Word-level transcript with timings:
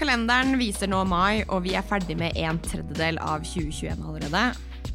Kalenderen 0.00 0.54
viser 0.56 0.88
nå 0.88 1.02
mai, 1.04 1.42
og 1.52 1.66
vi 1.66 1.74
er 1.76 1.84
ferdig 1.84 2.14
med 2.16 2.32
en 2.40 2.56
tredjedel 2.64 3.18
av 3.20 3.42
2021 3.44 4.00
allerede. 4.00 4.44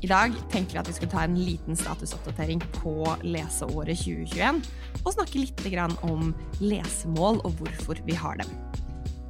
I 0.01 0.07
dag 0.09 0.33
tenkte 0.49 0.73
vi 0.73 0.79
at 0.81 0.87
vi 0.89 0.95
skulle 0.97 1.11
ta 1.11 1.21
en 1.27 1.35
liten 1.37 1.77
statusoppdatering 1.77 2.63
på 2.79 3.11
leseåret 3.21 4.01
2021, 4.01 4.63
og 5.03 5.11
snakke 5.13 5.43
litt 5.43 5.61
om 6.09 6.31
lesemål 6.57 7.37
og 7.45 7.53
hvorfor 7.59 8.01
vi 8.07 8.17
har 8.17 8.41
dem. 8.41 8.49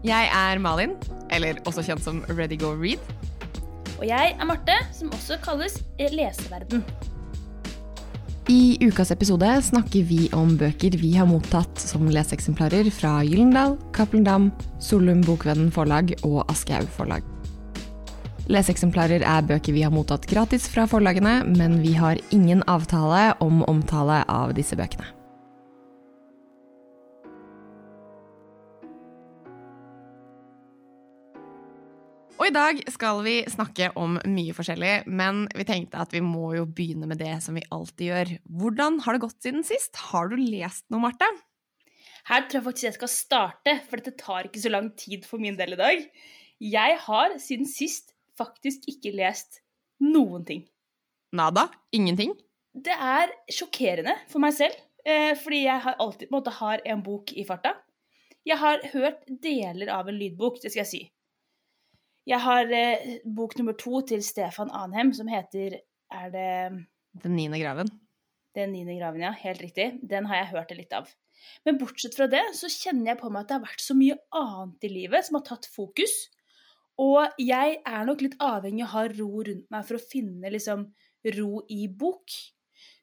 Jeg 0.08 0.30
er 0.32 0.64
Malin, 0.64 0.96
eller 1.36 1.60
også 1.68 1.84
kjent 1.84 2.06
som 2.08 2.24
Ready 2.30 2.56
Go 2.62 2.72
Read. 2.72 3.04
Og 3.98 4.08
jeg 4.08 4.32
er 4.40 4.48
Marte, 4.48 4.80
som 4.96 5.12
også 5.12 5.42
kalles 5.44 5.82
Leseverden. 6.00 6.88
I 8.46 8.78
ukas 8.82 9.10
episode 9.12 9.48
snakker 9.66 10.04
vi 10.06 10.28
om 10.38 10.52
bøker 10.60 10.94
vi 11.02 11.16
har 11.18 11.26
mottatt 11.26 11.80
som 11.82 12.06
leseeksemplarer 12.14 12.92
fra 12.94 13.24
Gyllendal, 13.26 13.74
Cappelen 13.96 14.28
Dam, 14.28 14.52
Solum 14.78 15.24
Bokvennen 15.26 15.72
Forlag 15.74 16.14
og 16.22 16.44
Aschehoug 16.54 16.92
Forlag. 16.94 17.26
Leseeksemplarer 18.46 19.26
er 19.26 19.50
bøker 19.50 19.74
vi 19.74 19.82
har 19.82 19.94
mottatt 19.96 20.30
gratis 20.30 20.70
fra 20.70 20.86
forlagene, 20.86 21.40
men 21.58 21.80
vi 21.82 21.98
har 21.98 22.22
ingen 22.30 22.62
avtale 22.70 23.32
om 23.42 23.66
omtale 23.66 24.22
av 24.30 24.54
disse 24.54 24.78
bøkene. 24.78 25.15
Og 32.36 32.50
i 32.50 32.52
dag 32.52 32.82
skal 32.92 33.22
vi 33.24 33.36
snakke 33.48 33.94
om 33.96 34.18
mye 34.28 34.54
forskjellig, 34.56 35.06
men 35.08 35.46
vi 35.56 35.64
tenkte 35.68 36.02
at 36.04 36.12
vi 36.12 36.20
må 36.20 36.50
jo 36.58 36.66
begynne 36.68 37.08
med 37.08 37.22
det 37.24 37.38
som 37.46 37.56
vi 37.56 37.64
alltid 37.72 38.10
gjør. 38.10 38.32
Hvordan 38.60 39.00
har 39.06 39.16
det 39.16 39.22
gått 39.24 39.46
siden 39.46 39.64
sist? 39.64 39.96
Har 40.12 40.28
du 40.28 40.36
lest 40.36 40.84
noe, 40.92 41.00
Marte? 41.06 41.30
Her 42.28 42.44
tror 42.44 42.60
jeg 42.60 42.66
faktisk 42.66 42.90
jeg 42.90 42.98
skal 42.98 43.14
starte, 43.14 43.78
for 43.88 44.02
dette 44.02 44.20
tar 44.20 44.50
ikke 44.50 44.66
så 44.66 44.74
lang 44.74 44.92
tid 45.00 45.24
for 45.30 45.40
min 45.40 45.56
del 45.56 45.78
i 45.78 45.80
dag. 45.80 46.04
Jeg 46.60 47.00
har 47.06 47.38
siden 47.40 47.72
sist 47.72 48.12
faktisk 48.36 48.84
ikke 48.92 49.16
lest 49.16 49.62
noen 50.04 50.44
ting. 50.44 50.68
Nada? 51.36 51.70
Ingenting? 51.96 52.36
Det 52.76 53.00
er 53.00 53.32
sjokkerende 53.48 54.20
for 54.28 54.44
meg 54.44 54.58
selv, 54.60 54.76
eh, 55.08 55.32
fordi 55.40 55.64
jeg 55.70 55.88
har 55.88 55.96
alltid 56.04 56.28
på 56.28 56.34
en 56.34 56.40
måte 56.42 56.58
har 56.60 56.84
en 56.84 57.04
bok 57.06 57.32
i 57.32 57.48
farta. 57.48 57.78
Jeg 58.44 58.60
har 58.60 58.84
hørt 58.92 59.24
deler 59.30 59.88
av 59.96 60.12
en 60.12 60.20
lydbok, 60.20 60.60
det 60.60 60.76
skal 60.76 60.84
jeg 60.84 60.92
si. 60.92 61.06
Jeg 62.26 62.42
har 62.42 62.72
eh, 62.74 63.20
bok 63.38 63.54
nummer 63.60 63.76
to 63.78 64.02
til 64.10 64.24
Stefan 64.26 64.72
Anhem, 64.74 65.14
som 65.14 65.30
heter 65.30 65.80
Er 66.12 66.32
det 66.34 66.54
Den 67.22 67.36
niende 67.38 67.60
graven? 67.62 67.92
Den 68.56 68.72
niende 68.74 68.96
graven, 68.98 69.22
ja. 69.22 69.34
Helt 69.36 69.62
riktig. 69.62 70.00
Den 70.02 70.26
har 70.30 70.42
jeg 70.42 70.52
hørt 70.54 70.72
det 70.72 70.80
litt 70.80 70.96
av. 70.96 71.10
Men 71.68 71.78
bortsett 71.78 72.16
fra 72.18 72.28
det, 72.32 72.42
så 72.58 72.70
kjenner 72.72 73.12
jeg 73.12 73.20
på 73.20 73.30
meg 73.30 73.44
at 73.44 73.52
det 73.52 73.58
har 73.58 73.66
vært 73.68 73.84
så 73.84 73.96
mye 73.98 74.18
annet 74.40 74.88
i 74.88 74.92
livet 74.94 75.28
som 75.28 75.38
har 75.38 75.46
tatt 75.50 75.68
fokus. 75.70 76.14
Og 77.02 77.36
jeg 77.42 77.80
er 77.84 78.06
nok 78.08 78.24
litt 78.24 78.38
avhengig 78.40 78.86
av 78.86 78.88
å 78.88 78.94
ha 78.94 79.04
ro 79.12 79.32
rundt 79.44 79.68
meg 79.74 79.88
for 79.88 80.00
å 80.00 80.06
finne 80.14 80.52
liksom 80.54 80.88
ro 81.36 81.52
i 81.74 81.86
bok. 81.92 82.38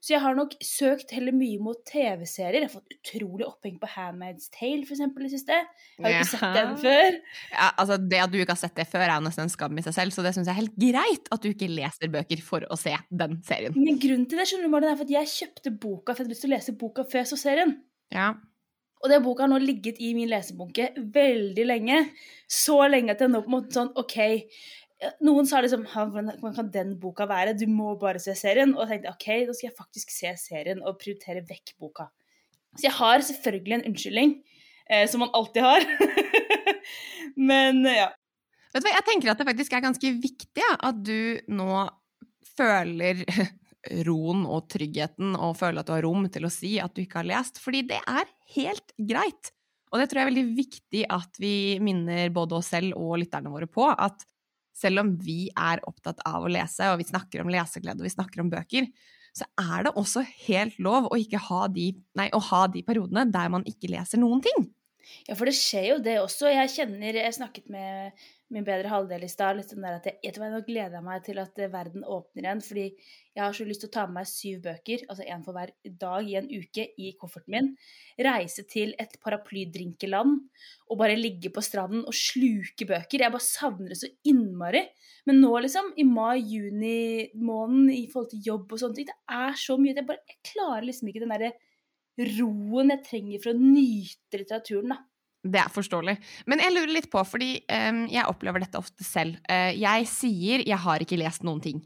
Så 0.02 0.16
jeg 0.16 0.22
har 0.24 0.34
nok 0.34 0.56
søkt 0.66 1.12
heller 1.14 1.34
mye 1.36 1.60
mot 1.62 1.78
TV-serier. 1.86 2.56
Jeg 2.58 2.66
har 2.66 2.72
fått 2.72 2.90
utrolig 2.96 3.46
oppheng 3.46 3.76
på 3.78 3.86
Handmaid's 3.92 4.48
Tale, 4.50 4.82
for 4.82 4.96
eksempel, 4.96 5.28
i 5.28 5.30
siste. 5.30 5.54
Jeg 5.54 6.02
har 6.02 6.16
jo 6.16 6.24
ikke 6.24 6.30
sett 6.32 6.56
den 6.58 6.72
før. 6.82 7.18
Ja, 7.52 7.68
altså 7.70 7.98
Det 8.02 8.22
at 8.24 8.32
du 8.32 8.40
ikke 8.40 8.56
har 8.56 8.62
sett 8.64 8.74
det 8.80 8.88
før, 8.90 9.04
er 9.06 9.14
jo 9.14 9.26
nesten 9.28 9.46
en 9.46 9.52
skam 9.54 9.78
i 9.78 9.84
seg 9.86 9.94
selv, 9.94 10.16
så 10.16 10.26
det 10.26 10.34
syns 10.34 10.50
jeg 10.50 10.56
er 10.56 10.60
helt 10.64 10.74
greit 10.74 11.30
at 11.30 11.46
du 11.46 11.52
ikke 11.52 11.70
leser 11.70 12.10
bøker 12.10 12.42
for 12.42 12.66
å 12.66 12.80
se 12.80 12.96
den 13.14 13.38
serien. 13.46 13.78
Men 13.78 14.02
grunnen 14.02 14.26
til 14.26 14.42
det 14.42 14.48
skjønner 14.50 14.66
du, 14.66 14.74
Martin, 14.74 14.90
er 14.90 14.98
for 14.98 15.06
at 15.06 15.18
jeg 15.20 15.34
kjøpte 15.36 15.76
boka 15.86 16.16
for 16.16 16.18
jeg 16.18 16.26
hadde 16.26 16.34
lyst 16.34 16.46
til 16.48 16.50
å 16.50 16.56
lese 16.56 16.74
boka 16.82 17.06
før 17.06 17.22
jeg 17.22 17.30
så 17.30 17.38
serien. 17.44 17.76
Ja. 18.10 18.32
Og 19.02 19.10
den 19.10 19.22
boka 19.22 19.46
har 19.46 19.50
nå 19.50 19.58
ligget 19.62 19.98
i 19.98 20.12
min 20.14 20.30
lesebunke 20.30 20.92
veldig 21.14 21.64
lenge. 21.66 22.02
Så 22.46 22.76
lenge 22.90 23.14
at 23.14 23.22
jeg 23.22 23.32
nå 23.32 23.40
på 23.42 23.50
en 23.50 23.56
måte 23.56 23.74
sånn 23.74 23.90
OK, 23.98 24.18
noen 25.24 25.48
sa 25.48 25.60
liksom 25.62 25.84
Hvordan 25.90 26.56
kan 26.56 26.70
den 26.74 26.96
boka 27.00 27.26
være? 27.30 27.56
Du 27.58 27.66
må 27.70 27.94
bare 28.00 28.22
se 28.22 28.34
serien. 28.38 28.74
Og 28.76 28.84
jeg 28.84 28.96
tenkte 28.96 29.14
OK, 29.14 29.28
da 29.48 29.56
skal 29.56 29.68
jeg 29.68 29.78
faktisk 29.78 30.14
se 30.14 30.34
serien 30.40 30.82
og 30.82 30.98
prioritere 31.00 31.44
vekk 31.48 31.74
boka. 31.80 32.08
Så 32.76 32.86
jeg 32.86 32.96
har 32.96 33.24
selvfølgelig 33.26 33.76
en 33.76 33.86
unnskyldning, 33.90 34.36
eh, 34.88 35.06
som 35.10 35.24
man 35.24 35.32
alltid 35.36 35.66
har. 35.66 35.86
Men 37.50 37.82
ja. 37.88 38.10
Vet 38.72 38.84
du 38.84 38.88
hva, 38.88 38.94
Jeg 38.94 39.08
tenker 39.08 39.32
at 39.32 39.40
det 39.40 39.48
faktisk 39.50 39.74
er 39.76 39.84
ganske 39.84 40.12
viktig 40.22 40.62
ja, 40.62 40.76
at 40.88 41.02
du 41.04 41.42
nå 41.52 41.82
føler 42.56 43.20
roen 44.08 44.46
og 44.46 44.70
tryggheten 44.72 45.34
og 45.36 45.58
føler 45.58 45.82
at 45.82 45.90
du 45.90 45.96
har 45.96 46.06
rom 46.06 46.24
til 46.32 46.46
å 46.46 46.52
si 46.52 46.78
at 46.80 46.94
du 46.94 47.02
ikke 47.04 47.20
har 47.20 47.28
lest, 47.28 47.60
fordi 47.60 47.82
det 47.90 48.00
er 48.00 48.30
helt 48.56 48.94
greit. 48.96 49.52
Og 49.92 50.00
det 50.00 50.08
tror 50.08 50.22
jeg 50.22 50.24
er 50.24 50.30
veldig 50.30 50.56
viktig 50.56 51.02
at 51.12 51.40
vi 51.42 51.54
minner 51.84 52.32
både 52.32 52.56
oss 52.56 52.70
selv 52.72 52.96
og 52.96 53.18
lytterne 53.20 53.52
våre 53.52 53.68
på, 53.68 53.84
at 53.92 54.24
selv 54.76 55.02
om 55.04 55.14
vi 55.20 55.46
er 55.52 55.82
opptatt 55.88 56.22
av 56.28 56.44
å 56.44 56.52
lese, 56.52 56.90
og 56.90 57.00
vi 57.00 57.08
snakker 57.08 57.42
om 57.42 57.50
leseglede 57.52 58.02
og 58.02 58.08
vi 58.08 58.14
snakker 58.14 58.44
om 58.44 58.52
bøker, 58.52 58.88
så 59.36 59.48
er 59.60 59.86
det 59.86 59.94
også 59.96 60.24
helt 60.46 60.76
lov 60.82 61.08
å, 61.08 61.16
ha 61.16 61.62
de, 61.72 61.88
nei, 62.18 62.28
å 62.36 62.40
ha 62.50 62.66
de 62.68 62.82
periodene 62.84 63.24
der 63.32 63.52
man 63.52 63.64
ikke 63.68 63.90
leser 63.92 64.20
noen 64.20 64.42
ting. 64.44 64.68
Ja, 65.28 65.36
for 65.36 65.48
det 65.48 65.56
skjer 65.58 65.88
jo 65.88 65.98
det 66.04 66.18
også. 66.22 66.50
Jeg 66.52 66.72
kjenner 66.76 67.18
Jeg 67.18 67.34
snakket 67.36 67.70
med 67.72 68.24
min 68.52 68.66
bedre 68.66 68.90
halvdel 68.92 69.24
i 69.24 69.30
stad. 69.30 69.60
Der 69.72 69.96
at 69.96 70.08
jeg, 70.12 70.34
nå 70.38 70.60
gleder 70.66 70.98
jeg 70.98 71.06
meg 71.06 71.24
til 71.26 71.40
at 71.42 71.58
eh, 71.58 71.70
verden 71.72 72.04
åpner 72.04 72.44
igjen. 72.44 72.62
Fordi 72.64 72.84
jeg 73.32 73.42
har 73.42 73.56
så 73.56 73.66
lyst 73.68 73.84
til 73.84 73.90
å 73.90 73.94
ta 73.94 74.04
med 74.08 74.18
meg 74.20 74.28
syv 74.28 74.60
bøker, 74.66 75.04
altså 75.08 75.26
én 75.26 75.44
for 75.44 75.56
hver 75.56 75.72
dag 76.02 76.28
i 76.28 76.36
en 76.40 76.50
uke, 76.52 76.86
i 77.00 77.14
kofferten 77.20 77.54
min. 77.54 77.70
Reise 78.28 78.66
til 78.68 78.92
et 79.00 79.16
paraplydrinkeland 79.24 80.36
og 80.92 81.00
bare 81.00 81.16
ligge 81.16 81.52
på 81.54 81.64
stranden 81.64 82.04
og 82.04 82.16
sluke 82.16 82.88
bøker. 82.88 83.24
Jeg 83.24 83.34
bare 83.34 83.46
savner 83.46 83.94
det 83.94 84.00
så 84.02 84.12
innmari. 84.28 84.84
Men 85.28 85.40
nå, 85.40 85.52
liksom, 85.64 85.92
i 85.96 86.06
mai-juni 86.06 87.32
måneden 87.38 87.92
i 87.94 88.06
forhold 88.12 88.32
til 88.32 88.46
jobb 88.52 88.74
og 88.74 88.82
sånne 88.82 88.98
ting, 88.98 89.10
det 89.12 89.36
er 89.38 89.60
så 89.60 89.78
mye 89.80 89.94
at 89.94 90.02
jeg 90.02 90.10
bare 90.10 90.26
jeg 90.28 90.40
klarer 90.52 90.88
liksom 90.88 91.12
ikke 91.12 91.22
den 91.22 91.32
derre 91.32 91.52
roen 92.36 92.92
jeg 92.92 93.04
trenger 93.06 93.42
for 93.42 93.54
å 93.54 93.60
nyte 93.62 94.40
litteraturen, 94.40 94.92
da. 94.92 94.98
Det 95.42 95.58
er 95.58 95.72
forståelig. 95.74 96.16
Men 96.46 96.62
jeg 96.62 96.74
lurer 96.74 96.92
litt 96.94 97.08
på, 97.10 97.22
fordi 97.26 97.56
um, 97.66 98.04
jeg 98.10 98.28
opplever 98.30 98.62
dette 98.62 98.78
ofte 98.78 99.02
selv. 99.06 99.40
Uh, 99.50 99.74
jeg 99.74 100.06
sier 100.06 100.62
'jeg 100.62 100.78
har 100.78 101.02
ikke 101.02 101.18
lest 101.18 101.42
noen 101.42 101.60
ting'. 101.60 101.82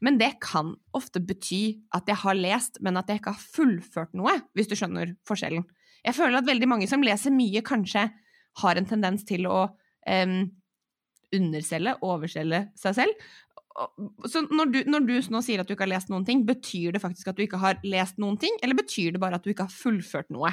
Men 0.00 0.18
det 0.18 0.40
kan 0.40 0.74
ofte 0.92 1.20
bety 1.20 1.80
at 1.94 2.08
jeg 2.08 2.16
har 2.16 2.34
lest, 2.34 2.80
men 2.80 2.96
at 2.96 3.08
jeg 3.08 3.20
ikke 3.20 3.32
har 3.36 3.48
fullført 3.56 4.14
noe, 4.14 4.40
hvis 4.54 4.68
du 4.68 4.74
skjønner 4.76 5.14
forskjellen. 5.28 5.64
Jeg 6.04 6.14
føler 6.14 6.38
at 6.38 6.48
veldig 6.48 6.68
mange 6.68 6.88
som 6.88 7.04
leser 7.04 7.32
mye, 7.32 7.62
kanskje 7.64 8.10
har 8.60 8.76
en 8.76 8.88
tendens 8.88 9.24
til 9.24 9.46
å 9.46 9.68
um, 10.08 10.50
underselge, 11.34 11.96
overselge 12.04 12.68
seg 12.78 12.98
selv. 13.00 13.24
Så 14.30 14.44
når 14.50 14.70
du, 14.70 14.78
når 14.86 15.06
du, 15.08 15.14
nå 15.34 15.40
sier 15.42 15.60
at 15.60 15.68
du 15.68 15.74
ikke 15.74 15.86
har 15.86 15.94
lest 15.96 16.12
noen 16.12 16.26
ting, 16.26 16.44
betyr 16.46 16.94
det 16.94 17.02
faktisk 17.02 17.30
at 17.30 17.38
du 17.38 17.42
ikke 17.46 17.62
har 17.62 17.80
lest 17.82 18.20
noen 18.22 18.36
ting, 18.40 18.54
eller 18.62 18.78
betyr 18.78 19.16
det 19.16 19.22
bare 19.22 19.40
at 19.40 19.46
du 19.46 19.50
ikke 19.50 19.66
har 19.66 19.74
fullført 19.74 20.30
noe? 20.34 20.52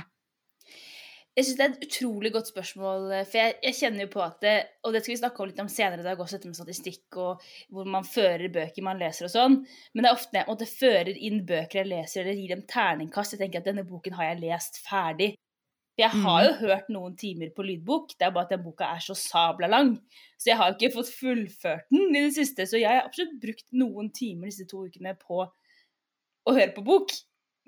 Jeg 1.31 1.47
syns 1.47 1.57
det 1.57 1.63
er 1.63 1.69
et 1.71 1.83
utrolig 1.85 2.29
godt 2.35 2.49
spørsmål, 2.51 3.05
eh, 3.15 3.21
for 3.23 3.39
jeg, 3.39 3.53
jeg, 3.63 3.75
kjenner 3.77 4.03
jo 4.03 4.09
på 4.11 4.23
at 4.23 4.41
det, 4.43 4.55
Og 4.83 4.91
det 4.91 4.99
skal 5.01 5.13
vi 5.13 5.19
snakke 5.21 5.39
om 5.39 5.47
litt 5.47 5.61
om 5.63 5.69
senere 5.71 6.03
i 6.03 6.03
dag, 6.03 6.19
også 6.19 6.35
dette 6.35 6.49
med 6.49 6.57
statistikk 6.57 7.19
og 7.23 7.45
hvor 7.71 7.87
man 7.87 8.03
fører 8.03 8.51
bøker 8.51 8.83
man 8.83 8.99
leser 8.99 9.29
og 9.29 9.31
sånn. 9.31 9.55
Men 9.93 10.03
det 10.03 10.09
er 10.09 10.17
ofte 10.17 10.41
når 10.41 10.65
jeg 10.65 10.73
fører 10.81 11.21
inn 11.29 11.39
bøker 11.47 11.79
jeg 11.81 11.89
leser, 11.93 12.25
eller 12.25 12.41
gir 12.41 12.51
dem 12.51 12.65
terningkast, 12.67 13.37
jeg 13.37 13.45
tenker 13.45 13.63
at 13.63 13.71
denne 13.71 13.87
boken 13.87 14.19
har 14.19 14.33
jeg 14.33 14.41
lest 14.43 14.81
ferdig. 14.83 15.29
For 15.95 16.03
jeg 16.03 16.23
har 16.25 16.43
jo 16.43 16.51
mm. 16.51 16.59
hørt 16.65 16.91
noen 16.97 17.15
timer 17.23 17.55
på 17.55 17.67
lydbok, 17.69 18.11
det 18.19 18.27
er 18.27 18.35
bare 18.35 18.49
at 18.49 18.53
den 18.57 18.67
boka 18.67 18.91
er 18.91 19.07
så 19.07 19.15
sabla 19.15 19.71
lang. 19.71 19.95
Så 20.35 20.51
jeg 20.51 20.59
har 20.59 20.71
jo 20.71 20.79
ikke 20.81 20.97
fått 20.99 21.15
fullført 21.15 21.87
den 21.95 22.11
i 22.11 22.27
det 22.27 22.35
siste, 22.35 22.67
så 22.67 22.79
jeg 22.79 22.91
har 22.91 23.07
absolutt 23.07 23.39
brukt 23.39 23.69
noen 23.71 24.11
timer 24.11 24.51
disse 24.51 24.67
to 24.67 24.83
ukene 24.83 25.15
på 25.15 25.45
å 25.47 26.59
høre 26.59 26.73
på 26.75 26.83
bok 26.83 27.15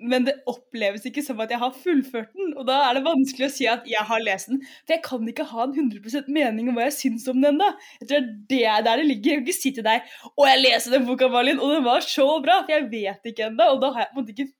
men 0.04 0.26
det 0.26 0.34
oppleves 0.50 1.06
ikke 1.08 1.22
som 1.24 1.40
at 1.42 1.52
jeg 1.52 1.60
har 1.62 1.74
fullført 1.76 2.30
den. 2.36 2.52
Og 2.58 2.66
da 2.68 2.80
er 2.86 2.98
det 2.98 3.04
vanskelig 3.06 3.48
å 3.48 3.54
si 3.54 3.68
at 3.70 3.86
jeg 3.88 4.04
har 4.08 4.22
lest 4.24 4.50
den. 4.52 4.60
For 4.84 4.96
jeg 4.96 5.04
kan 5.06 5.30
ikke 5.30 5.48
ha 5.50 5.66
en 5.66 5.74
100 5.74 6.28
mening 6.32 6.70
om 6.70 6.78
hva 6.78 6.88
jeg 6.88 6.96
syns 6.98 7.26
om 7.30 7.40
den 7.40 7.54
ennå. 7.54 7.70
Jeg 8.02 8.10
tror 8.10 8.30
det 8.52 8.62
er 8.74 8.86
der 8.86 9.02
det 9.02 9.08
ligger. 9.10 9.30
Jeg 9.30 9.40
kan 9.40 9.46
ikke 9.48 9.58
si 9.60 9.74
til 9.76 9.86
deg 9.86 10.04
'Å, 10.04 10.48
jeg 10.50 10.62
leser 10.62 10.96
den 10.96 11.06
boka, 11.08 11.28
Malin, 11.32 11.60
og 11.60 11.72
den 11.74 11.86
var 11.86 12.04
så 12.04 12.26
bra', 12.44 12.62
for 12.64 12.74
jeg 12.76 12.90
vet 12.92 13.32
ikke 13.32 13.48
ennå. 13.48 13.70
Og 13.74 13.80
da 13.80 13.92
har 13.94 14.04
jeg 14.04 14.12
på 14.12 14.18
en 14.18 14.24
måte 14.24 14.36
ikke 14.36 14.52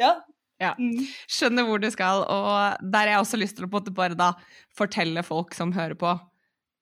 Ja. 0.00 0.20
Ja, 0.60 0.74
mm. 0.76 1.06
Skjønner 1.24 1.64
hvor 1.64 1.80
du 1.80 1.88
skal, 1.88 2.20
og 2.28 2.82
der 2.92 3.08
har 3.08 3.14
jeg 3.14 3.20
også 3.24 3.38
lyst 3.40 3.56
til 3.56 3.64
å 3.64 3.80
bare 3.96 4.14
da 4.14 4.34
fortelle 4.76 5.22
folk 5.24 5.54
som 5.56 5.72
hører 5.72 5.96
på 5.96 6.18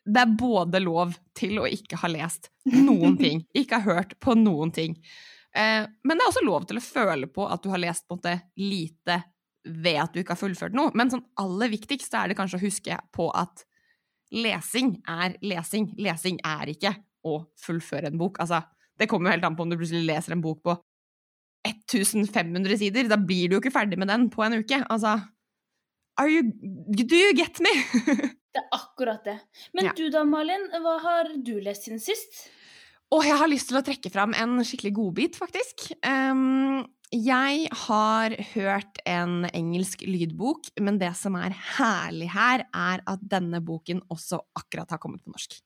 det 0.08 0.22
er 0.22 0.36
både 0.40 0.80
lov 0.80 1.16
til 1.36 1.58
å 1.60 1.66
ikke 1.68 1.98
ha 2.02 2.10
lest 2.10 2.50
noen 2.64 3.18
ting, 3.24 3.44
ikke 3.56 3.80
ha 3.80 3.96
hørt 3.98 4.16
på 4.24 4.34
noen 4.38 4.72
ting. 4.74 4.96
Eh, 5.58 5.84
men 6.06 6.14
det 6.18 6.22
er 6.24 6.30
også 6.30 6.44
lov 6.46 6.66
til 6.70 6.78
å 6.80 6.84
føle 6.84 7.28
på 7.34 7.46
at 7.50 7.64
du 7.64 7.70
har 7.72 7.82
lest 7.82 8.06
på 8.06 8.14
en 8.14 8.20
måte 8.20 8.36
lite 8.62 9.18
ved 9.68 9.98
at 10.00 10.14
du 10.14 10.20
ikke 10.22 10.36
har 10.36 10.40
fullført 10.40 10.76
noe. 10.76 10.92
Men 10.96 11.10
sånn 11.12 11.24
aller 11.42 11.72
viktigst 11.72 12.14
er 12.14 12.30
det 12.30 12.38
kanskje 12.38 12.60
å 12.60 12.64
huske 12.64 12.98
på 13.14 13.28
at 13.36 13.64
lesing 14.32 14.94
er 15.08 15.34
lesing. 15.42 15.90
Lesing 15.98 16.38
er 16.46 16.70
ikke 16.74 16.94
å 17.26 17.40
fullføre 17.60 18.12
en 18.12 18.20
bok. 18.20 18.38
Altså, 18.44 18.62
det 18.98 19.08
kommer 19.10 19.30
jo 19.30 19.36
helt 19.38 19.48
an 19.48 19.56
på 19.58 19.66
om 19.66 19.72
du 19.72 19.76
plutselig 19.80 20.06
leser 20.08 20.36
en 20.36 20.44
bok 20.44 20.62
på 20.64 20.76
1500 21.66 22.78
sider. 22.80 23.08
Da 23.10 23.18
blir 23.20 23.48
du 23.50 23.56
jo 23.58 23.62
ikke 23.62 23.74
ferdig 23.74 23.98
med 24.00 24.08
den 24.10 24.28
på 24.32 24.44
en 24.46 24.60
uke. 24.62 24.80
Altså 24.88 25.16
Are 26.18 26.30
you 26.30 26.42
Do 26.90 27.16
you 27.18 27.34
get 27.36 27.60
me? 27.62 27.72
Det 28.54 28.62
er 28.64 28.70
akkurat 28.74 29.26
det. 29.26 29.36
Men 29.76 29.84
Ja. 29.84 29.92
du 29.94 30.08
da, 30.10 30.22
Malin, 30.24 30.64
hva 30.82 30.96
har 31.02 31.28
du 31.44 31.58
lest 31.62 31.84
siden 31.84 32.00
sist? 32.02 32.48
Og 33.14 33.24
jeg 33.24 33.40
har 33.40 33.48
lyst 33.48 33.70
til 33.70 33.78
å 33.80 33.84
trekke 33.84 34.10
fram 34.12 34.34
en 34.36 34.58
skikkelig 34.66 34.92
godbit, 34.98 35.38
faktisk. 35.40 35.88
Um, 36.04 36.84
jeg 37.08 37.70
har 37.86 38.34
hørt 38.50 38.98
en 39.08 39.46
engelsk 39.48 40.02
lydbok, 40.04 40.68
men 40.84 40.98
det 41.00 41.14
som 41.16 41.38
er 41.40 41.56
herlig 41.78 42.28
her, 42.34 42.66
er 42.68 43.02
at 43.08 43.22
denne 43.32 43.62
boken 43.64 44.02
også 44.12 44.42
akkurat 44.60 44.92
har 44.92 45.00
kommet 45.00 45.24
på 45.24 45.32
norsk. 45.32 45.56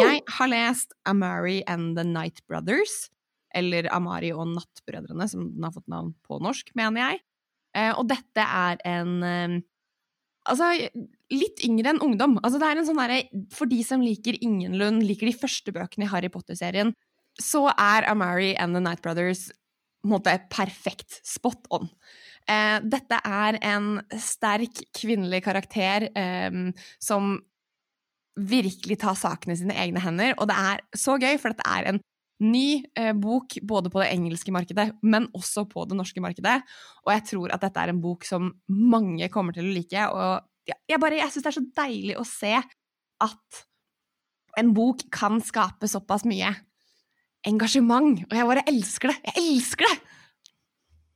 Jeg 0.00 0.22
har 0.38 0.48
lest 0.48 0.96
Amari 1.08 1.60
and 1.68 1.92
the 1.98 2.06
Night 2.08 2.40
Brothers, 2.48 3.10
eller 3.52 3.90
Amari 3.92 4.32
og 4.32 4.48
Nattbrødrene, 4.54 5.28
som 5.28 5.44
den 5.52 5.68
har 5.68 5.76
fått 5.76 5.92
navn 5.92 6.14
på 6.24 6.40
norsk, 6.40 6.72
mener 6.78 7.04
jeg. 7.04 7.20
Eh, 7.76 7.92
og 7.92 8.08
dette 8.08 8.44
er 8.44 8.80
en 8.88 9.60
Altså, 10.48 10.70
litt 11.34 11.62
yngre 11.66 11.92
enn 11.92 12.02
ungdom. 12.04 12.38
Altså, 12.42 12.60
det 12.60 12.68
er 12.68 12.80
en 12.80 12.88
sånn 12.88 13.00
derre 13.00 13.44
For 13.54 13.70
de 13.70 13.82
som 13.86 14.04
liker 14.04 14.38
Ingenlund, 14.44 15.04
liker 15.06 15.30
de 15.30 15.36
første 15.36 15.74
bøkene 15.74 16.06
i 16.06 16.10
Harry 16.12 16.30
Potter-serien, 16.32 16.94
så 17.38 17.68
er 17.70 18.08
Amari 18.10 18.54
and 18.58 18.74
the 18.74 18.82
Night 18.82 19.04
Brothers 19.04 19.48
måte 20.08 20.34
perfekt. 20.50 21.20
Spot 21.26 21.68
on. 21.74 21.88
Eh, 22.48 22.78
dette 22.86 23.18
er 23.28 23.58
en 23.66 23.98
sterk 24.16 24.80
kvinnelig 24.96 25.42
karakter 25.44 26.08
eh, 26.16 26.60
som 27.02 27.36
virkelig 28.38 29.00
tar 29.02 29.18
sakene 29.18 29.56
i 29.56 29.60
sine 29.60 29.76
egne 29.76 30.02
hender, 30.02 30.36
og 30.38 30.46
det 30.50 30.56
er 30.56 30.82
så 30.96 31.16
gøy, 31.18 31.34
for 31.42 31.50
dette 31.50 31.66
er 31.66 31.90
en 31.90 31.98
ny 32.40 32.84
eh, 32.94 33.12
bok 33.18 33.56
både 33.66 33.90
på 33.90 34.02
det 34.02 34.10
engelske 34.14 34.52
markedet, 34.54 34.92
men 35.02 35.26
også 35.34 35.64
på 35.70 35.84
det 35.90 35.96
norske 35.98 36.22
markedet. 36.22 36.60
Og 37.06 37.12
jeg 37.14 37.24
tror 37.32 37.54
at 37.54 37.64
dette 37.64 37.82
er 37.82 37.92
en 37.92 38.02
bok 38.02 38.24
som 38.28 38.52
mange 38.70 39.28
kommer 39.34 39.56
til 39.56 39.66
å 39.66 39.74
like. 39.74 40.04
Og 40.14 40.68
jeg, 40.68 40.78
jeg 40.92 41.02
bare, 41.02 41.18
jeg 41.18 41.32
syns 41.34 41.46
det 41.48 41.50
er 41.52 41.58
så 41.58 41.66
deilig 41.82 42.18
å 42.20 42.26
se 42.28 42.54
at 43.28 43.64
en 44.58 44.70
bok 44.74 45.02
kan 45.14 45.40
skape 45.42 45.88
såpass 45.90 46.24
mye 46.28 46.52
engasjement. 47.46 48.22
Og 48.28 48.36
jeg 48.36 48.48
bare 48.50 48.64
elsker 48.70 49.12
det! 49.12 49.18
Jeg 49.32 49.44
elsker 49.54 49.88
det! 49.88 49.96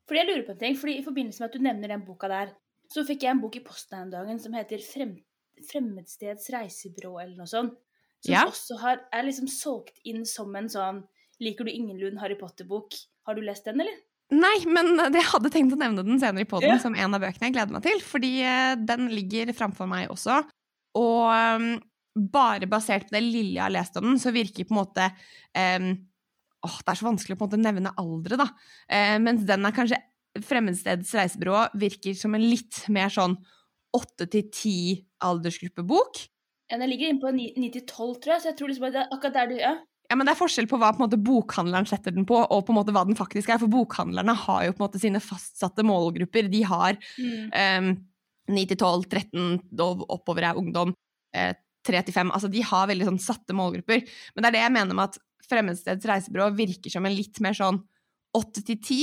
Fordi 0.08 0.20
jeg 0.20 0.28
lurer 0.28 0.44
på 0.46 0.54
en 0.54 0.60
ting, 0.60 0.76
fordi 0.78 0.98
I 0.98 1.04
forbindelse 1.06 1.42
med 1.42 1.48
at 1.50 1.56
du 1.56 1.64
nevner 1.64 1.92
den 1.94 2.04
boka 2.06 2.28
der, 2.30 2.50
så 2.92 3.04
fikk 3.08 3.24
jeg 3.24 3.32
en 3.36 3.40
bok 3.42 3.54
i 3.56 3.62
posten 3.64 4.02
en 4.02 4.10
dag 4.12 4.28
som 4.42 4.54
heter 4.58 4.82
Frem 4.84 5.14
Fremmedsteds 5.62 6.48
reisebyrå, 6.50 7.12
eller 7.22 7.36
noe 7.38 7.46
sånt. 7.46 7.76
Som 8.22 8.32
Ja. 8.34 8.42
også 8.46 8.76
har, 8.80 9.00
er 9.14 9.24
liksom 9.26 9.48
solgt 9.50 9.98
inn 10.06 10.24
som 10.26 10.54
en 10.58 10.69
sånn 10.70 11.02
Liker 11.43 11.67
du 11.67 11.73
Ingenlund 11.73 12.21
Harry 12.23 12.37
Potter-bok? 12.39 12.97
Har 13.27 13.37
du 13.39 13.43
lest 13.44 13.67
den, 13.69 13.83
eller? 13.83 13.97
Nei, 14.33 14.56
men 14.71 14.94
jeg 15.19 15.29
hadde 15.29 15.53
tenkt 15.53 15.75
å 15.77 15.81
nevne 15.81 16.05
den 16.06 16.21
senere 16.23 16.47
i 16.47 16.49
poden 16.49 16.71
Ja. 16.73 16.81
som 16.83 16.97
en 16.97 17.17
av 17.17 17.23
bøkene 17.23 17.50
jeg 17.50 17.56
gleder 17.56 17.77
meg 17.77 17.87
til, 17.87 18.03
fordi 18.06 18.35
eh, 18.47 18.77
den 18.81 19.11
ligger 19.12 19.53
framfor 19.56 19.91
meg 19.91 20.12
også. 20.12 20.43
Og 20.99 21.27
um, 21.33 21.69
bare 22.33 22.69
basert 22.69 23.09
på 23.09 23.17
det 23.17 23.25
lille 23.25 23.56
jeg 23.56 23.65
har 23.65 23.75
lest 23.75 23.97
om 24.00 24.11
den, 24.11 24.21
så 24.21 24.33
virker 24.35 24.69
på 24.69 24.75
en 24.75 24.83
måte 24.83 25.11
um, 25.56 25.93
Åh, 26.62 26.75
det 26.79 26.93
er 26.93 26.99
så 27.00 27.06
vanskelig 27.09 27.35
å 27.35 27.39
på 27.41 27.47
en 27.47 27.50
måte 27.50 27.59
nevne 27.59 27.91
aldre, 27.99 28.37
da. 28.39 28.44
Uh, 28.87 29.17
mens 29.25 29.43
den 29.49 29.67
er 29.67 29.75
kanskje 29.75 29.99
Fremmedsteds 30.47 31.11
reisebyrå 31.19 31.67
virker 31.77 32.15
som 32.17 32.33
en 32.37 32.44
litt 32.44 32.85
mer 32.93 33.11
sånn 33.12 33.35
åtte 33.93 34.25
til 34.33 34.47
ti 34.55 34.77
aldersgruppebok. 35.21 36.23
Ja, 36.71 36.79
Den 36.81 36.89
ligger 36.89 37.11
inne 37.11 37.21
på 37.21 37.33
9 37.37 37.69
til 37.75 37.83
12, 37.85 38.15
tror 38.23 38.33
jeg, 38.33 38.41
så 38.41 38.49
jeg 38.49 38.56
tror 38.56 38.71
liksom 38.71 38.87
at 38.89 38.94
det 38.94 39.03
er 39.03 39.11
akkurat 39.12 39.35
der 39.37 39.50
du 39.50 39.59
ja. 39.59 39.73
Ja, 40.12 40.17
men 40.20 40.29
Det 40.29 40.35
er 40.35 40.43
forskjell 40.43 40.67
på 40.69 40.76
hva 40.76 40.91
på 40.93 41.00
måte, 41.00 41.17
bokhandleren 41.17 41.87
setter 41.88 42.12
den 42.12 42.26
på, 42.29 42.37
og 42.37 42.67
på 42.67 42.75
en 42.75 42.76
måte 42.76 42.93
hva 42.93 43.06
den 43.09 43.17
faktisk 43.17 43.49
er. 43.49 43.61
For 43.62 43.73
bokhandlerne 43.73 44.35
har 44.37 44.67
jo 44.67 44.75
på 44.75 44.82
en 44.82 44.85
måte 44.85 45.00
sine 45.00 45.23
fastsatte 45.25 45.81
målgrupper. 45.88 46.50
De 46.53 46.61
har 46.69 46.99
um, 47.81 47.88
9 48.53 48.64
til 48.69 48.76
12, 48.76 49.06
13 49.09 49.81
og 49.81 50.03
oppover 50.12 50.50
er 50.50 50.61
ungdom, 50.61 50.93
eh, 51.32 51.55
3 51.88 52.03
til 52.05 52.14
5 52.19 52.32
Altså, 52.37 52.50
de 52.53 52.61
har 52.61 52.91
veldig 52.91 53.09
sånn 53.09 53.23
satte 53.25 53.56
målgrupper. 53.56 54.05
Men 54.35 54.44
det 54.44 54.50
er 54.50 54.56
det 54.59 54.64
jeg 54.67 54.75
mener 54.76 54.99
med 54.99 55.09
at 55.09 55.49
Fremmedsteds 55.49 56.09
reisebyrå 56.11 56.50
virker 56.61 56.93
som 56.93 57.08
en 57.08 57.17
litt 57.17 57.41
mer 57.41 57.56
sånn 57.56 57.81
8 58.37 58.67
til 58.69 58.76
10, 58.76 59.00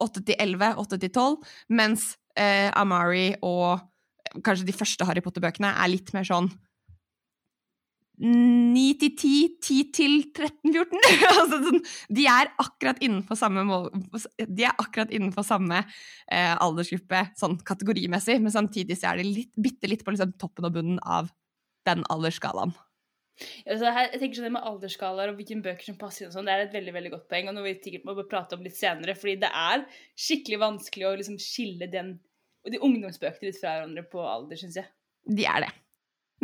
8 0.00 0.24
til 0.30 0.40
11, 0.48 0.80
8 0.80 1.00
til 1.04 1.12
12, 1.12 1.36
mens 1.76 2.08
eh, 2.40 2.72
Amari 2.72 3.34
og 3.44 3.84
kanskje 4.44 4.68
de 4.68 4.76
første 4.76 5.04
Harry 5.08 5.20
Potter-bøkene 5.24 5.74
er 5.76 5.92
litt 5.92 6.12
mer 6.16 6.24
sånn 6.28 6.48
9 8.18 8.82
til 9.00 9.12
10, 9.12 9.30
10 9.62 9.84
til 9.94 10.16
13, 10.34 10.72
14. 10.72 11.04
altså, 11.40 11.60
sånn, 11.68 11.84
de 12.18 12.26
er 12.30 12.50
akkurat 12.62 13.00
innenfor 13.04 13.38
samme, 13.38 13.64
mål, 13.68 13.88
de 14.38 14.66
akkurat 14.70 15.14
innenfor 15.14 15.46
samme 15.46 15.84
eh, 15.84 16.54
aldersgruppe 16.54 17.24
sånn 17.38 17.58
kategorimessig, 17.68 18.40
men 18.42 18.54
samtidig 18.54 18.98
så 18.98 19.12
er 19.12 19.22
de 19.22 19.30
litt, 19.30 19.54
bitte 19.54 19.90
litt 19.90 20.04
på 20.06 20.14
liksom, 20.14 20.34
toppen 20.40 20.68
og 20.68 20.76
bunnen 20.76 21.00
av 21.06 21.32
den 21.88 22.04
aldersskalaen. 22.12 22.74
Altså, 23.68 23.92
her, 23.94 24.08
jeg 24.10 24.18
tenker 24.22 24.40
sånn 24.40 24.48
det 24.48 24.54
med 24.56 24.66
aldersskalaer 24.66 25.30
og 25.30 25.38
hvilke 25.38 25.60
bøker 25.62 25.92
som 25.92 25.98
passer 26.00 26.26
inn 26.26 26.34
sånn, 26.34 26.48
det 26.48 26.56
er 26.56 26.64
et 26.66 26.74
veldig 26.74 26.94
veldig 26.96 27.12
godt 27.14 27.28
poeng, 27.30 27.50
og 27.50 27.54
noe 27.54 27.68
vi 27.68 27.76
sikkert 27.78 28.08
må 28.08 28.16
prate 28.26 28.58
om 28.58 28.64
litt 28.66 28.78
senere, 28.78 29.14
fordi 29.18 29.36
det 29.44 29.52
er 29.54 29.84
skikkelig 30.18 30.58
vanskelig 30.64 31.06
å 31.06 31.18
liksom 31.20 31.38
skille 31.42 31.86
den 31.92 32.16
de 32.68 32.80
ungdomsbøkene 32.84 33.50
litt 33.50 33.60
fra 33.60 33.76
hverandre 33.76 34.04
på 34.10 34.24
alder, 34.26 34.58
syns 34.60 34.78
jeg. 34.80 34.90
De 35.28 35.46
er 35.48 35.66
det. 35.66 35.70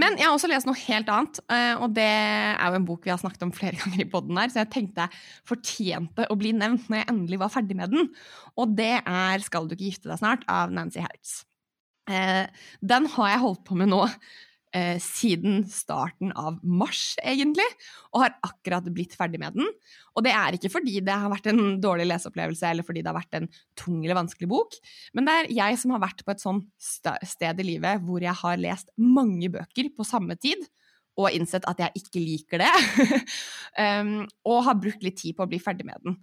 Men 0.00 0.16
jeg 0.18 0.26
har 0.26 0.34
også 0.34 0.50
lest 0.50 0.66
noe 0.66 0.78
helt 0.88 1.10
annet, 1.12 1.38
eh, 1.54 1.74
og 1.78 1.92
det 1.94 2.06
er 2.06 2.66
jo 2.66 2.78
en 2.80 2.86
bok 2.88 3.04
vi 3.06 3.12
har 3.12 3.20
snakket 3.20 3.44
om 3.46 3.52
flere 3.54 3.78
ganger 3.82 4.02
i 4.02 4.08
podden 4.10 4.40
her, 4.40 4.50
så 4.50 4.62
jeg 4.64 4.72
tenkte 4.74 5.06
jeg 5.06 5.20
fortjente 5.50 6.26
å 6.30 6.38
bli 6.40 6.54
nevnt 6.56 6.88
når 6.90 7.02
jeg 7.02 7.10
endelig 7.12 7.40
var 7.44 7.52
ferdig 7.54 7.78
med 7.78 7.94
den. 7.94 8.08
Og 8.58 8.74
det 8.78 8.96
er 9.00 9.44
'Skal 9.44 9.68
du 9.68 9.76
ikke 9.76 9.90
gifte 9.90 10.10
deg 10.10 10.18
snart?' 10.18 10.48
av 10.50 10.72
Nancy 10.74 11.00
Hertz. 11.04 11.44
Eh, 12.10 12.46
den 12.82 13.06
har 13.06 13.28
jeg 13.30 13.44
holdt 13.44 13.64
på 13.64 13.78
med 13.78 13.88
nå 13.88 14.02
eh, 14.74 14.98
siden 15.02 15.62
starten 15.70 16.32
av 16.38 16.58
mars, 16.62 17.14
egentlig, 17.22 17.66
og 18.12 18.24
har 18.24 18.36
akkurat 18.46 18.86
blitt 18.94 19.16
ferdig 19.18 19.40
med 19.42 19.56
den. 19.56 19.70
Og 20.14 20.26
det 20.26 20.34
er 20.34 20.56
ikke 20.56 20.72
fordi 20.76 21.00
det 21.04 21.16
har 21.24 21.32
vært 21.32 21.48
en 21.50 21.78
dårlig 21.82 22.08
leseopplevelse 22.10 22.70
eller 22.70 22.86
fordi 22.86 23.02
det 23.02 23.12
har 23.12 23.18
vært 23.18 23.38
en 23.40 23.50
tung 23.78 24.00
eller 24.02 24.18
vanskelig 24.18 24.50
bok, 24.50 24.78
men 25.14 25.28
det 25.28 25.36
er 25.36 25.52
jeg 25.62 25.82
som 25.82 25.94
har 25.94 26.04
vært 26.04 26.24
på 26.24 26.34
et 26.34 26.42
sånn 26.42 26.62
sted 26.78 27.60
i 27.60 27.68
livet 27.74 28.02
hvor 28.04 28.24
jeg 28.24 28.34
har 28.44 28.62
lest 28.62 28.90
mange 29.00 29.50
bøker 29.52 29.92
på 29.94 30.06
samme 30.08 30.38
tid. 30.40 30.66
Og 31.14 31.30
innsett 31.30 31.62
at 31.70 31.78
jeg 31.78 32.00
ikke 32.00 32.18
liker 32.18 32.58
det. 32.64 32.70
um, 34.02 34.24
og 34.50 34.64
har 34.66 34.80
brukt 34.82 35.04
litt 35.06 35.20
tid 35.20 35.36
på 35.38 35.44
å 35.44 35.50
bli 35.52 35.60
ferdig 35.62 35.86
med 35.86 36.02
den. 36.02 36.16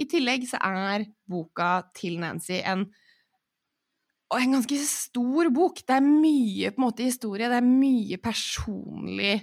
I 0.00 0.06
tillegg 0.08 0.46
så 0.48 0.56
er 0.64 1.04
boka 1.28 1.82
til 1.92 2.16
Nancy 2.22 2.62
en 2.62 2.86
og 4.28 4.42
en 4.42 4.58
ganske 4.58 4.78
stor 4.84 5.48
bok. 5.54 5.80
Det 5.88 5.94
er 5.96 6.04
mye 6.04 6.72
på 6.72 6.82
en 6.82 6.86
måte 6.86 7.06
historie, 7.06 7.48
det 7.48 7.60
er 7.60 7.64
mye 7.64 8.18
personlig 8.20 9.38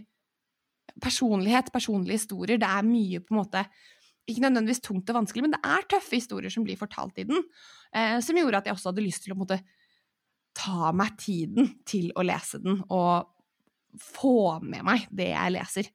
personlighet, 1.02 1.72
personlige 1.74 2.22
historier. 2.22 2.60
Det 2.62 2.70
er 2.70 2.88
mye 2.88 3.22
på 3.24 3.34
en 3.34 3.42
måte 3.42 3.66
ikke 4.26 4.42
nødvendigvis 4.42 4.82
tungt 4.82 5.10
og 5.12 5.20
vanskelig, 5.20 5.44
men 5.46 5.54
det 5.54 5.62
er 5.68 5.88
tøffe 5.90 6.18
historier 6.18 6.54
som 6.54 6.66
blir 6.66 6.80
fortalt 6.80 7.20
i 7.22 7.28
den. 7.30 7.44
Eh, 7.94 8.18
som 8.26 8.38
gjorde 8.38 8.62
at 8.62 8.70
jeg 8.70 8.78
også 8.78 8.92
hadde 8.92 9.06
lyst 9.06 9.26
til 9.26 9.36
å 9.36 9.40
måte, 9.40 9.60
ta 10.56 10.94
meg 10.96 11.18
tiden 11.20 11.74
til 11.84 12.14
å 12.16 12.24
lese 12.24 12.62
den 12.64 12.80
og 12.88 13.28
få 14.00 14.62
med 14.64 14.86
meg 14.88 15.04
det 15.12 15.30
jeg 15.34 15.54
leser. 15.54 15.92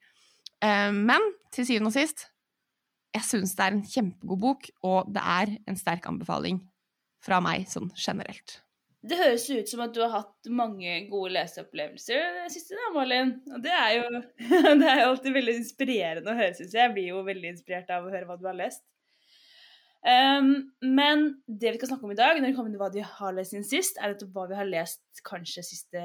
Eh, 0.62 0.90
men 0.94 1.32
til 1.54 1.66
syvende 1.66 1.90
og 1.90 1.96
sist, 1.96 2.28
jeg 3.16 3.26
syns 3.26 3.56
det 3.58 3.66
er 3.66 3.74
en 3.74 3.86
kjempegod 3.88 4.42
bok, 4.44 4.68
og 4.86 5.10
det 5.10 5.22
er 5.24 5.56
en 5.66 5.80
sterk 5.80 6.06
anbefaling 6.06 6.60
fra 7.24 7.40
meg 7.42 7.66
sånn 7.72 7.90
generelt. 7.98 8.60
Det 9.00 9.16
høres 9.16 9.46
ut 9.48 9.70
som 9.70 9.80
at 9.80 9.94
du 9.96 10.02
har 10.02 10.12
hatt 10.12 10.48
mange 10.52 10.98
gode 11.08 11.32
leseopplevelser 11.32 12.34
det 12.36 12.50
siste, 12.52 12.76
da, 12.76 12.90
Malin. 12.92 13.32
Og 13.48 13.62
det 13.64 13.72
er, 13.72 13.94
jo, 13.96 14.22
det 14.82 14.88
er 14.90 15.00
jo 15.00 15.10
alltid 15.14 15.36
veldig 15.38 15.54
inspirerende 15.62 16.32
å 16.32 16.36
høre, 16.36 16.56
syns 16.58 16.74
jeg. 16.74 16.82
Jeg 16.84 16.94
blir 16.96 17.12
jo 17.14 17.22
veldig 17.24 17.52
inspirert 17.54 17.92
av 17.96 18.04
å 18.04 18.12
høre 18.12 18.28
hva 18.28 18.36
du 18.36 18.44
har 18.50 18.58
lest. 18.58 18.84
Um, 20.00 20.50
men 20.84 21.26
det 21.44 21.74
vi 21.74 21.80
skal 21.80 21.92
snakke 21.92 22.08
om 22.08 22.12
i 22.12 22.18
dag, 22.18 22.38
når 22.40 22.50
det 22.50 22.56
kommer 22.56 22.72
til 22.72 22.80
hva 22.80 22.90
de 22.92 23.04
har 23.04 23.34
lest 23.36 23.54
siden 23.54 23.66
sist, 23.68 24.00
er 24.00 24.12
nettopp 24.12 24.36
hva 24.36 24.46
vi 24.52 24.60
har 24.60 24.68
lest 24.68 25.24
kanskje 25.24 25.64
siste 25.64 26.04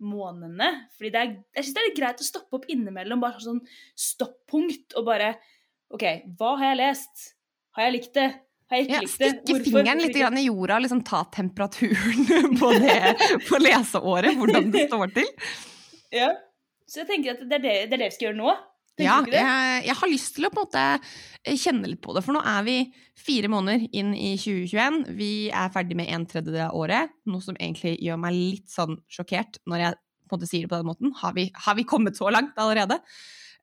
månedene. 0.00 0.70
Fordi 0.96 1.12
det 1.12 1.20
er, 1.20 1.36
jeg 1.56 1.66
syns 1.68 1.76
det 1.76 1.84
er 1.84 1.88
litt 1.90 2.00
greit 2.00 2.24
å 2.24 2.30
stoppe 2.30 2.60
opp 2.60 2.68
innimellom, 2.72 3.20
bare 3.20 3.44
sånn 3.44 3.60
stoppunkt, 3.92 4.96
og 4.96 5.08
bare 5.08 5.34
OK, 5.92 6.04
hva 6.40 6.56
har 6.62 6.72
jeg 6.72 6.80
lest? 6.80 7.30
Har 7.76 7.90
jeg 7.90 7.98
likt 7.98 8.16
det? 8.16 8.30
Ja, 8.66 8.98
stikke 9.06 9.60
fingeren 9.62 10.00
litt 10.02 10.16
i 10.16 10.46
jorda 10.48 10.80
og 10.80 10.82
liksom 10.82 11.04
ta 11.06 11.22
temperaturen 11.30 12.56
på, 12.60 12.72
det, 12.82 12.98
på 13.46 13.60
leseåret, 13.62 14.34
hvordan 14.38 14.72
det 14.74 14.88
står 14.90 15.14
til. 15.20 15.32
Ja. 16.14 16.30
Så 16.86 17.00
jeg 17.00 17.08
tenker 17.08 17.32
at 17.34 17.40
det 17.50 17.56
er 17.56 17.62
det, 17.64 17.70
det, 17.90 17.96
er 17.96 17.98
det 17.98 18.06
vi 18.06 18.14
skal 18.14 18.28
gjøre 18.28 18.38
nå. 18.38 18.52
Ja, 19.02 19.16
jeg, 19.26 19.80
jeg 19.88 19.96
har 19.98 20.08
lyst 20.08 20.36
til 20.36 20.46
å 20.46 20.50
på 20.54 20.62
en 20.62 20.68
måte 20.68 21.56
kjenne 21.58 21.90
litt 21.90 22.00
på 22.00 22.14
det, 22.14 22.22
for 22.24 22.36
nå 22.36 22.40
er 22.46 22.62
vi 22.64 22.76
fire 23.18 23.50
måneder 23.52 23.88
inn 23.90 24.14
i 24.14 24.30
2021. 24.38 25.00
Vi 25.18 25.30
er 25.50 25.72
ferdig 25.74 25.98
med 25.98 26.08
en 26.14 26.24
tredjedel 26.30 26.68
av 26.68 26.78
året, 26.78 27.12
noe 27.28 27.42
som 27.44 27.58
egentlig 27.58 27.96
gjør 28.06 28.22
meg 28.22 28.38
litt 28.38 28.70
sånn 28.72 28.96
sjokkert 29.12 29.58
når 29.66 29.82
jeg 29.82 29.98
på 29.98 30.34
en 30.34 30.38
måte 30.38 30.48
sier 30.48 30.64
det 30.64 30.72
på 30.72 30.78
den 30.78 30.88
måten. 30.88 31.12
Har 31.18 31.34
vi, 31.36 31.48
har 31.66 31.76
vi 31.76 31.88
kommet 31.90 32.16
så 32.18 32.30
langt 32.32 32.56
allerede? 32.62 33.00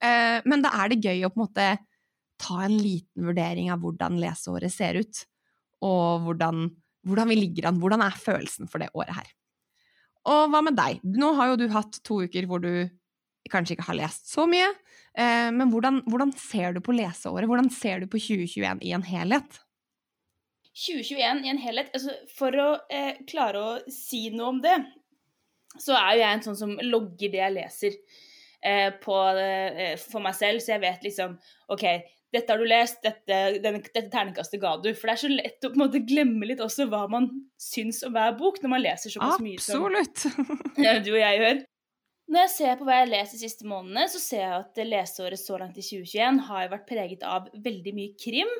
Eh, 0.04 0.44
men 0.46 0.64
da 0.64 0.76
er 0.84 0.92
det 0.92 1.02
gøy 1.04 1.26
å 1.26 1.32
på 1.32 1.40
en 1.40 1.46
måte 1.48 1.72
ta 2.44 2.64
en 2.66 2.76
liten 2.78 3.28
vurdering 3.30 3.72
av 3.74 3.84
hvordan 3.84 4.20
leseåret 4.22 4.74
ser 4.74 5.00
ut, 5.00 5.24
og 5.84 6.28
hvordan, 6.28 6.68
hvordan 7.08 7.32
vi 7.32 7.40
ligger 7.40 7.70
an. 7.70 7.80
Hvordan 7.82 8.04
er 8.06 8.20
følelsen 8.20 8.70
for 8.72 8.84
det 8.84 8.92
året 8.96 9.16
her? 9.18 9.32
Og 10.32 10.52
hva 10.52 10.62
med 10.64 10.78
deg? 10.80 11.02
Nå 11.04 11.34
har 11.40 11.52
jo 11.52 11.60
du 11.60 11.68
hatt 11.74 12.00
to 12.08 12.22
uker 12.24 12.48
hvor 12.48 12.64
du 12.64 12.88
kanskje 13.52 13.76
ikke 13.76 13.90
har 13.90 14.00
lest 14.00 14.30
så 14.32 14.46
mye. 14.48 14.70
Eh, 15.20 15.50
men 15.52 15.72
hvordan, 15.74 16.00
hvordan 16.08 16.32
ser 16.40 16.76
du 16.76 16.80
på 16.84 16.96
leseåret? 16.96 17.50
Hvordan 17.50 17.68
ser 17.74 18.04
du 18.04 18.08
på 18.08 18.22
2021 18.22 18.84
i 18.88 18.94
en 18.96 19.04
helhet? 19.04 19.60
2021 20.74 21.44
i 21.46 21.52
en 21.52 21.62
helhet 21.62 21.92
altså 21.94 22.16
For 22.34 22.56
å 22.58 22.70
eh, 22.90 23.20
klare 23.30 23.62
å 23.62 23.74
si 23.94 24.26
noe 24.34 24.56
om 24.56 24.62
det, 24.64 24.78
så 25.78 25.98
er 25.98 26.16
jo 26.16 26.24
jeg 26.24 26.38
en 26.38 26.46
sånn 26.48 26.60
som 26.60 26.74
logger 26.82 27.34
det 27.34 27.42
jeg 27.42 27.56
leser 27.58 27.98
eh, 28.64 28.90
på, 29.04 29.18
eh, 29.38 29.94
for 30.02 30.24
meg 30.26 30.38
selv, 30.38 30.64
så 30.64 30.76
jeg 30.76 30.84
vet 30.86 31.06
liksom 31.06 31.38
OK, 31.74 31.86
dette 32.34 32.50
har 32.50 32.62
du 32.62 32.66
lest, 32.66 32.98
dette, 33.06 33.40
denne, 33.62 33.82
dette 33.86 34.10
terningkastet 34.10 34.62
ga 34.62 34.74
du. 34.82 34.90
For 34.98 35.10
det 35.10 35.14
er 35.14 35.22
så 35.22 35.30
lett 35.30 35.68
å 35.68 35.70
på 35.70 35.78
en 35.78 35.84
måte 35.86 36.02
glemme 36.02 36.50
litt 36.50 36.64
også 36.64 36.88
hva 36.90 37.04
man 37.12 37.30
syns 37.62 38.02
om 38.08 38.16
hver 38.16 38.34
bok, 38.40 38.58
når 38.64 38.74
man 38.74 38.84
leser 38.84 39.14
såpass 39.14 39.44
mye 39.44 39.62
som 39.62 39.86
Absolutt. 39.86 40.26
du 41.06 41.14
og 41.14 41.22
jeg 41.22 41.42
gjør. 41.44 41.64
Når 42.34 42.46
jeg 42.46 42.52
ser 42.54 42.78
på 42.80 42.88
hva 42.88 42.98
jeg 42.98 43.06
har 43.06 43.12
lest 43.12 43.36
de 43.36 43.42
siste 43.42 43.68
månedene, 43.68 44.06
så 44.10 44.22
ser 44.24 44.46
jeg 44.46 44.62
at 44.62 44.84
leseåret 44.88 45.42
så 45.42 45.60
langt 45.60 45.78
i 45.78 45.84
2021 45.86 46.40
har 46.48 46.70
vært 46.72 46.88
preget 46.90 47.26
av 47.28 47.50
veldig 47.66 47.94
mye 47.98 48.16
krim. 48.20 48.54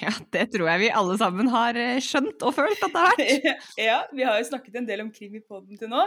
Ja, 0.00 0.12
det 0.32 0.46
tror 0.54 0.70
jeg 0.70 0.80
vi 0.86 0.90
alle 0.96 1.18
sammen 1.20 1.50
har 1.52 1.76
eh, 1.76 2.00
skjønt 2.02 2.42
og 2.46 2.56
følt 2.56 2.80
at 2.80 2.94
det 2.94 3.04
har 3.04 3.20
vært. 3.20 3.62
ja, 3.90 3.98
vi 4.14 4.24
har 4.26 4.40
jo 4.40 4.48
snakket 4.48 4.80
en 4.80 4.88
del 4.88 5.04
om 5.04 5.12
krim 5.14 5.36
i 5.36 5.44
poden 5.44 5.78
til 5.78 5.92
nå. 5.92 6.06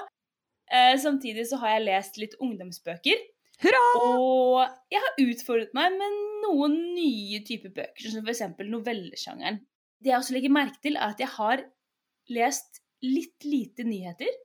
Eh, 0.74 0.96
samtidig 1.00 1.46
så 1.52 1.60
har 1.62 1.76
jeg 1.76 1.86
lest 1.86 2.18
litt 2.20 2.34
ungdomsbøker. 2.42 3.22
Hurra! 3.64 3.84
Og 4.00 4.94
jeg 4.94 5.04
har 5.04 5.22
utfordret 5.26 5.76
meg 5.78 5.96
med 5.96 6.18
noen 6.46 6.76
nye 6.96 7.42
typer 7.48 7.74
bøker, 7.76 8.10
som 8.12 8.26
f.eks. 8.26 8.44
novellesjangeren. 8.72 9.62
Det 10.02 10.12
jeg 10.12 10.20
også 10.20 10.36
legger 10.36 10.54
merke 10.54 10.82
til, 10.84 10.98
er 11.00 11.16
at 11.16 11.22
jeg 11.24 11.32
har 11.38 11.64
lest 12.36 12.82
litt 13.06 13.46
lite 13.48 13.86
nyheter. 13.88 14.42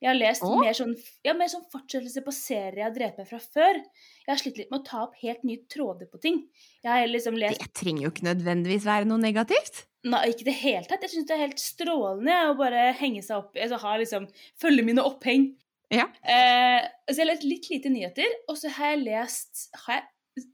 Jeg 0.00 0.08
har 0.08 0.16
lest 0.16 0.44
oh. 0.46 0.56
mer, 0.62 0.72
sånn, 0.72 0.94
ja, 1.26 1.34
mer 1.36 1.50
sånn 1.52 1.66
fortsettelse 1.68 2.22
på 2.24 2.32
serier 2.32 2.78
jeg 2.78 2.86
har 2.86 2.94
drevet 2.94 3.18
med 3.20 3.28
fra 3.28 3.40
før. 3.42 3.80
Jeg 4.24 4.30
har 4.30 4.40
slitt 4.40 4.60
litt 4.60 4.70
med 4.72 4.80
å 4.80 4.86
ta 4.86 5.02
opp 5.04 5.18
helt 5.20 5.42
nye 5.44 5.60
tråder 5.68 6.08
på 6.08 6.20
ting. 6.22 6.38
Liksom 6.80 7.36
lest... 7.36 7.60
Det 7.60 7.74
trenger 7.76 8.06
jo 8.06 8.12
ikke 8.14 8.28
nødvendigvis 8.30 8.86
være 8.88 9.08
noe 9.10 9.20
negativt. 9.20 9.82
Nei, 10.08 10.22
ikke 10.32 10.46
i 10.46 10.48
det 10.48 10.56
hele 10.62 10.88
tatt. 10.88 11.04
Jeg 11.04 11.12
syns 11.12 11.28
det 11.28 11.36
er 11.36 11.42
helt 11.42 11.60
strålende 11.60 12.38
å 12.48 12.56
bare 12.56 12.86
henge 12.96 13.20
seg 13.26 13.42
opp 13.42 13.60
altså, 13.60 13.80
liksom, 14.00 14.30
Følge 14.62 14.86
mine 14.88 15.04
oppheng. 15.04 15.50
Ja. 15.90 16.06
Eh, 16.22 16.86
så 17.10 17.16
jeg 17.16 17.24
har 17.24 17.30
lest 17.32 17.46
litt 17.46 17.68
lite 17.72 17.92
nyheter, 17.92 18.34
og 18.48 18.58
så 18.60 18.70
har 18.76 18.94
jeg 18.94 19.04
lest 19.08 19.68
har 19.84 19.98
jeg, 19.98 20.08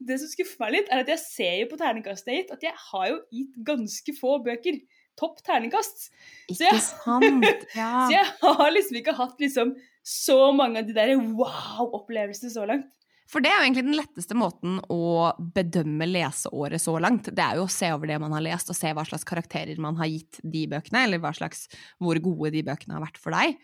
Det 0.09 0.17
som 0.19 0.29
skuffer 0.31 0.63
meg 0.63 0.73
litt, 0.73 0.87
er 0.91 1.03
at 1.03 1.11
jeg 1.13 1.21
ser 1.21 1.57
jo 1.61 1.67
på 1.71 1.77
terningkastet 1.79 2.31
jeg 2.31 2.33
har 2.33 2.41
gitt, 2.41 2.55
at 2.55 2.63
jeg 2.65 2.79
har 2.87 3.09
jo 3.11 3.19
gitt 3.37 3.59
ganske 3.67 4.15
få 4.17 4.39
bøker 4.43 4.79
topp 5.17 5.39
terningkast. 5.45 6.09
Ikke 6.49 6.57
så 6.57 6.67
jeg, 6.67 6.83
sant, 6.89 7.65
ja. 7.77 7.91
så 8.07 8.13
jeg 8.13 8.27
har 8.41 8.73
liksom 8.73 8.99
ikke 8.99 9.15
hatt 9.17 9.41
liksom 9.41 9.73
så 10.07 10.39
mange 10.55 10.81
av 10.81 10.89
de 10.89 10.95
der 10.97 11.13
wow-opplevelsene 11.19 12.53
så 12.53 12.65
langt. 12.69 12.93
For 13.27 13.43
det 13.43 13.51
er 13.51 13.57
jo 13.59 13.63
egentlig 13.65 13.83
den 13.89 13.97
letteste 13.97 14.35
måten 14.39 14.77
å 14.93 15.31
bedømme 15.55 16.07
leseåret 16.07 16.79
så 16.79 16.93
langt. 17.03 17.27
Det 17.35 17.43
er 17.43 17.59
jo 17.59 17.65
å 17.65 17.71
se 17.71 17.89
over 17.91 18.07
det 18.07 18.21
man 18.23 18.31
har 18.37 18.45
lest, 18.45 18.71
og 18.71 18.77
se 18.77 18.93
hva 18.95 19.03
slags 19.07 19.27
karakterer 19.27 19.81
man 19.83 19.97
har 19.99 20.07
gitt 20.07 20.39
de 20.47 20.63
bøkene, 20.71 21.03
eller 21.03 21.19
hva 21.23 21.33
slags, 21.35 21.65
hvor 21.99 22.19
gode 22.23 22.53
de 22.55 22.63
bøkene 22.67 22.95
har 22.95 23.03
vært 23.03 23.19
for 23.19 23.35
deg. 23.35 23.59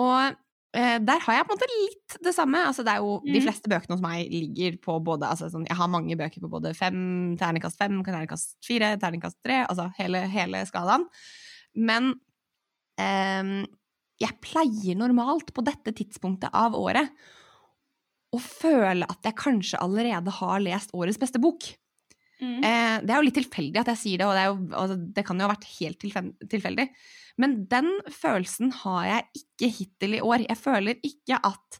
Og 0.00 0.38
der 0.72 1.20
har 1.20 1.36
jeg 1.36 1.44
på 1.44 1.52
en 1.52 1.58
måte 1.58 1.66
litt 1.68 2.14
det 2.24 2.32
samme. 2.32 2.62
Altså, 2.64 2.80
det 2.86 2.94
er 2.94 3.02
jo, 3.04 3.18
mm. 3.20 3.28
De 3.34 3.42
fleste 3.44 3.68
bøkene 3.68 3.96
hos 3.96 4.04
meg 4.04 4.30
ligger 4.32 4.78
på 4.80 4.94
både 5.04 5.28
altså, 5.28 5.50
sånn, 5.52 5.66
Jeg 5.68 5.76
har 5.76 5.90
mange 5.92 6.16
bøker 6.16 6.40
på 6.40 6.48
både 6.52 6.72
fem, 6.78 6.96
terningkast 7.40 7.76
fem, 7.80 7.98
terningkast 8.06 8.56
fire, 8.64 8.94
terningkast 9.02 9.36
tre, 9.44 9.62
altså 9.66 9.90
hele, 9.98 10.24
hele 10.32 10.62
skalaen. 10.68 11.04
Men 11.76 12.14
eh, 13.00 13.52
jeg 14.22 14.40
pleier 14.44 14.98
normalt 14.98 15.52
på 15.52 15.64
dette 15.66 15.94
tidspunktet 15.98 16.52
av 16.56 16.76
året 16.78 17.12
å 18.32 18.40
føle 18.40 19.06
at 19.08 19.28
jeg 19.28 19.36
kanskje 19.38 19.80
allerede 19.82 20.32
har 20.38 20.62
lest 20.64 20.92
årets 20.96 21.20
beste 21.20 21.40
bok. 21.42 21.66
Mm. 22.42 22.58
Eh, 22.64 22.94
det 23.04 23.12
er 23.12 23.18
jo 23.18 23.26
litt 23.26 23.38
tilfeldig 23.38 23.82
at 23.82 23.90
jeg 23.92 24.00
sier 24.00 24.22
det, 24.22 24.28
og 24.28 24.36
det, 24.36 24.46
jo, 24.48 24.54
altså, 24.80 24.96
det 25.18 25.24
kan 25.26 25.38
jo 25.38 25.46
ha 25.46 25.52
vært 25.52 25.68
helt 25.76 26.06
tilfeldig. 26.50 26.88
Men 27.40 27.62
den 27.70 27.88
følelsen 28.12 28.72
har 28.82 29.06
jeg 29.08 29.42
ikke 29.42 29.70
hittil 29.78 30.18
i 30.18 30.24
år. 30.24 30.44
Jeg 30.48 30.60
føler 30.60 31.00
ikke 31.06 31.38
at 31.38 31.78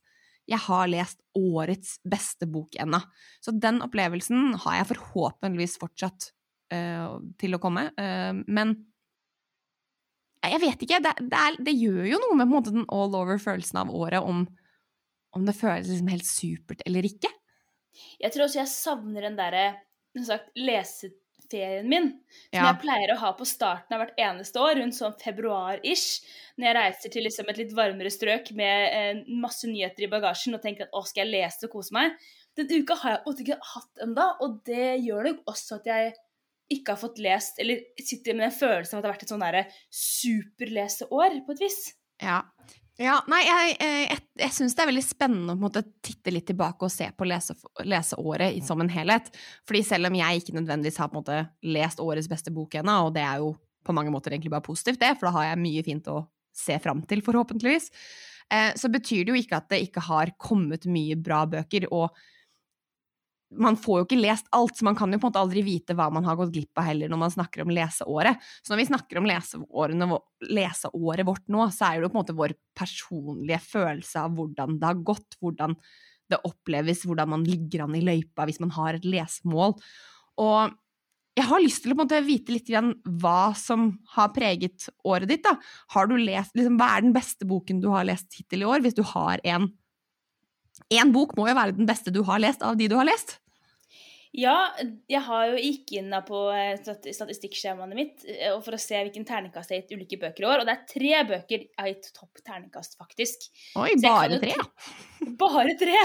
jeg 0.50 0.58
har 0.64 0.88
lest 0.90 1.20
årets 1.38 1.98
beste 2.08 2.48
bok 2.50 2.76
ennå. 2.82 3.00
Så 3.44 3.54
den 3.54 3.80
opplevelsen 3.84 4.56
har 4.64 4.80
jeg 4.80 4.90
forhåpentligvis 4.94 5.78
fortsatt 5.80 6.32
uh, 6.74 7.20
til 7.40 7.56
å 7.56 7.60
komme. 7.62 7.88
Uh, 7.98 8.42
men 8.48 8.74
jeg 10.42 10.62
vet 10.64 10.82
ikke. 10.84 10.98
Det, 11.04 11.14
det, 11.20 11.38
er, 11.38 11.60
det, 11.62 11.76
gjør 11.78 12.10
jo 12.14 12.20
noe 12.24 12.40
med 12.40 12.50
måte, 12.50 12.74
den 12.74 12.88
all 12.90 13.14
over-følelsen 13.14 13.84
av 13.84 13.94
året, 13.94 14.24
om, 14.24 14.44
om 15.36 15.46
det 15.46 15.56
føles 15.56 15.88
liksom 15.90 16.10
helt 16.10 16.28
supert 16.28 16.82
eller 16.88 17.06
ikke. 17.06 17.30
Jeg 18.22 18.32
tror 18.32 18.48
også 18.48 18.62
jeg 18.62 18.72
savner 18.72 19.28
den 19.28 19.38
derre 19.38 19.66
sagt, 20.26 20.50
lese 20.58 21.12
ferien 21.52 21.88
min, 21.88 22.08
som 22.48 22.58
ja. 22.58 22.66
jeg 22.70 22.80
pleier 22.82 23.14
å 23.14 23.20
ha 23.20 23.32
på 23.38 23.46
starten 23.48 23.96
av 23.96 24.02
hvert 24.02 24.20
eneste 24.24 24.60
år, 24.62 24.80
rundt 24.80 24.96
sånn 24.96 25.14
februar-ish, 25.20 26.24
når 26.56 26.68
jeg 26.68 26.78
reiser 26.78 27.14
til 27.14 27.26
liksom 27.28 27.52
et 27.52 27.62
litt 27.62 27.76
varmere 27.76 28.12
strøk 28.12 28.50
med 28.58 28.88
eh, 28.88 29.22
masse 29.44 29.68
nyheter 29.68 30.08
i 30.08 30.10
bagasjen 30.12 30.58
og 30.58 30.64
tenker 30.64 30.88
at 30.88 30.96
å, 30.96 31.04
skal 31.06 31.26
jeg 31.26 31.34
lese 31.36 31.68
og 31.68 31.76
kose 31.76 31.96
meg? 31.96 32.18
Den 32.58 32.68
uka 32.82 32.98
har 33.00 33.16
jeg 33.16 33.46
ikke 33.46 33.62
hatt 33.70 34.04
ennå, 34.04 34.28
og 34.44 34.60
det 34.68 34.90
gjør 35.04 35.30
nok 35.30 35.54
også 35.54 35.80
at 35.80 35.88
jeg 35.88 36.12
ikke 36.72 36.94
har 36.94 37.00
fått 37.00 37.20
lest, 37.22 37.58
eller 37.60 37.82
sitter 38.00 38.36
med 38.36 38.48
en 38.48 38.54
følelse 38.54 38.94
av 38.94 39.00
at 39.00 39.04
det 39.04 39.10
har 39.10 39.16
vært 39.16 39.26
et 39.26 39.32
sånn 39.32 39.98
superleseår, 40.02 41.42
på 41.46 41.56
et 41.56 41.64
vis. 41.64 41.80
Ja, 42.22 42.42
ja, 43.00 43.14
nei, 43.30 43.40
jeg, 43.46 43.76
eh, 43.80 44.02
jeg, 44.04 44.20
jeg 44.42 44.54
syns 44.56 44.74
det 44.76 44.82
er 44.84 44.90
veldig 44.90 45.04
spennende 45.04 45.54
å 45.56 45.60
måte, 45.60 45.80
titte 46.04 46.32
litt 46.34 46.44
tilbake 46.50 46.84
og 46.84 46.92
se 46.92 47.08
på 47.16 47.28
lese, 47.28 47.56
leseåret 47.88 48.58
som 48.66 48.82
en 48.84 48.90
helhet. 48.92 49.30
Fordi 49.68 49.80
selv 49.86 50.10
om 50.10 50.18
jeg 50.18 50.42
ikke 50.42 50.56
nødvendigvis 50.58 51.00
har 51.00 51.14
måte, 51.14 51.38
lest 51.64 52.02
årets 52.04 52.28
beste 52.30 52.52
bok 52.54 52.76
ennå, 52.80 52.98
og 53.06 53.14
det 53.16 53.24
er 53.24 53.40
jo 53.40 53.54
på 53.82 53.94
mange 53.96 54.12
måter 54.14 54.34
egentlig 54.34 54.52
bare 54.52 54.66
positivt, 54.66 55.00
det, 55.00 55.14
for 55.16 55.28
da 55.28 55.36
har 55.38 55.48
jeg 55.48 55.62
mye 55.62 55.86
fint 55.86 56.12
å 56.12 56.20
se 56.54 56.76
fram 56.84 57.00
til, 57.08 57.24
forhåpentligvis, 57.24 57.88
eh, 58.52 58.70
så 58.78 58.92
betyr 58.92 59.24
det 59.24 59.32
jo 59.32 59.40
ikke 59.40 59.62
at 59.62 59.72
det 59.72 59.80
ikke 59.88 60.04
har 60.10 60.36
kommet 60.36 60.84
mye 60.84 61.16
bra 61.16 61.46
bøker. 61.48 61.88
og 61.90 62.12
man 63.58 63.76
får 63.76 63.98
jo 64.00 64.06
ikke 64.06 64.20
lest 64.20 64.46
alt, 64.56 64.76
så 64.76 64.86
man 64.86 64.96
kan 64.98 65.12
jo 65.12 65.18
på 65.20 65.26
en 65.26 65.32
måte 65.32 65.42
aldri 65.42 65.62
vite 65.66 65.96
hva 65.98 66.08
man 66.14 66.24
har 66.26 66.38
gått 66.38 66.52
glipp 66.54 66.78
av 66.80 66.86
heller 66.88 67.10
når 67.12 67.20
man 67.24 67.34
snakker 67.34 67.64
om 67.64 67.72
leseåret. 67.74 68.40
Så 68.62 68.72
når 68.72 68.80
vi 68.82 68.88
snakker 68.88 69.20
om 69.20 69.28
leseåret 69.28 71.26
vårt 71.28 71.44
nå, 71.52 71.66
så 71.74 71.88
er 71.88 71.98
det 71.98 72.06
jo 72.06 72.12
på 72.12 72.16
en 72.16 72.22
måte 72.22 72.38
vår 72.38 72.56
personlige 72.78 73.60
følelse 73.66 74.24
av 74.24 74.38
hvordan 74.38 74.78
det 74.80 74.88
har 74.88 75.02
gått, 75.12 75.38
hvordan 75.42 75.76
det 76.32 76.40
oppleves, 76.48 77.04
hvordan 77.08 77.34
man 77.34 77.44
ligger 77.48 77.84
an 77.86 77.98
i 77.98 78.04
løypa 78.04 78.46
hvis 78.48 78.62
man 78.62 78.72
har 78.76 78.96
et 78.96 79.08
lesemål. 79.08 79.76
Og 80.40 80.78
jeg 81.36 81.48
har 81.48 81.62
lyst 81.64 81.84
til 81.84 81.94
å 81.94 81.96
måte 81.96 82.18
vite 82.24 82.52
litt 82.52 82.68
igjen 82.68 82.92
hva 83.20 83.52
som 83.56 83.86
har 84.16 84.32
preget 84.36 84.90
året 85.08 85.30
ditt. 85.30 85.44
da. 85.44 85.56
Har 85.94 86.08
du 86.08 86.18
lest, 86.20 86.52
liksom, 86.56 86.76
Hva 86.80 86.96
er 86.96 87.06
den 87.06 87.14
beste 87.16 87.48
boken 87.48 87.80
du 87.80 87.88
har 87.92 88.04
lest 88.04 88.32
hittil 88.36 88.64
i 88.64 88.68
år, 88.68 88.84
hvis 88.84 88.98
du 88.98 89.02
har 89.14 89.40
en? 89.44 89.70
Én 90.92 91.12
bok 91.12 91.36
må 91.38 91.48
jo 91.48 91.56
være 91.56 91.76
den 91.76 91.88
beste 91.88 92.12
du 92.14 92.22
har 92.28 92.40
lest 92.42 92.64
av 92.64 92.76
de 92.78 92.88
du 92.90 92.96
har 92.98 93.08
lest? 93.08 93.38
Ja, 94.32 94.72
jeg 95.12 95.20
har 95.26 95.50
jo 95.50 95.58
gikk 95.60 95.90
inn 95.98 96.14
på 96.24 96.38
statistikkskjemaene 96.80 97.12
statistikkskjemaet 97.12 97.98
mitt 97.98 98.22
eh, 98.24 98.54
for 98.64 98.72
å 98.72 98.80
se 98.80 98.96
hvilken 98.96 99.26
terningkast 99.28 99.74
jeg 99.74 99.82
har 99.82 99.82
gitt 99.82 99.92
ulike 99.92 100.18
bøker 100.22 100.46
i 100.46 100.48
år. 100.48 100.62
Og 100.62 100.68
det 100.68 100.72
er 100.72 100.86
tre 100.88 101.18
bøker 101.28 101.58
jeg 101.66 101.76
har 101.76 101.90
gitt 101.90 102.08
topp 102.16 102.40
terningkast, 102.40 102.96
faktisk. 103.00 103.44
Oi, 103.76 103.90
bare 104.00 104.40
tre? 104.40 104.56
Bare 105.42 105.76
tre! 105.78 105.98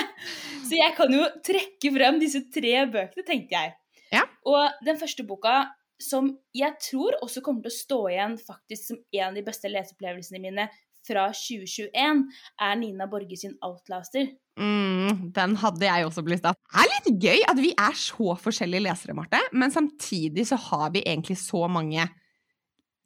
Så 0.68 0.76
jeg 0.76 0.94
kan 0.98 1.14
jo 1.16 1.24
trekke 1.46 1.94
frem 1.96 2.20
disse 2.20 2.44
tre 2.54 2.76
bøkene, 2.92 3.24
tenkte 3.26 3.56
jeg. 3.56 3.72
Ja. 4.12 4.26
Og 4.48 4.84
den 4.86 5.00
første 5.00 5.24
boka, 5.28 5.56
som 6.04 6.30
jeg 6.56 6.76
tror 6.84 7.16
også 7.24 7.42
kommer 7.46 7.64
til 7.64 7.72
å 7.72 7.78
stå 7.78 8.02
igjen 8.12 8.36
faktisk 8.44 8.92
som 8.92 9.00
en 9.00 9.30
av 9.32 9.40
de 9.40 9.46
beste 9.48 9.72
leseopplevelsene 9.72 10.44
mine 10.44 10.68
fra 11.08 11.30
2021, 11.32 12.28
er 12.68 12.76
Nina 12.80 13.08
Borge 13.10 13.40
sin 13.40 13.56
'Outlaster'. 13.64 14.36
Mm, 14.58 15.32
den 15.36 15.56
hadde 15.62 15.86
jeg 15.86 16.06
også 16.06 16.24
på 16.26 16.34
lista. 16.34 16.54
Det 16.54 16.84
er 16.84 16.94
litt 16.94 17.10
gøy 17.24 17.44
at 17.48 17.60
vi 17.62 17.74
er 17.78 17.98
så 17.98 18.38
forskjellige 18.42 18.86
lesere, 18.88 19.14
Marte, 19.18 19.42
men 19.54 19.74
samtidig 19.74 20.48
så 20.50 20.58
har 20.70 20.90
vi 20.96 21.06
egentlig 21.06 21.38
så 21.38 21.68
mange 21.70 22.08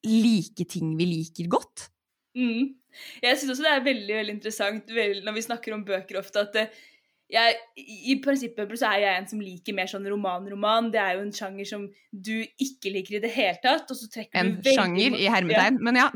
like 0.07 0.65
ting 0.65 0.95
vi 0.97 1.09
liker 1.09 1.49
godt. 1.51 1.89
Mm. 2.37 2.77
Jeg 3.23 3.39
syns 3.39 3.53
også 3.53 3.65
det 3.65 3.73
er 3.73 3.83
veldig 3.85 4.15
veldig 4.15 4.33
interessant 4.35 4.89
når 5.25 5.35
vi 5.35 5.43
snakker 5.45 5.75
om 5.75 5.85
bøker 5.87 6.19
ofte, 6.19 6.43
at 6.43 6.55
det, 6.55 6.65
jeg, 7.31 7.57
I 8.11 8.15
prinsippet 8.23 8.73
så 8.79 8.91
er 8.91 9.03
jeg 9.05 9.19
en 9.21 9.27
som 9.29 9.41
liker 9.43 9.75
mer 9.75 9.87
sånn 9.89 10.07
roman-roman. 10.11 10.89
Det 10.93 10.99
er 10.99 11.17
jo 11.17 11.25
en 11.25 11.33
sjanger 11.35 11.67
som 11.69 11.85
du 12.11 12.33
ikke 12.59 12.91
liker 12.91 13.17
i 13.17 13.21
det 13.23 13.31
hele 13.31 13.57
tatt. 13.63 13.91
en 14.35 14.53
sjanger 14.65 15.15
i 15.15 15.29
hermetegn, 15.31 15.79
ja. 15.79 15.85
men 15.87 15.99
ja. 16.01 16.09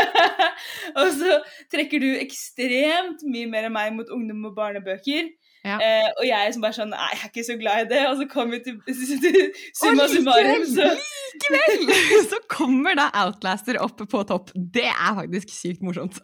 og 1.00 1.12
så 1.16 1.38
trekker 1.72 2.02
du 2.04 2.10
ekstremt 2.20 3.24
mye 3.24 3.48
mer 3.50 3.70
enn 3.70 3.76
meg 3.76 3.94
mot 3.96 4.12
ungdom- 4.12 4.50
og 4.50 4.58
barnebøker. 4.58 5.30
Ja. 5.64 5.76
Eh, 5.76 6.08
og 6.16 6.24
jeg 6.24 6.52
som 6.54 6.62
bare 6.64 6.72
sånn 6.72 6.88
Nei, 6.94 7.08
jeg 7.12 7.20
er 7.20 7.30
ikke 7.34 7.42
så 7.44 7.56
glad 7.60 7.82
i 7.82 7.88
det. 7.90 8.00
Og 8.08 8.20
så 8.20 8.26
kom 8.32 8.52
vi 8.54 8.62
til, 8.64 8.78
til 9.24 9.40
summa 9.76 10.06
summarum, 10.08 10.64
så 10.68 10.88
Likevel! 11.30 11.92
Så 12.32 12.40
kommer 12.50 12.96
da 12.98 13.08
Outlaster 13.22 13.78
opp 13.82 14.00
på 14.10 14.22
topp. 14.28 14.50
Det 14.54 14.88
er 14.90 15.14
faktisk 15.22 15.52
sykt 15.54 15.84
morsomt. 15.86 16.20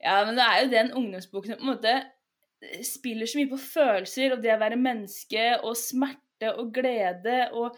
Ja, 0.00 0.22
men 0.24 0.38
det 0.38 0.46
er 0.46 0.62
jo 0.62 0.70
den 0.72 0.92
ungdomsboken 0.96 1.52
som 1.52 1.60
på 1.60 1.66
en 1.66 1.72
måte 1.74 1.94
spiller 2.84 3.28
så 3.28 3.40
mye 3.40 3.50
på 3.50 3.60
følelser 3.62 4.34
og 4.34 4.44
det 4.44 4.52
å 4.54 4.60
være 4.60 4.78
menneske 4.80 5.46
og 5.64 5.76
smerte 5.78 6.52
og 6.56 6.72
glede 6.76 7.42
og 7.56 7.76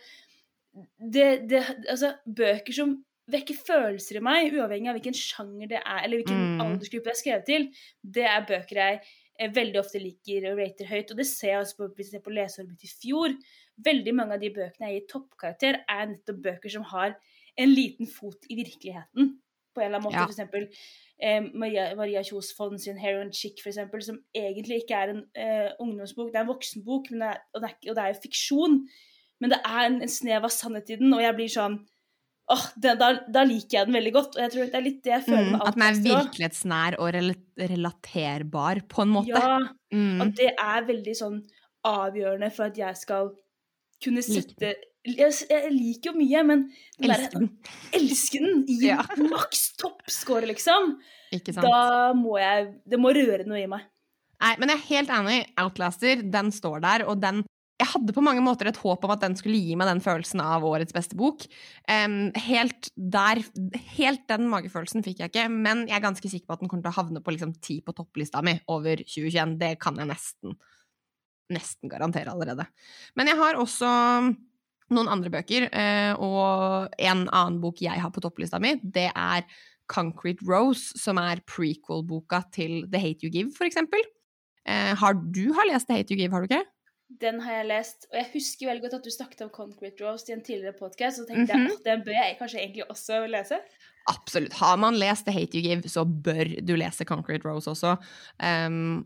det, 0.98 1.48
det 1.50 1.62
Altså, 1.88 2.14
bøker 2.26 2.74
som 2.76 2.94
vekker 3.32 3.58
følelser 3.64 4.18
i 4.18 4.22
meg, 4.24 4.54
uavhengig 4.56 4.90
av 4.90 4.96
hvilken 4.98 5.16
sjanger 5.16 5.70
det 5.70 5.80
er, 5.80 5.98
eller 6.04 6.20
hvilken 6.20 6.40
Mm. 6.42 6.62
aldersgruppe 6.64 7.10
det 7.10 7.12
er 7.12 7.20
skrevet 7.20 7.46
til, 7.46 7.66
det 8.02 8.24
er 8.28 8.46
bøker 8.48 8.80
jeg 8.80 9.00
eh, 9.38 9.52
veldig 9.54 9.78
ofte 9.80 10.02
liker 10.02 10.48
og 10.50 10.58
rater 10.58 10.88
høyt. 10.90 11.12
Og 11.12 11.20
det 11.20 11.26
ser 11.28 11.52
jeg 11.52 11.60
også 11.60 11.76
på, 11.76 11.88
hvis 11.96 12.10
jeg 12.10 12.18
ser 12.18 12.24
på 12.24 12.34
leseåret 12.34 12.72
mitt 12.72 12.84
i 12.84 12.90
fjor. 12.90 13.36
Veldig 13.84 14.14
mange 14.18 14.36
av 14.36 14.42
de 14.42 14.50
bøkene 14.50 14.90
jeg 14.90 15.00
gir 15.00 15.06
toppkarakter, 15.14 15.80
er 15.88 16.10
nettopp 16.10 16.42
bøker 16.48 16.74
som 16.74 16.88
har 16.90 17.14
en 17.62 17.72
liten 17.72 18.10
fot 18.10 18.48
i 18.50 18.58
virkeligheten. 18.58 19.36
På 19.74 19.80
en 19.80 19.86
eller 19.88 19.98
annen 20.00 20.08
måte. 20.10 20.18
Ja. 20.20 20.26
For 20.26 20.34
eksempel 20.34 20.66
eh, 21.22 21.40
Maria, 21.54 21.86
Maria 21.96 22.22
Kjos 22.26 22.52
Fond 22.56 22.80
sin 22.82 22.98
Heroin 23.00 23.32
Chick, 23.32 23.62
for 23.62 23.70
eksempel, 23.72 24.02
som 24.04 24.18
egentlig 24.36 24.82
ikke 24.82 24.98
er 24.98 25.14
en 25.14 25.22
eh, 25.34 25.70
ungdomsbok, 25.80 26.32
det 26.32 26.40
er 26.40 26.44
en 26.46 26.52
voksenbok, 26.52 27.10
men 27.10 27.24
det 27.24 27.30
er, 27.32 27.40
og, 27.54 27.62
det 27.62 27.70
er, 27.70 27.78
og 27.90 27.96
det 27.96 28.04
er 28.04 28.12
jo 28.14 28.20
fiksjon. 28.26 28.76
Men 29.40 29.50
det 29.54 29.58
er 29.64 29.86
en, 29.88 30.02
en 30.02 30.12
snev 30.12 30.44
av 30.46 30.52
sannhet 30.54 30.90
i 30.92 30.98
den, 31.00 31.12
og 31.16 31.22
jeg 31.24 31.34
blir 31.38 31.50
sånn 31.50 31.80
åh, 32.52 32.64
det, 32.84 32.92
da, 33.00 33.08
da 33.32 33.42
liker 33.48 33.78
jeg 33.78 33.86
den 33.88 33.96
veldig 33.96 34.12
godt. 34.12 34.34
Og 34.36 34.42
jeg 34.44 34.52
tror 34.52 34.66
det 34.68 34.76
er 34.76 34.84
litt 34.84 35.02
det 35.06 35.12
jeg 35.14 35.24
føler 35.24 35.48
Mm, 35.54 35.60
at 35.62 35.76
den 35.78 35.84
er 35.86 36.00
virkelighetsnær 36.04 36.96
og 37.00 37.08
relaterbar, 37.72 38.80
på 38.92 39.02
en 39.06 39.14
måte. 39.16 39.32
Ja, 39.32 39.58
Mm. 39.92 40.22
at 40.24 40.30
det 40.38 40.50
er 40.56 40.84
veldig 40.88 41.12
sånn 41.18 41.34
avgjørende 41.84 42.48
for 42.54 42.70
at 42.70 42.78
jeg 42.80 42.96
skal 42.96 43.26
kunne 44.02 44.22
Like 44.24 44.40
sette 44.40 44.70
jeg, 45.04 45.32
jeg 45.50 45.72
liker 45.72 46.12
jo 46.12 46.18
mye, 46.18 46.42
men 46.46 46.60
den 46.98 47.10
der- 47.10 47.22
Elsker 47.24 47.38
den. 47.40 47.48
elsker 47.92 48.40
den! 48.46 48.64
Gi 48.68 48.86
Ja. 48.86 49.02
maks 49.18 49.72
toppscore, 49.76 50.46
liksom! 50.46 50.98
Ikke 51.32 51.54
sant? 51.54 51.66
Da 51.66 52.12
må 52.14 52.38
jeg 52.38 52.74
Det 52.88 52.98
må 53.00 53.12
røre 53.14 53.46
noe 53.46 53.62
i 53.62 53.66
meg. 53.66 53.80
Nei, 54.42 54.56
men 54.58 54.68
jeg 54.70 54.78
er 54.78 54.86
helt 54.90 55.08
enig. 55.14 55.46
Outlaster, 55.58 56.22
den 56.30 56.50
står 56.50 56.80
der, 56.82 57.04
og 57.08 57.20
den 57.20 57.44
Jeg 57.80 57.88
hadde 57.96 58.12
på 58.14 58.22
mange 58.22 58.40
måter 58.44 58.68
et 58.68 58.76
håp 58.78 59.02
om 59.04 59.10
at 59.10 59.20
den 59.24 59.34
skulle 59.34 59.58
gi 59.58 59.74
meg 59.74 59.88
den 59.88 59.98
følelsen 60.00 60.38
av 60.40 60.62
årets 60.62 60.92
beste 60.94 61.16
bok. 61.18 61.42
Um, 61.90 62.30
helt 62.36 62.90
der 62.96 63.40
Helt 63.96 64.28
den 64.28 64.46
magefølelsen 64.48 65.02
fikk 65.02 65.18
jeg 65.18 65.32
ikke, 65.32 65.48
men 65.50 65.88
jeg 65.88 65.96
er 65.96 66.04
ganske 66.04 66.30
sikker 66.30 66.46
på 66.46 66.52
at 66.54 66.60
den 66.60 66.68
kommer 66.70 66.84
til 66.86 66.92
å 66.92 67.00
havne 67.02 67.20
på 67.24 67.32
liksom 67.34 67.56
ti 67.60 67.80
på 67.80 67.92
topplista 67.96 68.40
mi 68.44 68.54
over 68.68 69.02
2021. 69.02 69.58
Det 69.58 69.72
kan 69.80 69.96
jeg 69.98 70.06
nesten 70.12 70.54
nesten 71.50 71.90
garantere 71.90 72.30
allerede. 72.30 72.68
Men 73.16 73.26
jeg 73.26 73.36
har 73.36 73.54
også 73.58 74.36
noen 74.94 75.08
andre 75.12 75.30
bøker, 75.32 75.68
eh, 75.72 76.12
og 76.18 76.88
en 76.98 77.26
annen 77.28 77.60
bok 77.62 77.80
jeg 77.84 78.00
har 78.00 78.10
på 78.14 78.22
topplista 78.24 78.60
mi, 78.62 78.76
det 78.82 79.10
er 79.14 79.44
Concrete 79.92 80.44
Rose, 80.48 80.94
som 80.98 81.18
er 81.20 81.40
prequel-boka 81.48 82.44
til 82.54 82.84
The 82.90 83.00
Hate 83.02 83.26
You 83.26 83.30
Give, 83.34 83.50
for 83.56 83.66
eksempel. 83.68 84.00
Eh, 84.64 84.94
har 84.96 85.14
du 85.34 85.52
har 85.52 85.66
lest 85.68 85.88
The 85.88 85.98
Hate 85.98 86.14
You 86.14 86.20
Give, 86.22 86.32
har 86.32 86.44
du 86.46 86.48
ikke? 86.52 86.64
Den 87.20 87.40
har 87.44 87.58
jeg 87.58 87.66
lest, 87.68 88.06
og 88.08 88.16
jeg 88.16 88.28
husker 88.32 88.70
veldig 88.70 88.82
godt 88.86 88.94
at 88.94 89.04
du 89.04 89.10
snakket 89.12 89.42
om 89.44 89.50
Concrete 89.52 90.00
Rose 90.00 90.30
i 90.30 90.32
en 90.32 90.40
tidligere 90.40 90.72
podkast, 90.78 91.20
og 91.20 91.28
tenkte 91.28 91.52
Mhm. 91.52 91.66
jeg 91.66 91.76
at 91.76 91.84
den 91.84 92.04
bør 92.06 92.16
jeg 92.16 92.38
kanskje 92.38 92.60
egentlig 92.62 92.86
også 92.88 93.18
lese. 93.28 93.58
Absolutt. 94.08 94.52
Har 94.54 94.76
man 94.78 94.94
lest 94.96 95.26
The 95.26 95.32
Hate 95.34 95.52
You 95.58 95.62
Give, 95.62 95.82
så 95.92 96.04
bør 96.06 96.56
du 96.64 96.74
lese 96.74 97.04
Concrete 97.04 97.44
Rose 97.44 97.68
også. 97.68 97.98
Um, 98.40 99.04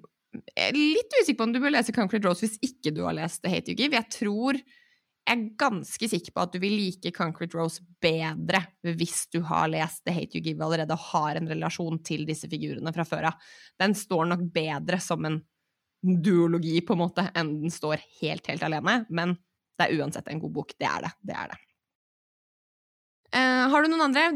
jeg 0.57 0.69
er 0.71 0.73
litt 0.77 1.13
usikker 1.21 1.39
på 1.41 1.43
om 1.49 1.53
du 1.53 1.59
bør 1.61 1.73
lese 1.75 1.93
Concrete 1.93 2.29
Rose 2.29 2.47
hvis 2.47 2.59
ikke 2.63 2.95
du 2.95 3.03
har 3.05 3.13
lest 3.17 3.43
The 3.43 3.51
Hate 3.51 3.73
You 3.73 3.77
Give. 3.77 3.93
Jeg 3.97 4.07
tror 4.11 4.61
jeg 5.27 5.35
er 5.35 5.57
ganske 5.59 6.09
sikker 6.11 6.35
på 6.35 6.43
at 6.45 6.53
du 6.55 6.61
vil 6.63 6.77
like 6.79 7.11
Concrete 7.15 7.59
Rose 7.59 7.83
bedre 8.03 8.61
hvis 8.87 9.25
du 9.35 9.41
har 9.49 9.67
lest 9.73 10.05
The 10.07 10.15
Hate 10.15 10.39
You 10.39 10.45
Give 10.45 10.63
allerede 10.63 10.95
og 10.95 11.09
har 11.11 11.41
en 11.41 11.51
relasjon 11.51 11.99
til 12.07 12.23
disse 12.29 12.47
figurene 12.51 12.93
fra 12.95 13.05
før 13.09 13.33
av. 13.33 13.41
Den 13.81 13.97
står 13.99 14.31
nok 14.31 14.45
bedre 14.55 15.01
som 15.03 15.27
en 15.27 15.41
duologi, 16.07 16.79
på 16.87 16.95
en 16.95 17.03
måte, 17.03 17.27
enn 17.35 17.57
den 17.65 17.73
står 17.75 18.05
helt, 18.21 18.47
helt 18.47 18.63
alene. 18.63 19.01
Men 19.11 19.35
det 19.77 19.89
er 19.89 19.99
uansett 19.99 20.29
en 20.31 20.43
god 20.45 20.55
bok. 20.61 20.75
Det 20.79 20.87
er 20.87 21.09
det. 21.09 21.15
Det 21.27 21.35
er 21.35 21.51
det. 21.51 21.63
Uh, 23.35 23.65
har 23.73 23.83
du 23.83 23.91
noen 23.91 24.07
andre? 24.07 24.27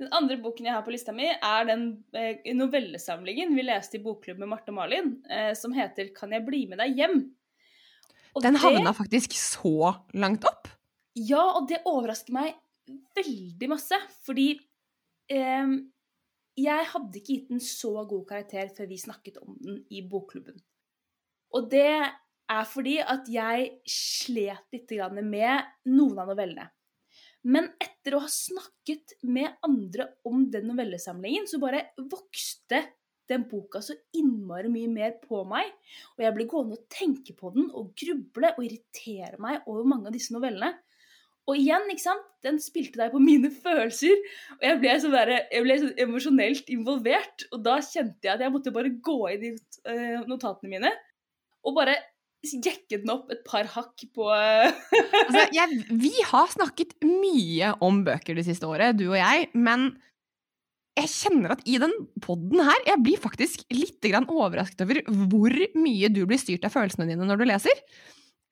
Den 0.00 0.10
andre 0.16 0.38
boken 0.40 0.66
jeg 0.66 0.74
har 0.74 0.82
på 0.82 0.94
lista 0.94 1.12
mi, 1.14 1.28
er 1.28 1.66
den 1.68 1.90
eh, 2.16 2.40
novellesamlingen 2.56 3.52
vi 3.52 3.66
leste 3.68 3.98
i 3.98 4.02
bokklubb 4.02 4.40
med 4.40 4.48
Marte 4.48 4.72
og 4.72 4.78
Malin, 4.78 5.18
eh, 5.28 5.52
som 5.54 5.76
heter 5.76 6.08
'Kan 6.16 6.32
jeg 6.32 6.46
bli 6.46 6.64
med 6.66 6.80
deg 6.80 6.96
hjem'? 6.96 7.26
Og 8.34 8.42
Den 8.42 8.54
det- 8.54 8.62
havna 8.62 8.92
faktisk 8.94 9.32
så 9.32 9.94
langt 10.14 10.44
opp. 10.44 10.68
Ja, 11.14 11.42
og 11.58 11.68
det 11.68 11.82
overrasker 11.84 12.32
meg 12.32 12.54
veldig 13.16 13.68
masse, 13.68 13.96
fordi 14.24 14.60
eh, 15.30 15.66
jeg 16.56 16.86
hadde 16.92 17.18
ikke 17.18 17.34
gitt 17.34 17.48
den 17.48 17.60
så 17.60 18.06
god 18.08 18.26
karakter 18.28 18.70
før 18.76 18.88
vi 18.90 18.98
snakket 18.98 19.38
om 19.42 19.56
den 19.60 19.84
i 19.90 20.02
bokklubben. 20.02 20.60
Og 21.54 21.70
det 21.70 21.86
er 22.50 22.64
fordi 22.66 22.98
at 23.02 23.28
jeg 23.30 23.80
slet 23.86 24.74
litt 24.74 24.92
med 25.22 25.64
noen 25.86 26.18
av 26.18 26.28
novellene. 26.28 26.70
Men 27.44 27.70
etter 27.80 28.16
å 28.16 28.20
ha 28.20 28.28
snakket 28.28 29.14
med 29.22 29.54
andre 29.64 30.10
om 30.28 30.42
den 30.50 30.66
novellesamlingen, 30.68 31.46
så 31.48 31.60
bare 31.62 31.86
vokste 31.96 32.82
den 33.30 33.46
boka 33.50 33.82
så 33.84 33.96
innmari 34.16 34.70
mye 34.72 34.90
mer 34.92 35.16
på 35.22 35.42
meg. 35.48 35.70
Og 36.16 36.24
jeg 36.26 36.36
ble 36.36 36.46
gående 36.50 36.78
og 36.78 36.86
tenke 36.92 37.34
på 37.38 37.52
den 37.54 37.70
og 37.70 37.92
gruble 37.98 38.52
og 38.56 38.62
irritere 38.66 39.40
meg 39.42 39.66
over 39.70 39.88
mange 39.88 40.10
av 40.10 40.16
disse 40.16 40.34
novellene. 40.34 40.74
Og 41.48 41.56
igjen, 41.58 41.88
ikke 41.90 42.04
sant, 42.04 42.26
den 42.44 42.60
spilte 42.62 43.00
deg 43.00 43.14
på 43.14 43.20
mine 43.22 43.48
følelser, 43.50 44.20
og 44.58 44.64
jeg 44.64 44.78
ble 44.82 44.92
så, 45.02 45.08
der, 45.10 45.32
jeg 45.50 45.64
ble 45.64 45.76
så 45.80 45.88
emosjonelt 46.04 46.70
involvert. 46.70 47.46
Og 47.50 47.64
da 47.64 47.80
kjente 47.82 48.28
jeg 48.28 48.36
at 48.36 48.44
jeg 48.44 48.54
måtte 48.54 48.74
bare 48.74 48.92
gå 49.02 49.18
inn 49.34 49.46
i 49.48 49.52
eh, 49.56 50.20
notatene 50.30 50.70
mine 50.76 50.92
og 51.66 51.76
bare 51.76 51.96
jekke 52.40 53.02
den 53.02 53.10
opp 53.12 53.32
et 53.34 53.42
par 53.44 53.66
hakk 53.68 54.06
på 54.16 54.28
eh, 54.32 54.70
Altså, 55.26 55.42
jeg, 55.52 55.82
vi 55.90 56.12
har 56.30 56.52
snakket 56.54 56.94
mye 57.04 57.74
om 57.84 58.00
bøker 58.06 58.38
det 58.38 58.46
siste 58.48 58.68
året, 58.68 58.96
du 59.00 59.10
og 59.10 59.18
jeg, 59.18 59.50
men 59.52 59.90
jeg 61.00 61.10
kjenner 61.12 61.54
at 61.54 61.62
i 61.68 61.78
den 61.80 61.92
podden 62.24 62.62
her, 62.64 62.84
jeg 62.86 63.02
blir 63.04 63.20
faktisk 63.20 63.64
litt 63.74 64.06
overrasket 64.20 64.84
over 64.84 65.00
hvor 65.08 65.56
mye 65.78 66.10
du 66.12 66.22
blir 66.28 66.40
styrt 66.40 66.66
av 66.68 66.74
følelsene 66.74 67.08
dine 67.08 67.26
når 67.26 67.40
du 67.40 67.46
leser. 67.48 67.82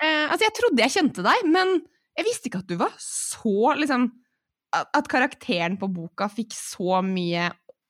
Eh, 0.02 0.24
altså, 0.28 0.46
jeg 0.46 0.56
trodde 0.58 0.84
jeg 0.84 0.94
kjente 0.94 1.24
deg, 1.26 1.46
men 1.50 1.78
jeg 2.18 2.26
visste 2.26 2.50
ikke 2.50 2.62
at 2.62 2.70
du 2.70 2.78
var 2.80 2.94
så 3.02 3.74
liksom 3.78 4.10
At 4.74 5.06
karakteren 5.08 5.78
på 5.80 5.88
boka 5.88 6.26
fikk 6.28 6.52
så 6.52 6.98
mye 7.00 7.46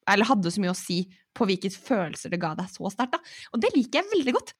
Eller 0.07 0.29
hadde 0.29 0.51
så 0.53 0.61
mye 0.61 0.71
å 0.71 0.77
si 0.77 1.01
på 1.35 1.47
hvilke 1.49 1.71
følelser 1.73 2.31
det 2.31 2.39
ga 2.41 2.53
deg 2.57 2.69
så 2.71 2.89
sterkt. 2.91 3.19
Og 3.53 3.61
det 3.61 3.69
liker 3.75 3.99
jeg 3.99 4.11
veldig 4.11 4.33
godt. 4.35 4.53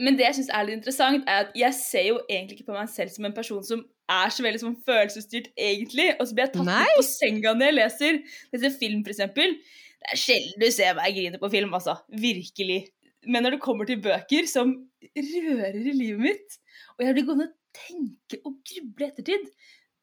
Men 0.00 0.16
det 0.18 0.26
jeg 0.26 0.36
syns 0.38 0.50
er 0.52 0.66
litt 0.66 0.78
interessant, 0.80 1.28
er 1.28 1.46
at 1.46 1.54
jeg 1.56 1.76
ser 1.78 2.06
jo 2.08 2.18
egentlig 2.26 2.58
ikke 2.58 2.70
på 2.72 2.76
meg 2.76 2.90
selv 2.92 3.12
som 3.14 3.28
en 3.28 3.36
person 3.36 3.62
som 3.64 3.84
er 4.12 4.32
så 4.34 4.44
veldig 4.44 4.62
sånn 4.62 4.78
følelsesstyrt, 4.86 5.50
egentlig. 5.58 6.08
Og 6.18 6.28
så 6.28 6.36
blir 6.36 6.46
jeg 6.46 6.54
tatt 6.56 6.68
Nei. 6.68 6.82
ut 6.86 6.98
på 7.00 7.06
senga 7.06 7.54
når 7.56 7.70
jeg 7.70 7.76
leser. 7.78 8.18
Leser 8.54 8.74
film, 8.80 9.04
for 9.06 9.14
eksempel. 9.14 9.54
Det 10.00 10.14
er 10.14 10.20
sjelden 10.20 10.64
du 10.64 10.68
ser 10.74 10.96
meg 10.98 11.16
grine 11.16 11.40
på 11.42 11.52
film, 11.52 11.74
altså. 11.76 11.96
Virkelig. 12.22 12.80
Men 13.28 13.44
når 13.44 13.56
det 13.56 13.64
kommer 13.64 13.88
til 13.88 14.00
bøker 14.02 14.48
som 14.48 14.74
rører 15.16 15.80
i 15.80 15.94
livet 15.96 16.22
mitt, 16.24 16.60
og 16.96 17.04
jeg 17.04 17.16
blir 17.16 17.26
gående 17.28 17.48
og 17.50 17.56
tenke 17.76 18.40
og 18.44 18.60
gruble 18.66 19.06
i 19.06 19.10
ettertid, 19.10 19.48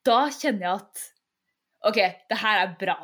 da 0.07 0.19
kjenner 0.33 0.67
jeg 0.67 0.81
at 0.81 1.07
OK, 1.87 2.01
det 2.29 2.41
her 2.41 2.63
er 2.63 2.75
bra. 2.79 2.99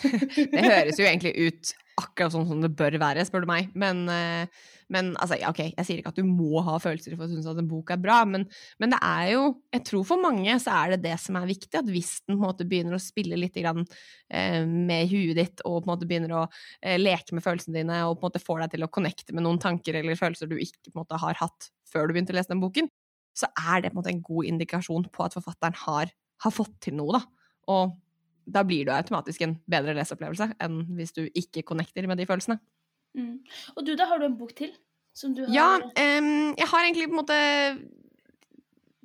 Det 0.52 0.60
høres 0.60 0.98
jo 1.00 1.06
egentlig 1.06 1.32
ut 1.40 1.70
akkurat 2.00 2.34
sånn 2.34 2.46
som 2.48 2.60
det 2.62 2.70
bør 2.76 2.96
være, 3.00 3.24
spør 3.28 3.44
du 3.44 3.48
meg. 3.50 3.70
Men, 3.78 4.02
eh, 4.12 4.60
men 4.90 5.12
altså, 5.22 5.38
ok, 5.48 5.60
jeg 5.68 5.86
sier 5.86 6.00
ikke 6.00 6.10
at 6.12 6.18
du 6.18 6.26
må 6.26 6.60
ha 6.66 6.76
følelser 6.82 7.14
for 7.14 7.26
å 7.26 7.30
synes 7.30 7.48
at 7.50 7.58
en 7.62 7.68
bok 7.70 7.92
er 7.94 8.00
bra, 8.02 8.20
men, 8.28 8.46
men 8.82 8.94
det 8.94 8.98
er 9.06 9.32
jo 9.36 9.42
Jeg 9.70 9.84
tror 9.86 10.06
for 10.08 10.22
mange 10.22 10.56
så 10.62 10.74
er 10.74 10.94
det 10.94 11.04
det 11.04 11.16
som 11.22 11.38
er 11.38 11.48
viktig, 11.48 11.72
at 11.78 11.90
hvis 11.90 12.12
den 12.24 12.36
på 12.36 12.40
en 12.40 12.48
måte 12.48 12.66
begynner 12.68 12.96
å 12.96 13.02
spille 13.02 13.38
litt 13.38 13.54
grann, 13.60 13.84
eh, 14.28 14.62
med 14.66 15.10
huet 15.12 15.38
ditt, 15.38 15.62
og 15.64 15.80
på 15.80 15.86
en 15.86 15.92
måte 15.92 16.08
begynner 16.10 16.34
å 16.40 16.44
eh, 16.82 16.98
leke 16.98 17.36
med 17.36 17.44
følelsene 17.46 17.78
dine, 17.78 18.00
og 18.08 18.18
på 18.18 18.24
en 18.24 18.30
måte 18.30 18.42
får 18.42 18.64
deg 18.64 18.74
til 18.74 18.86
å 18.86 18.90
connecte 18.92 19.36
med 19.36 19.46
noen 19.46 19.60
tanker 19.62 20.00
eller 20.00 20.18
følelser 20.18 20.50
du 20.50 20.58
ikke 20.58 20.90
på 20.90 20.96
en 20.96 21.02
måte 21.04 21.22
har 21.22 21.38
hatt 21.38 21.70
før 21.90 22.08
du 22.08 22.16
begynte 22.16 22.34
å 22.34 22.38
lese 22.38 22.52
den 22.52 22.62
boken, 22.62 22.90
så 23.36 23.50
er 23.54 23.84
det 23.84 23.92
på 23.92 23.98
en 23.98 24.02
måte 24.02 24.12
en 24.14 24.24
god 24.26 24.50
indikasjon 24.50 25.06
på 25.14 25.26
at 25.26 25.38
forfatteren 25.38 25.78
har, 25.86 26.10
har 26.44 26.54
fått 26.54 26.76
til 26.86 26.98
noe, 26.98 27.20
da. 27.20 27.22
Og 27.70 27.94
da 28.50 28.64
blir 28.66 28.88
det 28.88 28.96
automatisk 28.96 29.44
en 29.46 29.56
bedre 29.70 29.94
leseopplevelse 29.98 30.50
enn 30.62 30.82
hvis 30.98 31.14
du 31.16 31.24
ikke 31.28 31.64
connecter 31.66 32.06
med 32.10 32.18
de 32.20 32.26
følelsene. 32.28 32.58
Mm. 33.18 33.38
Og 33.76 33.86
du, 33.86 33.94
da 33.98 34.06
har 34.10 34.20
du 34.20 34.28
en 34.28 34.38
bok 34.38 34.54
til? 34.58 34.74
Har 35.20 35.48
Ja, 35.52 35.70
um, 35.82 36.52
jeg 36.56 36.68
har 36.70 36.84
egentlig 36.84 37.08
på 37.10 37.16
en 37.16 37.20
måte 37.20 37.38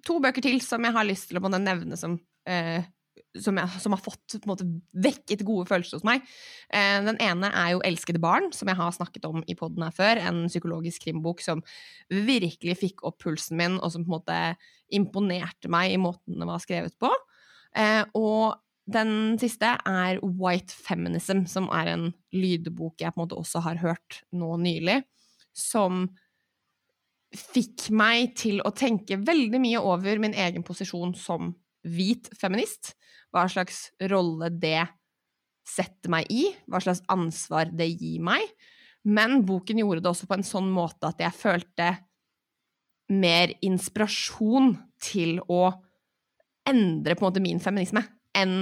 to 0.06 0.20
bøker 0.22 0.46
til 0.46 0.60
som 0.62 0.86
jeg 0.86 0.94
har 0.94 1.08
lyst 1.08 1.32
til 1.32 1.42
å 1.42 1.50
nevne 1.50 1.98
som 1.98 2.20
uh, 2.50 2.84
som, 3.42 3.58
jeg, 3.60 3.82
som 3.84 3.96
har 3.96 4.02
fått 4.02 4.38
måte, 4.48 4.68
vekket 4.96 5.44
gode 5.48 5.68
følelser 5.70 6.00
hos 6.00 6.06
meg. 6.08 6.24
Eh, 6.74 7.00
den 7.06 7.20
ene 7.24 7.52
er 7.52 7.74
jo 7.74 7.82
'Elskede 7.84 8.22
barn', 8.22 8.52
som 8.56 8.70
jeg 8.70 8.78
har 8.80 8.92
snakket 8.96 9.26
om 9.28 9.44
i 9.48 9.56
poden 9.56 9.84
her 9.84 9.92
før. 9.96 10.22
En 10.22 10.48
psykologisk 10.48 11.04
krimbok 11.04 11.42
som 11.44 11.64
virkelig 12.10 12.78
fikk 12.80 13.04
opp 13.04 13.20
pulsen 13.24 13.58
min, 13.58 13.80
og 13.80 13.92
som 13.92 14.06
på 14.06 14.12
en 14.12 14.18
måte 14.20 14.40
imponerte 14.92 15.72
meg 15.72 15.94
i 15.94 16.02
måten 16.02 16.40
det 16.40 16.48
var 16.48 16.64
skrevet 16.64 16.96
på. 17.00 17.12
Eh, 17.76 18.04
og 18.16 18.56
den 18.86 19.40
siste 19.42 19.66
er 19.82 20.20
'White 20.22 20.74
Feminism', 20.74 21.48
som 21.48 21.70
er 21.74 21.90
en 21.94 22.14
lydbok 22.34 23.02
jeg 23.02 23.14
på 23.14 23.20
en 23.20 23.24
måte 23.26 23.40
også 23.40 23.62
har 23.66 23.82
hørt 23.82 24.22
nå 24.32 24.58
nylig, 24.62 25.04
som 25.54 26.06
fikk 27.36 27.90
meg 27.90 28.36
til 28.38 28.62
å 28.62 28.72
tenke 28.72 29.18
veldig 29.18 29.60
mye 29.60 29.82
over 29.82 30.20
min 30.22 30.34
egen 30.34 30.64
posisjon 30.64 31.16
som 31.18 31.56
hvit 31.84 32.30
feminist. 32.38 32.94
Hva 33.34 33.48
slags 33.52 33.90
rolle 34.00 34.50
det 34.54 34.86
setter 35.66 36.14
meg 36.14 36.30
i, 36.32 36.46
hva 36.70 36.80
slags 36.80 37.02
ansvar 37.12 37.72
det 37.74 37.90
gir 37.98 38.22
meg. 38.24 38.46
Men 39.04 39.44
boken 39.46 39.82
gjorde 39.82 40.04
det 40.06 40.12
også 40.12 40.30
på 40.30 40.38
en 40.38 40.46
sånn 40.46 40.70
måte 40.72 41.10
at 41.10 41.20
jeg 41.22 41.36
følte 41.36 41.90
mer 43.10 43.52
inspirasjon 43.66 44.78
til 45.02 45.42
å 45.50 45.68
endre 46.66 47.14
på 47.14 47.22
en 47.22 47.28
måte 47.28 47.44
min 47.44 47.62
feminisme 47.62 48.02
enn 48.36 48.58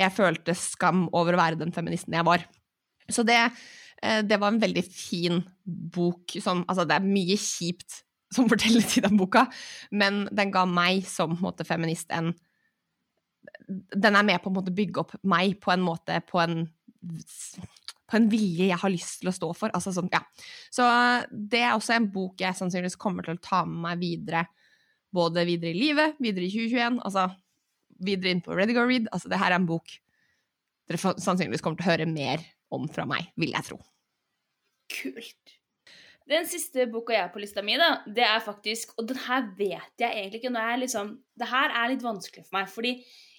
jeg 0.00 0.14
følte 0.14 0.54
skam 0.58 1.06
over 1.14 1.36
å 1.36 1.40
være 1.40 1.60
den 1.60 1.74
feministen 1.74 2.16
jeg 2.16 2.26
var. 2.26 2.44
Så 3.10 3.24
det, 3.26 3.38
eh, 4.02 4.22
det 4.26 4.40
var 4.40 4.52
en 4.52 4.62
veldig 4.62 4.84
fin 4.84 5.42
bok 5.64 6.36
som 6.40 6.64
Altså, 6.68 6.86
det 6.88 6.96
er 6.96 7.06
mye 7.06 7.36
kjipt 7.38 8.02
som 8.34 8.48
fortelles 8.50 8.96
i 8.98 9.04
den 9.04 9.18
boka, 9.18 9.46
men 9.92 10.24
den 10.34 10.50
ga 10.54 10.64
meg 10.66 11.04
som 11.06 11.36
måte, 11.42 11.66
feminist 11.66 12.10
en 12.10 12.34
Den 13.68 14.16
er 14.16 14.24
med 14.24 14.40
på 14.42 14.50
å 14.50 14.62
bygge 14.64 15.00
opp 15.00 15.12
meg 15.22 15.58
på 15.60 15.70
en 15.72 15.82
måte 15.84 16.16
på 16.26 16.40
en, 16.40 16.64
på 17.04 18.16
en 18.16 18.28
vilje 18.32 18.70
jeg 18.70 18.80
har 18.80 18.92
lyst 18.92 19.20
til 19.20 19.28
å 19.30 19.34
stå 19.36 19.50
for. 19.56 19.72
Altså, 19.76 19.92
sånn, 19.92 20.08
ja. 20.12 20.20
Så 20.72 20.84
det 21.30 21.60
er 21.60 21.74
også 21.74 21.94
en 21.94 22.08
bok 22.12 22.40
jeg 22.40 22.56
sannsynligvis 22.56 22.98
kommer 23.00 23.24
til 23.24 23.36
å 23.36 23.42
ta 23.44 23.62
med 23.68 23.78
meg 23.84 24.00
videre. 24.00 24.46
Både 25.14 25.44
videre 25.46 25.70
i 25.70 25.78
livet, 25.78 26.16
videre 26.24 26.48
i 26.48 26.52
2021, 26.52 26.98
altså 27.04 27.28
videre 28.02 28.34
inn 28.34 28.42
på 28.44 28.54
Ready 28.56 28.74
Go 28.76 28.86
Read. 28.88 29.10
Altså, 29.12 29.30
det 29.30 29.40
her 29.40 29.52
er 29.52 29.60
en 29.60 29.68
bok 29.68 29.92
dere 30.88 31.00
sannsynligvis 31.00 31.64
kommer 31.64 31.80
til 31.80 31.86
å 31.86 31.92
høre 31.92 32.08
mer 32.08 32.42
om 32.74 32.88
fra 32.92 33.06
meg, 33.08 33.30
vil 33.40 33.54
jeg 33.54 33.68
tro. 33.70 33.78
Kult. 34.92 35.54
Den 36.28 36.46
siste 36.48 36.86
boka 36.88 37.12
jeg 37.12 37.26
har 37.26 37.32
på 37.32 37.40
lista 37.42 37.62
mi, 37.64 37.76
da, 37.76 37.98
det 38.08 38.24
er 38.24 38.40
faktisk 38.40 38.94
Og 38.96 39.10
den 39.10 39.18
her 39.26 39.44
vet 39.58 40.00
jeg 40.00 40.08
egentlig 40.08 40.40
ikke. 40.40 40.52
Når 40.54 40.70
jeg 40.70 40.80
liksom, 40.84 41.10
det 41.40 41.48
her 41.50 41.74
er 41.80 41.90
litt 41.92 42.04
vanskelig 42.04 42.46
for 42.46 42.56
meg, 42.56 42.70
fordi 42.72 42.94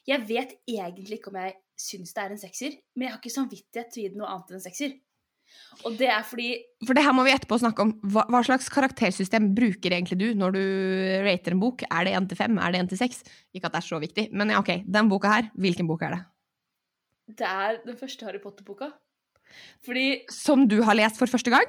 jeg 0.05 0.21
vet 0.29 0.53
egentlig 0.69 1.17
ikke 1.17 1.31
om 1.33 1.39
jeg 1.41 1.55
syns 1.81 2.13
det 2.13 2.21
er 2.21 2.33
en 2.33 2.41
sekser, 2.41 2.75
men 2.93 3.07
jeg 3.07 3.13
har 3.13 3.21
ikke 3.23 3.33
samvittighet 3.33 3.89
til 3.91 4.01
å 4.01 4.05
gi 4.05 4.11
det 4.13 4.19
noe 4.19 4.29
annet 4.31 4.51
enn 4.53 4.59
en 4.59 4.65
sekser. 4.67 4.93
Og 5.85 5.97
det 5.99 6.07
er 6.09 6.23
fordi 6.25 6.49
For 6.87 6.97
det 6.97 7.03
her 7.05 7.13
må 7.13 7.23
vi 7.27 7.33
etterpå 7.35 7.59
snakke 7.61 7.83
om. 7.83 7.91
Hva, 8.01 8.23
hva 8.31 8.41
slags 8.47 8.69
karaktersystem 8.73 9.51
bruker 9.57 9.91
egentlig 9.93 10.17
du 10.19 10.27
når 10.37 10.55
du 10.55 10.61
rater 11.27 11.51
en 11.55 11.59
bok? 11.61 11.83
Er 11.89 12.07
det 12.07 12.13
1 12.17 12.29
til 12.31 12.37
5? 12.37 12.57
Er 12.57 12.71
det 12.75 12.81
1 12.85 12.89
til 12.93 13.01
6? 13.03 13.23
Ikke 13.53 13.69
at 13.69 13.75
det 13.75 13.81
er 13.83 13.87
så 13.89 13.99
viktig, 14.01 14.27
men 14.33 14.49
ja, 14.53 14.59
ok, 14.63 14.71
den 14.87 15.09
boka 15.11 15.31
her, 15.31 15.49
hvilken 15.55 15.87
bok 15.89 16.01
er 16.07 16.15
det? 16.17 16.21
Det 17.41 17.47
er 17.49 17.79
den 17.85 17.97
første 17.97 18.25
Harry 18.25 18.39
Potter-boka. 18.41 18.91
Fordi 19.85 20.25
Som 20.31 20.67
du 20.67 20.81
har 20.85 20.97
lest 20.97 21.17
for 21.17 21.29
første 21.29 21.53
gang? 21.53 21.65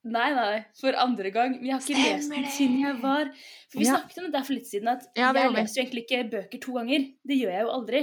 Nei, 0.00 0.30
nei, 0.32 0.60
for 0.80 0.96
andre 0.96 1.30
gang. 1.30 1.58
Men 1.58 1.66
jeg 1.66 1.74
har 1.76 1.82
ikke 1.84 1.92
Stemmer 1.92 2.14
lest 2.16 2.30
den 2.32 2.46
siden 2.54 2.78
jeg 2.80 2.94
var 3.02 3.26
For 3.68 3.78
vi 3.78 3.84
Ja. 3.84 3.96
snakket 3.98 4.18
om 4.18 4.24
det 4.24 4.32
der 4.32 4.44
for 4.46 4.54
litt 4.54 4.66
siden, 4.70 4.88
at 4.88 5.02
Ja, 5.16 5.32
jeg 5.32 5.52
leser 5.52 5.76
jo 5.76 5.82
egentlig 5.84 6.04
ikke 6.08 6.30
bøker 6.30 6.60
to 6.60 6.72
ganger. 6.72 7.04
Det 7.26 7.36
gjør 7.36 7.52
jeg 7.52 7.62
jo 7.66 7.74
aldri. 7.74 8.00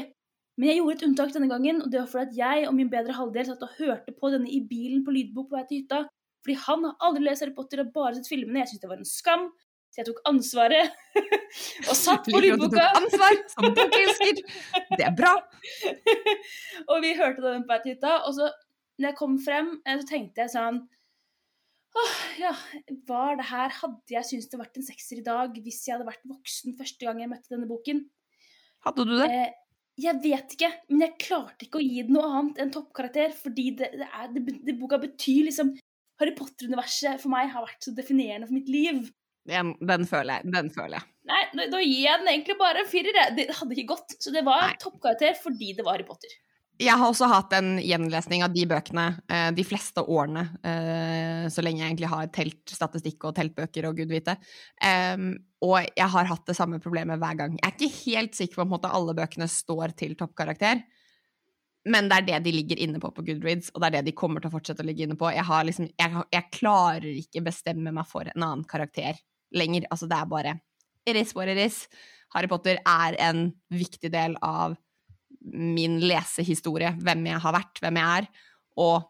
Men 0.57 0.71
jeg 0.71 0.79
gjorde 0.79 0.95
et 0.97 1.05
unntak 1.05 1.33
denne 1.35 1.49
gangen, 1.51 1.83
og 1.85 1.91
det 1.93 1.99
var 2.01 2.09
fordi 2.09 2.25
at 2.27 2.37
jeg 2.39 2.67
og 2.67 2.73
min 2.73 2.89
bedre 2.89 3.13
halvdel 3.13 3.45
satt 3.45 3.65
og 3.65 3.75
hørte 3.77 4.13
på 4.17 4.31
denne 4.33 4.49
i 4.49 4.63
bilen 4.65 5.03
på 5.05 5.13
lydbok 5.13 5.51
på 5.51 5.57
vei 5.57 5.63
til 5.69 5.83
hytta. 5.83 5.99
Fordi 6.45 6.55
han 6.63 6.85
har 6.87 7.07
aldri 7.07 7.25
lest 7.27 7.43
Harry 7.43 7.53
Potter 7.53 7.83
og 7.83 7.93
bare 7.93 8.15
sett 8.17 8.29
filmene. 8.31 8.63
Jeg 8.63 8.71
syntes 8.71 8.85
det 8.85 8.89
var 8.89 9.01
en 9.03 9.09
skam. 9.09 9.47
Så 9.93 10.01
jeg 10.01 10.07
tok 10.09 10.23
ansvaret 10.29 10.95
og 11.89 11.95
satt 11.97 12.25
på 12.27 12.41
lydboka. 12.41 12.87
ansvar 12.99 13.37
som 13.53 13.69
bokelsker. 13.77 14.41
Det 14.97 15.05
er 15.05 15.13
bra. 15.17 15.35
og 16.89 17.05
vi 17.05 17.13
hørte 17.19 17.45
den 17.45 17.67
på 17.67 17.75
vei 17.75 17.79
til 17.83 17.93
hytta. 17.93 18.17
Og 18.25 18.35
så, 18.39 18.49
når 18.97 19.11
jeg 19.11 19.19
kom 19.21 19.37
frem, 19.45 19.71
eh, 19.85 20.01
så 20.01 20.09
tenkte 20.09 20.45
jeg 20.45 20.55
sånn 20.57 20.85
Åh, 21.97 22.17
ja, 22.37 22.51
var 23.07 23.39
det 23.39 23.47
her 23.47 23.71
Hadde 23.73 24.13
jeg 24.13 24.27
syntes 24.27 24.51
det 24.51 24.59
vært 24.59 24.75
en 24.77 24.85
sekser 24.85 25.17
i 25.17 25.23
dag 25.25 25.55
hvis 25.63 25.79
jeg 25.87 25.95
hadde 25.95 26.05
vært 26.05 26.27
voksen 26.29 26.75
første 26.77 27.07
gang 27.07 27.23
jeg 27.23 27.31
møtte 27.31 27.53
denne 27.53 27.69
boken? 27.69 28.03
Hadde 28.85 29.05
du 29.07 29.15
det? 29.17 29.29
Eh, 29.33 29.55
jeg 29.97 30.19
vet 30.21 30.53
ikke, 30.53 30.69
men 30.91 31.03
jeg 31.07 31.17
klarte 31.23 31.65
ikke 31.65 31.79
å 31.79 31.85
gi 31.85 32.03
det 32.05 32.13
noe 32.13 32.29
annet 32.29 32.59
enn 32.61 32.73
toppkarakter, 32.73 33.31
fordi 33.33 33.71
det, 33.79 33.91
det, 33.97 34.07
er, 34.07 34.27
det, 34.35 34.43
det 34.67 34.75
boka 34.77 34.99
betyr 35.01 35.47
liksom 35.47 35.73
Harry 36.21 36.33
Potter-universet 36.37 37.21
for 37.21 37.33
meg 37.33 37.49
har 37.53 37.65
vært 37.65 37.87
så 37.87 37.93
definerende 37.97 38.49
for 38.49 38.57
mitt 38.57 38.69
liv. 38.73 39.07
Den, 39.47 39.73
den 39.79 40.05
føler 40.09 40.39
jeg. 40.41 40.51
Den 40.53 40.69
føler 40.73 40.99
jeg. 40.99 41.09
Nei, 41.29 41.41
da, 41.71 41.79
gir 41.81 42.03
jeg 42.03 42.21
den 42.21 42.31
egentlig 42.31 42.57
bare 42.59 42.83
en 42.83 42.89
firer. 42.89 43.19
Det 43.37 43.47
hadde 43.55 43.75
ikke 43.75 43.93
gått. 43.93 44.17
Så 44.21 44.33
det 44.35 44.43
var 44.47 44.73
toppkarakter 44.81 45.37
fordi 45.39 45.73
det 45.77 45.85
var 45.85 45.97
Harry 45.97 46.07
Potter. 46.07 46.33
Jeg 46.77 46.93
har 46.93 47.09
også 47.09 47.25
hatt 47.31 47.53
en 47.57 47.79
gjenlesning 47.81 48.43
av 48.45 48.51
de 48.53 48.63
bøkene 48.69 49.07
eh, 49.33 49.47
de 49.57 49.63
fleste 49.65 50.03
årene, 50.03 50.43
eh, 50.61 51.47
så 51.49 51.63
lenge 51.65 51.81
jeg 51.81 51.89
egentlig 51.89 52.11
har 52.11 52.29
teltstatistikk 52.35 53.25
og 53.25 53.33
teltbøker 53.39 53.87
og 53.89 53.97
gud 53.97 54.13
vite. 54.13 54.35
Og 55.65 55.77
jeg 55.81 56.09
har 56.13 56.29
hatt 56.29 56.45
det 56.45 56.57
samme 56.57 56.77
problemet 56.83 57.17
hver 57.17 57.39
gang. 57.39 57.57
Jeg 57.57 57.65
er 57.65 57.73
ikke 57.73 58.03
helt 58.03 58.37
sikker 58.37 58.59
på 58.59 58.67
om 58.67 58.77
alle 58.85 59.17
bøkene 59.17 59.49
står 59.49 59.95
til 59.97 60.13
toppkarakter, 60.19 60.83
men 61.87 62.09
det 62.09 62.17
er 62.17 62.25
det 62.27 62.39
de 62.47 62.53
ligger 62.55 62.79
inne 62.83 62.99
på 63.01 63.11
på 63.15 63.23
Goodreads, 63.25 63.71
og 63.73 63.81
det 63.81 63.87
er 63.87 63.95
det 63.97 64.09
de 64.09 64.17
kommer 64.17 64.43
til 64.43 64.51
å 64.51 64.55
fortsette 64.57 64.83
å 64.83 64.87
ligge 64.87 65.05
inne 65.07 65.17
på. 65.19 65.29
Jeg, 65.33 65.45
har 65.47 65.63
liksom, 65.67 65.87
jeg, 65.97 66.23
jeg 66.33 66.51
klarer 66.53 67.07
ikke 67.23 67.45
bestemme 67.45 67.93
meg 67.95 68.09
for 68.09 68.27
en 68.27 68.43
annen 68.43 68.65
karakter 68.67 69.19
lenger. 69.55 69.87
Altså, 69.93 70.09
det 70.09 70.19
er 70.19 70.31
bare 70.31 70.57
It 71.07 71.15
is 71.15 71.31
what 71.35 71.47
it 71.47 71.59
is. 71.61 71.85
Harry 72.35 72.49
Potter 72.51 72.81
er 72.83 73.15
en 73.23 73.45
viktig 73.71 74.11
del 74.11 74.35
av 74.43 74.75
min 75.53 75.99
lesehistorie, 76.03 76.93
hvem 77.03 77.27
jeg 77.31 77.41
har 77.43 77.55
vært, 77.55 77.81
hvem 77.83 77.99
jeg 77.99 78.21
er, 78.21 78.27
og 78.77 79.07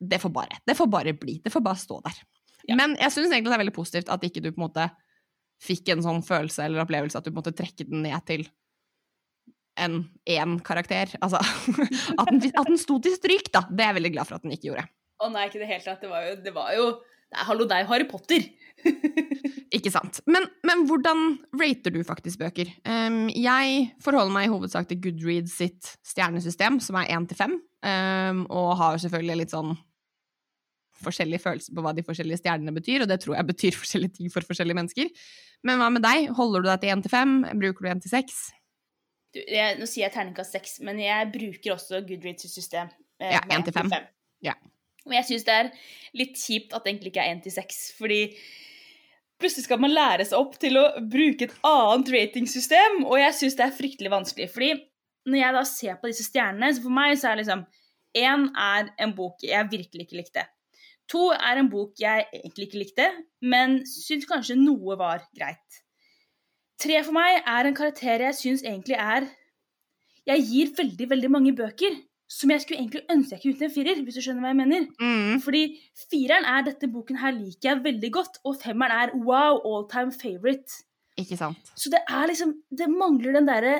det 0.00 0.20
får 0.22 0.32
bare, 0.32 0.60
det 0.66 0.76
får 0.78 0.88
bare 0.90 1.14
bli. 1.16 1.38
Det 1.44 1.52
får 1.52 1.64
bare 1.64 1.80
stå 1.80 2.00
der. 2.06 2.20
Ja. 2.68 2.76
Men 2.78 2.96
jeg 3.00 3.12
syns 3.12 3.32
egentlig 3.32 3.52
det 3.52 3.58
er 3.58 3.64
veldig 3.64 3.76
positivt 3.76 4.12
at 4.12 4.24
ikke 4.24 4.42
du 4.44 4.50
på 4.50 4.60
en 4.60 4.66
måte 4.68 4.86
fikk 5.60 5.90
en 5.92 6.04
sånn 6.04 6.22
følelse 6.24 6.64
eller 6.64 6.84
opplevelse 6.84 7.20
at 7.20 7.26
du 7.28 7.34
måtte 7.36 7.52
trekke 7.56 7.84
den 7.88 8.04
ned 8.06 8.24
til 8.28 8.46
en 9.80 10.02
én 10.28 10.56
karakter. 10.64 11.12
Altså 11.24 11.40
at 11.40 12.32
den, 12.32 12.40
at 12.48 12.68
den 12.68 12.80
sto 12.80 12.98
til 13.02 13.16
stryk, 13.16 13.52
da. 13.52 13.64
Det 13.68 13.84
er 13.84 13.92
jeg 13.92 14.00
veldig 14.00 14.14
glad 14.16 14.28
for 14.28 14.38
at 14.38 14.46
den 14.46 14.56
ikke 14.56 14.70
gjorde. 14.70 14.88
Å 15.20 15.28
nei, 15.32 15.46
ikke 15.48 15.60
i 15.60 15.64
det 15.64 15.70
hele 15.70 15.84
tatt. 15.84 16.00
Det 16.00 16.10
var 16.10 16.26
jo, 16.26 16.36
det 16.44 16.56
var 16.56 16.74
jo 16.76 16.90
Nei, 17.30 17.44
hallo, 17.46 17.62
er 17.70 17.86
Harry 17.86 18.06
Potter. 18.10 18.48
Ikke 19.76 19.92
sant. 19.94 20.18
Men, 20.26 20.46
men 20.66 20.82
hvordan 20.88 21.20
rater 21.60 21.94
du 21.94 22.00
faktisk 22.06 22.40
bøker? 22.42 22.70
Um, 22.84 23.28
jeg 23.30 23.84
forholder 24.02 24.32
meg 24.34 24.48
i 24.48 24.50
hovedsak 24.50 24.88
til 24.90 24.98
Goodreads 25.04 25.54
sitt 25.60 25.92
stjernesystem, 26.10 26.80
som 26.82 26.98
er 26.98 27.12
én 27.14 27.28
til 27.30 27.38
fem, 27.38 27.54
um, 27.86 28.42
og 28.50 28.72
har 28.80 28.98
selvfølgelig 29.02 29.38
litt 29.44 29.54
sånn 29.54 29.76
forskjellig 31.00 31.38
følelse 31.40 31.72
på 31.72 31.84
hva 31.84 31.94
de 31.96 32.04
forskjellige 32.04 32.42
stjernene 32.42 32.74
betyr, 32.76 33.04
og 33.04 33.08
det 33.08 33.20
tror 33.22 33.38
jeg 33.38 33.48
betyr 33.52 33.76
forskjellige 33.82 34.16
ting 34.18 34.32
for 34.34 34.44
forskjellige 34.48 34.80
mennesker. 34.80 35.12
Men 35.66 35.80
hva 35.80 35.90
med 35.94 36.04
deg? 36.04 36.32
Holder 36.36 36.64
du 36.64 36.70
deg 36.72 36.82
til 36.82 36.92
én 36.96 37.04
til 37.04 37.14
fem? 37.14 37.36
Bruker 37.62 37.86
du 37.86 37.92
én 37.92 38.02
til 38.02 38.12
seks? 38.12 38.40
Nå 39.30 39.86
sier 39.86 40.08
jeg 40.08 40.14
terningkast 40.16 40.56
seks, 40.56 40.78
men 40.82 40.98
jeg 40.98 41.30
bruker 41.30 41.76
også 41.76 42.02
Goodreads 42.08 42.50
system. 42.50 42.90
eh, 43.22 43.36
Ja, 43.36 43.44
én 43.46 43.62
1 43.62 43.68
til 43.68 43.76
5. 43.78 43.92
Ja. 44.42 44.56
Og 45.06 45.14
jeg 45.14 45.28
syns 45.28 45.46
det 45.46 45.54
er 45.54 45.70
litt 46.18 46.34
kjipt 46.36 46.74
at 46.74 46.82
det 46.84 46.90
egentlig 46.92 47.12
ikke 47.14 47.22
er 47.22 47.36
1 47.38 47.44
til 47.46 47.54
6, 47.54 47.78
fordi 48.00 48.18
plutselig 49.40 49.66
skal 49.66 49.80
man 49.82 49.94
lære 49.94 50.26
seg 50.28 50.38
opp 50.38 50.56
til 50.60 50.78
å 50.78 50.86
bruke 51.00 51.48
et 51.48 51.56
annet 51.66 52.12
ratingsystem, 52.14 53.02
og 53.06 53.18
jeg 53.20 53.36
syns 53.38 53.58
det 53.58 53.66
er 53.66 53.76
fryktelig 53.76 54.12
vanskelig. 54.12 54.48
Fordi 54.52 54.70
når 55.30 55.40
jeg 55.40 55.56
da 55.56 55.66
ser 55.68 55.98
på 56.00 56.10
disse 56.10 56.26
stjernene, 56.28 56.72
så 56.74 56.84
for 56.84 56.96
meg 57.00 57.16
så 57.20 57.32
er 57.32 57.42
liksom 57.42 57.66
Én 58.20 58.48
er 58.58 58.88
en 58.98 59.12
bok 59.14 59.44
jeg 59.46 59.68
virkelig 59.70 60.08
ikke 60.08 60.18
likte. 60.18 60.42
To 61.12 61.28
er 61.30 61.60
en 61.60 61.68
bok 61.70 61.98
jeg 62.02 62.24
egentlig 62.34 62.66
ikke 62.66 62.80
likte, 62.80 63.06
men 63.42 63.80
syns 63.86 64.26
kanskje 64.26 64.58
noe 64.58 64.96
var 64.98 65.22
greit. 65.36 65.80
Tre 66.80 66.98
for 67.06 67.14
meg 67.14 67.42
er 67.44 67.68
en 67.68 67.76
karakter 67.76 68.24
jeg 68.26 68.38
syns 68.38 68.64
egentlig 68.64 68.96
er 68.98 69.28
Jeg 70.26 70.44
gir 70.48 70.72
veldig, 70.76 71.06
veldig 71.10 71.30
mange 71.30 71.52
bøker 71.56 71.96
som 72.30 72.52
jeg 72.52 72.62
skulle 72.62 72.78
egentlig 72.84 73.02
ønske 73.10 73.34
jeg 73.34 73.42
kunne 73.42 73.56
gitt 73.56 73.64
en 73.66 73.72
firer, 73.74 74.02
hvis 74.06 74.18
du 74.18 74.22
skjønner 74.22 74.44
hva 74.44 74.52
jeg 74.52 74.58
mener. 74.60 74.84
Mm. 75.02 75.40
Fordi 75.42 75.62
fireren 76.12 76.46
er 76.46 76.66
dette 76.68 76.88
boken 76.92 77.18
her 77.18 77.34
liker 77.34 77.72
jeg 77.72 77.82
veldig 77.88 78.10
godt, 78.14 78.38
og 78.46 78.58
femmeren 78.62 78.94
er 78.94 79.14
wow, 79.26 79.58
all 79.66 79.88
time 79.90 80.14
favorite. 80.14 80.84
Ikke 81.18 81.36
sant. 81.36 81.72
Så 81.76 81.90
det 81.92 81.98
er 82.06 82.30
liksom 82.30 82.54
Det 82.70 82.86
mangler 82.88 83.34
den 83.36 83.48
derre 83.48 83.72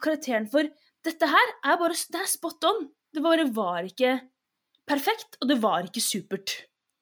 karakteren 0.00 0.46
for 0.48 0.64
Dette 1.04 1.26
her 1.28 1.50
er 1.66 1.76
bare 1.76 1.96
Det 1.98 2.20
er 2.22 2.30
spot 2.30 2.64
on. 2.64 2.86
Det 3.12 3.20
bare 3.24 3.44
var 3.52 3.84
ikke 3.88 4.14
perfekt, 4.88 5.36
og 5.42 5.50
det 5.50 5.58
var 5.60 5.84
ikke 5.84 6.00
supert. 6.00 6.54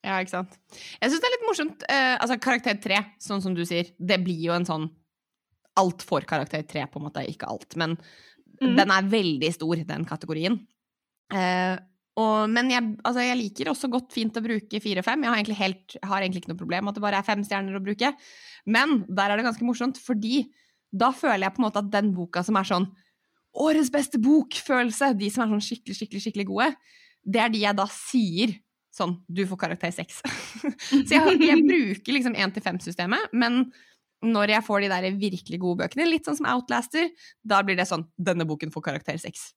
Ja, 0.03 0.17
ikke 0.23 0.33
sant. 0.33 0.57
Jeg 1.01 1.11
syns 1.13 1.23
det 1.23 1.29
er 1.29 1.35
litt 1.37 1.47
morsomt. 1.47 1.85
eh, 1.93 2.15
altså, 2.17 2.39
karakter 2.43 2.81
tre, 2.83 2.99
sånn 3.23 3.43
som 3.45 3.55
du 3.55 3.63
sier, 3.69 3.93
det 3.99 4.19
blir 4.25 4.49
jo 4.49 4.57
en 4.57 4.67
sånn 4.67 4.89
Alt 5.77 6.07
får 6.09 6.25
karakter 6.25 6.63
tre, 6.65 6.87
på 6.89 6.99
en 6.99 7.05
måte. 7.05 7.21
Ikke 7.29 7.47
alt, 7.53 7.77
men 7.77 7.99
Mm. 8.61 8.77
Den 8.77 8.91
er 8.91 9.09
veldig 9.13 9.53
stor, 9.53 9.77
den 9.85 10.05
kategorien. 10.09 10.55
Eh, 11.35 11.77
og, 12.17 12.49
men 12.49 12.71
jeg, 12.73 12.95
altså 13.05 13.25
jeg 13.25 13.39
liker 13.41 13.71
også 13.73 13.91
godt 13.93 14.15
fint 14.15 14.37
å 14.39 14.45
bruke 14.45 14.81
fire 14.81 15.03
og 15.03 15.07
fem. 15.07 15.25
Jeg 15.25 15.33
har 15.33 15.41
egentlig, 15.41 15.59
helt, 15.61 15.97
har 16.01 16.23
egentlig 16.23 16.45
ikke 16.45 16.53
noe 16.55 16.61
problem 16.63 16.87
med 16.87 16.95
at 16.95 16.99
det 16.99 17.05
bare 17.05 17.21
er 17.21 17.27
fem 17.27 17.43
stjerner 17.45 17.77
å 17.77 17.83
bruke. 17.85 18.13
Men 18.67 19.03
der 19.09 19.33
er 19.33 19.39
det 19.39 19.47
ganske 19.47 19.67
morsomt, 19.67 20.01
fordi 20.01 20.47
da 20.97 21.11
føler 21.13 21.45
jeg 21.45 21.57
på 21.57 21.61
en 21.61 21.67
måte 21.67 21.83
at 21.83 21.91
den 21.93 22.15
boka 22.17 22.43
som 22.47 22.57
er 22.57 22.69
sånn 22.69 22.87
årets 23.57 23.91
beste 23.93 24.21
bok-følelse, 24.23 25.13
de 25.17 25.29
som 25.33 25.45
er 25.45 25.53
sånn 25.53 25.65
skikkelig, 25.65 25.99
skikkelig, 25.99 26.23
skikkelig 26.25 26.47
gode, 26.49 26.71
det 27.27 27.43
er 27.43 27.53
de 27.53 27.63
jeg 27.65 27.79
da 27.79 27.87
sier 27.91 28.55
sånn 28.97 29.19
Du 29.29 29.43
får 29.45 29.59
karakter 29.61 29.93
seks. 29.93 30.23
Så 30.89 31.11
jeg, 31.13 31.37
jeg 31.43 31.65
bruker 31.67 32.17
liksom 32.17 32.37
én 32.39 32.53
til 32.55 32.65
fem-systemet, 32.65 33.29
men 33.37 33.67
når 34.25 34.55
jeg 34.55 34.65
får 34.65 34.83
de 34.83 34.89
der 34.89 35.19
virkelig 35.21 35.59
gode 35.61 35.83
bøkene, 35.83 36.07
litt 36.09 36.25
sånn 36.25 36.39
som 36.39 36.49
Outlaster, 36.49 37.11
da 37.45 37.61
blir 37.61 37.77
det 37.77 37.85
sånn 37.91 38.07
Denne 38.17 38.47
boken 38.49 38.73
får 38.73 38.87
karakter 38.89 39.21
seks. 39.21 39.51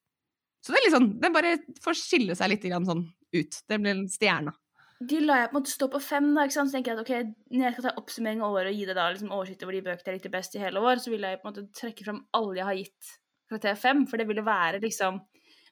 Så 0.60 0.74
det 0.74 0.80
er 0.80 0.86
litt 0.88 0.96
sånn, 0.98 1.12
det 1.22 1.32
bare 1.36 1.54
får 1.84 2.00
skille 2.00 2.36
seg 2.36 2.52
litt 2.52 2.66
grann 2.68 2.88
sånn 2.88 3.06
ut. 3.36 3.62
Det 3.70 3.80
blir 3.80 4.04
stjerna. 4.12 4.54
De 5.00 5.22
la 5.24 5.38
jeg 5.40 5.52
på 5.52 5.56
en 5.56 5.62
måte 5.62 5.72
stå 5.72 5.88
på 5.94 6.02
fem, 6.04 6.26
da, 6.36 6.44
ikke 6.44 6.58
sant? 6.58 6.72
så 6.72 6.76
tenker 6.76 6.92
jeg 6.92 7.00
at 7.00 7.06
ok, 7.06 7.36
når 7.56 7.66
jeg 7.66 7.76
skal 7.78 7.86
ta 7.86 7.94
oppsummering 8.02 8.42
av 8.44 8.58
året 8.58 8.74
og 8.74 8.80
gi 8.82 8.88
deg 8.90 8.98
da 8.98 9.06
liksom 9.14 9.32
oversikt 9.32 9.64
over 9.64 9.78
de 9.78 9.84
bøkene 9.86 10.12
jeg 10.12 10.18
likte 10.18 10.32
best 10.34 10.58
i 10.58 10.64
hele 10.64 10.84
år, 10.84 11.00
så 11.00 11.14
vil 11.14 11.24
jeg 11.24 11.40
på 11.40 11.48
en 11.48 11.54
måte 11.54 11.68
trekke 11.80 12.08
fram 12.08 12.24
alle 12.36 12.58
jeg 12.60 12.68
har 12.68 12.80
gitt 12.82 13.14
karakter 13.50 13.78
fem, 13.80 14.02
for 14.10 14.20
det 14.20 14.28
ville 14.28 14.44
være 14.46 14.82
liksom 14.84 15.22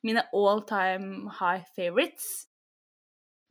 mine 0.07 0.23
all 0.31 0.63
time 0.69 1.33
high 1.41 1.65
favorites. 1.75 2.47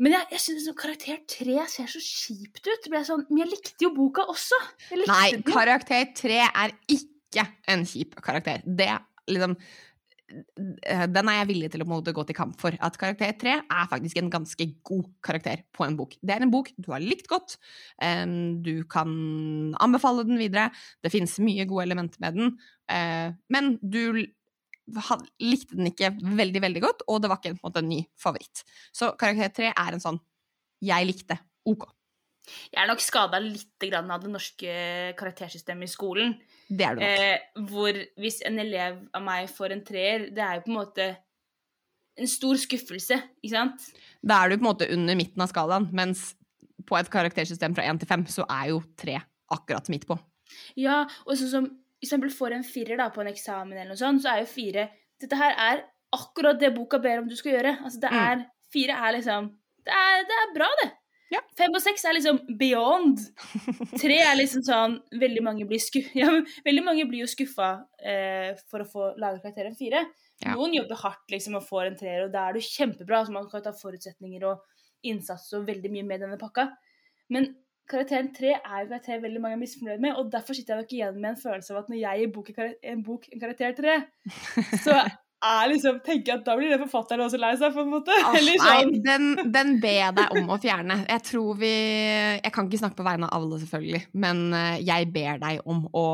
Men 0.00 0.12
jeg, 0.16 0.28
jeg 0.32 0.42
synes 0.44 0.62
liksom 0.62 0.78
karakter 0.80 1.20
tre 1.36 1.58
ser 1.72 1.92
så 1.92 2.00
kjipt 2.04 2.62
ut. 2.64 2.80
Det 2.84 2.92
ble 2.92 3.02
sånn, 3.04 3.24
Men 3.30 3.44
jeg 3.44 3.52
likte 3.54 3.86
jo 3.86 3.92
boka 3.96 4.26
også. 4.28 4.58
Jeg 4.90 5.08
Nei, 5.08 5.28
karakter 5.46 6.10
tre 6.16 6.40
er 6.46 6.74
ikke 6.92 7.46
en 7.72 7.84
kjip 7.88 8.16
karakter. 8.24 8.64
Det 8.64 8.90
liksom 9.32 9.56
Den 10.26 11.28
er 11.30 11.36
jeg 11.38 11.48
villig 11.52 11.68
til 11.70 11.84
å 11.84 12.00
gå 12.02 12.24
til 12.26 12.36
kamp 12.36 12.56
for. 12.58 12.74
At 12.82 12.98
karakter 12.98 13.32
tre 13.38 13.52
er 13.62 13.90
faktisk 13.90 14.18
en 14.18 14.30
ganske 14.32 14.66
god 14.86 15.06
karakter 15.22 15.62
på 15.76 15.86
en 15.86 15.96
bok. 15.98 16.16
Det 16.18 16.34
er 16.34 16.42
en 16.42 16.50
bok 16.50 16.72
du 16.76 16.90
har 16.90 17.04
likt 17.04 17.28
godt. 17.30 17.54
Du 18.66 18.72
kan 18.90 19.12
anbefale 19.78 20.26
den 20.26 20.40
videre. 20.40 20.70
Det 21.04 21.12
finnes 21.14 21.38
mye 21.38 21.68
gode 21.70 21.86
elementer 21.86 22.18
med 22.24 22.40
den. 22.40 22.56
eh, 22.90 23.30
Men 23.48 23.76
du 23.82 24.26
likte 25.42 25.74
den 25.74 25.88
ikke 25.90 26.12
veldig, 26.22 26.62
veldig 26.62 26.82
godt, 26.84 27.06
og 27.10 27.22
det 27.22 27.30
var 27.30 27.40
ikke 27.40 27.54
en 27.54 27.62
måte 27.62 27.82
en 27.82 27.88
ny 27.90 28.04
favoritt. 28.18 28.62
Så 28.94 29.14
karakter 29.18 29.54
tre 29.54 29.72
er 29.72 29.92
en 29.94 30.02
sånn 30.02 30.20
jeg 30.84 31.08
likte. 31.08 31.38
OK. 31.66 31.86
Jeg 32.72 32.78
er 32.82 32.86
nok 32.90 33.00
skada 33.02 33.40
litt 33.42 33.82
grann 33.82 34.10
av 34.14 34.22
det 34.22 34.30
norske 34.30 34.72
karaktersystemet 35.18 35.88
i 35.88 35.92
skolen. 35.92 36.34
Det 36.68 36.86
er 36.86 36.94
du 36.94 37.00
nok. 37.02 37.22
Eh, 37.26 37.62
hvor 37.70 38.00
hvis 38.22 38.40
en 38.46 38.58
elev 38.62 39.00
av 39.14 39.22
meg 39.26 39.48
får 39.50 39.74
en 39.74 39.84
treer, 39.86 40.28
det 40.34 40.42
er 40.44 40.58
jo 40.60 40.66
på 40.66 40.72
en 40.72 40.78
måte 40.80 41.08
en 42.16 42.30
stor 42.30 42.56
skuffelse, 42.56 43.18
ikke 43.44 43.52
sant? 43.52 43.88
Da 44.24 44.38
er 44.44 44.50
du 44.50 44.56
på 44.56 44.64
en 44.64 44.70
måte 44.70 44.88
under 44.94 45.18
midten 45.18 45.42
av 45.44 45.50
skalaen, 45.52 45.90
mens 45.92 46.30
på 46.86 46.96
et 46.96 47.10
karaktersystem 47.12 47.74
fra 47.76 47.84
én 47.84 47.98
til 48.00 48.08
fem, 48.08 48.22
så 48.30 48.46
er 48.48 48.70
jo 48.70 48.80
tre 48.96 49.18
akkurat 49.52 49.90
midt 49.92 50.06
på. 50.08 50.16
Ja, 50.78 51.02
og 51.26 51.34
sånn 51.36 51.50
som 51.50 51.66
hvis 52.00 52.10
eksempel 52.12 52.30
får 52.30 52.54
en 52.54 52.64
firer 52.66 52.98
da, 53.00 53.08
på 53.10 53.22
en 53.22 53.30
eksamen, 53.32 53.74
eller 53.76 53.92
noe 53.94 54.00
sånt, 54.00 54.22
så 54.22 54.34
er 54.34 54.44
jo 54.44 54.52
fire 54.52 54.88
Dette 55.16 55.36
her 55.40 55.54
er 55.56 55.78
akkurat 56.12 56.58
det 56.60 56.74
boka 56.74 56.98
ber 57.00 57.22
om 57.22 57.28
du 57.28 57.34
skal 57.38 57.54
gjøre. 57.54 57.70
Altså, 57.82 58.00
det 58.02 58.10
Mm. 58.12 58.18
er 58.20 58.46
Fire 58.72 58.92
er 58.92 59.12
liksom 59.16 59.46
Det 59.86 59.94
er, 59.94 60.24
det 60.28 60.36
er 60.42 60.54
bra, 60.54 60.68
det. 60.82 60.90
Ja. 61.32 61.40
Fem 61.58 61.74
og 61.74 61.82
seks 61.82 62.04
er 62.06 62.14
liksom 62.14 62.38
beyond. 62.60 63.22
Tre 64.02 64.18
er 64.22 64.36
liksom 64.38 64.62
sånn 64.66 64.94
Veldig 65.18 65.42
mange 65.42 65.66
blir, 65.66 65.82
sku, 65.82 65.98
ja, 66.20 66.30
veldig 66.66 66.84
mange 66.86 67.06
blir 67.10 67.24
jo 67.24 67.30
skuffa 67.30 67.72
eh, 67.98 68.54
for 68.70 68.84
å 68.84 68.88
få 68.88 69.10
lage 69.18 69.42
karakteren 69.42 69.76
fire. 69.78 70.04
Ja. 70.44 70.54
Noen 70.54 70.76
jobber 70.76 71.00
hardt 71.02 71.32
liksom 71.32 71.58
og 71.58 71.66
får 71.66 71.90
en 71.90 71.98
treer, 71.98 72.26
og 72.26 72.34
da 72.34 72.46
er 72.46 72.56
du 72.56 72.64
kjempebra. 72.64 73.24
Så 73.26 73.34
man 73.34 73.48
kan 73.50 73.64
ta 73.64 73.74
forutsetninger 73.74 74.46
og 74.46 74.62
innsats 75.06 75.52
og 75.56 75.66
veldig 75.68 75.92
mye 75.92 76.06
med 76.06 76.22
denne 76.24 76.38
pakka. 76.40 76.68
Men 77.32 77.50
karakteren 77.90 78.32
tre 78.34 78.56
er 78.56 78.82
jo 78.82 78.90
karakter 78.90 79.22
veldig 79.22 79.42
mange 79.42 79.58
er 79.58 79.62
misfornøyd 79.62 80.02
med, 80.02 80.16
og 80.18 80.30
derfor 80.32 80.56
sitter 80.58 80.74
jeg 80.74 80.84
nok 80.84 80.94
igjen 80.96 81.20
med 81.20 81.30
en 81.32 81.40
følelse 81.42 81.74
av 81.74 81.82
at 81.82 81.92
når 81.92 82.00
jeg 82.00 82.22
gir 82.22 82.32
bok, 82.34 82.50
en 82.92 83.04
bok 83.06 83.28
en 83.30 83.42
karakter 83.42 83.76
tre, 83.78 83.96
så 84.86 84.98
er 85.44 85.68
liksom, 85.68 85.98
tenker 86.04 86.38
at 86.38 86.46
da 86.46 86.54
blir 86.56 86.72
den 86.72 86.80
forfatteren 86.80 87.26
også 87.26 87.38
lei 87.40 87.52
seg, 87.60 87.74
på 87.74 87.82
en 87.82 87.90
måte. 87.92 88.14
Ah, 88.24 88.36
Eller 88.38 88.56
sånn. 88.60 88.92
Nei, 88.94 89.00
den, 89.04 89.52
den 89.52 89.74
ber 89.82 89.96
jeg 89.98 90.16
deg 90.16 90.38
om 90.40 90.48
å 90.54 90.58
fjerne. 90.62 90.96
Jeg 91.10 91.24
tror 91.28 91.58
vi 91.60 91.72
Jeg 91.74 92.52
kan 92.54 92.70
ikke 92.70 92.80
snakke 92.80 92.98
på 93.00 93.06
vegne 93.06 93.28
av 93.28 93.36
alle, 93.36 93.60
selvfølgelig, 93.60 94.02
men 94.24 94.42
eh, 94.56 94.78
jeg 94.86 95.10
ber 95.14 95.42
deg 95.42 95.68
om 95.68 95.84
å 95.92 96.06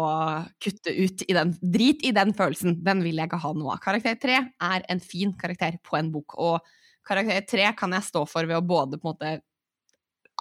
kutte 0.63 0.97
ut 0.97 1.25
i 1.29 1.39
den 1.39 1.55
Drit 1.63 2.03
i 2.09 2.13
den 2.17 2.35
følelsen. 2.37 2.81
Den 2.85 3.05
vil 3.07 3.23
jeg 3.23 3.31
ikke 3.31 3.43
ha 3.45 3.55
noe 3.57 3.77
av. 3.77 3.83
Karakter 3.85 4.19
tre 4.21 4.41
er 4.43 4.87
en 4.93 5.03
fin 5.05 5.33
karakter 5.39 5.79
på 5.87 5.99
en 6.01 6.11
bok, 6.15 6.37
og 6.43 6.75
karakter 7.07 7.47
tre 7.49 7.71
kan 7.79 7.95
jeg 7.95 8.11
stå 8.11 8.27
for 8.31 8.49
ved 8.49 8.59
å 8.59 8.67
både 8.67 8.99
på 8.99 9.07
en 9.07 9.15
måte 9.15 9.35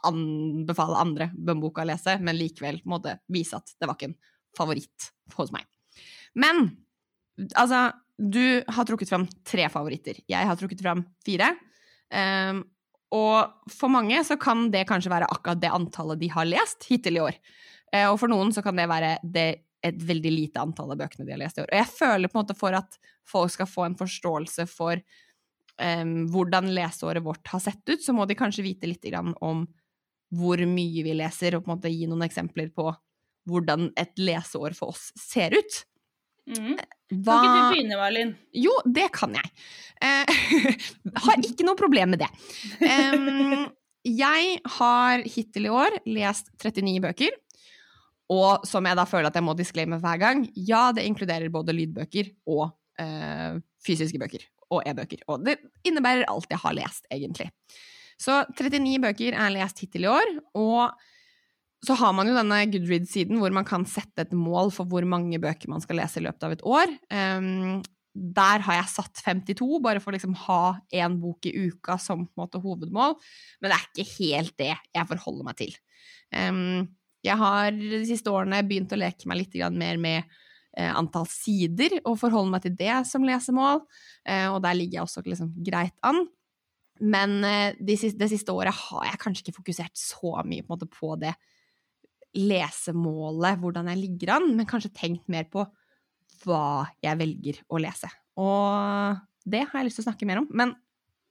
anbefale 0.08 0.98
andre 0.98 1.30
en 1.30 1.62
bok 1.62 1.82
å 1.82 1.86
lese, 1.86 2.18
men 2.26 2.38
likevel 2.40 2.80
på 2.82 2.90
en 2.90 2.96
måte 2.96 3.18
vise 3.32 3.58
at 3.60 3.76
det 3.78 3.86
var 3.86 4.00
ikke 4.00 4.10
en 4.10 4.18
favoritt 4.58 5.12
hos 5.38 5.52
meg. 5.54 5.68
Men 6.34 6.64
altså, 7.56 7.92
du 8.22 8.62
har 8.68 8.86
trukket 8.86 9.10
fram 9.10 9.26
tre 9.48 9.66
favoritter. 9.74 10.20
Jeg 10.30 10.46
har 10.48 10.60
trukket 10.60 10.84
fram 10.84 11.02
fire. 11.26 11.56
Um, 12.14 12.62
og 13.18 13.72
for 13.74 13.92
mange 13.92 14.20
så 14.28 14.38
kan 14.40 14.68
det 14.72 14.86
kanskje 14.90 15.12
være 15.12 15.30
akkurat 15.32 15.60
det 15.62 15.72
antallet 15.74 16.22
de 16.22 16.30
har 16.32 16.48
lest 16.48 16.86
hittil 16.92 17.18
i 17.18 17.24
år. 17.24 17.40
Uh, 17.90 18.12
og 18.12 18.20
for 18.22 18.32
noen 18.32 18.54
så 18.54 18.64
kan 18.64 18.78
det 18.78 18.86
være 18.92 19.16
det, 19.24 19.48
et 19.82 19.98
veldig 20.06 20.32
lite 20.36 20.62
antall 20.62 20.94
av 20.94 21.02
bøkene 21.02 21.26
de 21.26 21.34
har 21.34 21.42
lest 21.42 21.58
i 21.58 21.66
år. 21.66 21.72
Og 21.72 21.82
jeg 21.82 21.94
føler 21.98 22.30
på 22.30 22.38
en 22.38 22.44
måte 22.44 22.60
for 22.60 22.78
at 22.78 23.00
folk 23.28 23.56
skal 23.56 23.70
få 23.70 23.88
en 23.88 23.98
forståelse 23.98 24.68
for 24.70 25.02
um, 25.82 26.16
hvordan 26.32 26.70
leseåret 26.78 27.26
vårt 27.26 27.50
har 27.50 27.64
sett 27.64 27.82
ut, 27.90 28.04
så 28.04 28.14
må 28.14 28.30
de 28.30 28.38
kanskje 28.38 28.68
vite 28.70 28.90
litt 28.90 29.10
om 29.42 29.66
hvor 30.32 30.62
mye 30.64 31.02
vi 31.04 31.16
leser, 31.18 31.58
og 31.58 31.66
på 31.66 31.72
en 31.72 31.80
måte 31.80 31.92
gi 31.92 32.06
noen 32.08 32.28
eksempler 32.28 32.70
på 32.76 32.92
hvordan 33.50 33.90
et 33.98 34.14
leseår 34.22 34.78
for 34.78 34.94
oss 34.94 35.10
ser 35.18 35.58
ut. 35.58 35.86
Mhm. 36.50 36.80
Hva 37.22 37.36
Kan 37.38 37.46
ikke 37.46 37.62
du 37.62 37.76
begynne, 37.76 37.98
Malin? 38.00 38.30
jo, 38.56 38.72
det 38.88 39.10
kan 39.14 39.36
jeg. 39.36 39.50
Eh, 40.02 40.26
har 41.26 41.44
ikke 41.46 41.66
noe 41.68 41.78
problem 41.80 42.14
med 42.16 42.24
det. 42.24 42.30
Um, 42.82 43.68
jeg 44.08 44.56
har 44.80 45.22
hittil 45.28 45.68
i 45.68 45.74
år 45.76 46.00
lest 46.10 46.50
39 46.64 47.02
bøker. 47.04 47.36
Og 48.32 48.64
som 48.66 48.88
jeg 48.88 48.96
da 48.96 49.04
føler 49.06 49.28
at 49.28 49.36
jeg 49.38 49.44
må 49.44 49.54
disclaime 49.60 50.00
hver 50.02 50.22
gang, 50.22 50.46
ja, 50.56 50.88
det 50.96 51.04
inkluderer 51.04 51.52
både 51.52 51.76
lydbøker 51.76 52.32
og 52.48 52.70
eh, 53.02 53.60
fysiske 53.84 54.22
bøker. 54.22 54.46
Og 54.72 54.86
e-bøker. 54.88 55.26
Og 55.28 55.44
det 55.44 55.58
innebærer 55.84 56.24
alt 56.32 56.48
jeg 56.50 56.62
har 56.64 56.78
lest, 56.78 57.04
egentlig. 57.12 57.50
Så 58.22 58.40
39 58.56 59.02
bøker 59.04 59.36
er 59.36 59.52
lest 59.52 59.84
hittil 59.84 60.08
i 60.08 60.14
år. 60.14 60.32
Og 60.56 60.96
så 61.82 61.96
har 61.98 62.14
man 62.14 62.30
jo 62.30 62.36
denne 62.38 62.60
Goodreads-siden 62.70 63.40
hvor 63.42 63.54
man 63.56 63.66
kan 63.66 63.88
sette 63.90 64.28
et 64.28 64.36
mål 64.38 64.70
for 64.74 64.90
hvor 64.90 65.06
mange 65.10 65.40
bøker 65.42 65.72
man 65.72 65.82
skal 65.82 65.98
lese 65.98 66.22
i 66.22 66.26
løpet 66.28 66.46
av 66.46 66.54
et 66.54 66.66
år. 66.68 66.94
Um, 67.10 67.82
der 68.14 68.62
har 68.68 68.78
jeg 68.78 68.92
satt 68.92 69.22
52, 69.24 69.80
bare 69.82 70.02
for 70.04 70.12
å 70.12 70.18
liksom 70.18 70.36
ha 70.44 70.76
én 70.94 71.16
bok 71.22 71.48
i 71.48 71.54
uka 71.72 71.96
som 72.02 72.28
måte, 72.38 72.60
hovedmål. 72.62 73.16
Men 73.62 73.72
det 73.72 73.78
er 73.78 73.88
ikke 73.88 74.10
helt 74.20 74.56
det 74.60 74.74
jeg 74.76 75.10
forholder 75.14 75.48
meg 75.48 75.58
til. 75.62 75.74
Um, 76.36 76.90
jeg 77.26 77.38
har 77.38 77.72
de 77.74 78.02
siste 78.10 78.34
årene 78.34 78.62
begynt 78.68 78.94
å 78.94 79.00
leke 79.00 79.30
meg 79.30 79.44
litt 79.44 79.58
mer 79.78 80.00
med 80.02 80.24
eh, 80.78 80.90
antall 80.90 81.28
sider, 81.30 82.00
og 82.02 82.18
forholde 82.18 82.54
meg 82.54 82.66
til 82.66 82.76
det 82.78 82.96
som 83.10 83.26
lesemål. 83.26 83.84
Uh, 84.26 84.50
og 84.54 84.62
der 84.66 84.78
ligger 84.78 85.00
jeg 85.00 85.08
også 85.08 85.26
liksom 85.26 85.54
greit 85.66 85.98
an. 86.06 86.26
Men 87.02 87.40
uh, 87.42 87.78
de 87.78 87.98
siste, 87.98 88.20
de 88.22 88.30
siste 88.30 88.54
året 88.54 88.74
har 88.74 89.08
jeg 89.08 89.22
kanskje 89.22 89.48
ikke 89.48 89.62
fokusert 89.62 89.98
så 89.98 90.42
mye 90.46 90.66
på, 90.66 90.74
måte, 90.76 90.90
på 90.90 91.16
det 91.22 91.34
lesemålet, 92.38 93.60
hvordan 93.60 93.90
jeg 93.92 94.02
ligger 94.02 94.36
an, 94.38 94.52
men 94.56 94.68
kanskje 94.70 94.94
tenkt 94.96 95.28
mer 95.32 95.48
på 95.52 95.66
hva 96.46 96.88
jeg 97.04 97.20
velger 97.20 97.60
å 97.70 97.80
lese. 97.82 98.10
Og 98.40 99.20
det 99.46 99.66
har 99.68 99.82
jeg 99.82 99.90
lyst 99.90 100.00
til 100.00 100.06
å 100.06 100.10
snakke 100.10 100.28
mer 100.30 100.42
om. 100.42 100.48
Men 100.50 100.76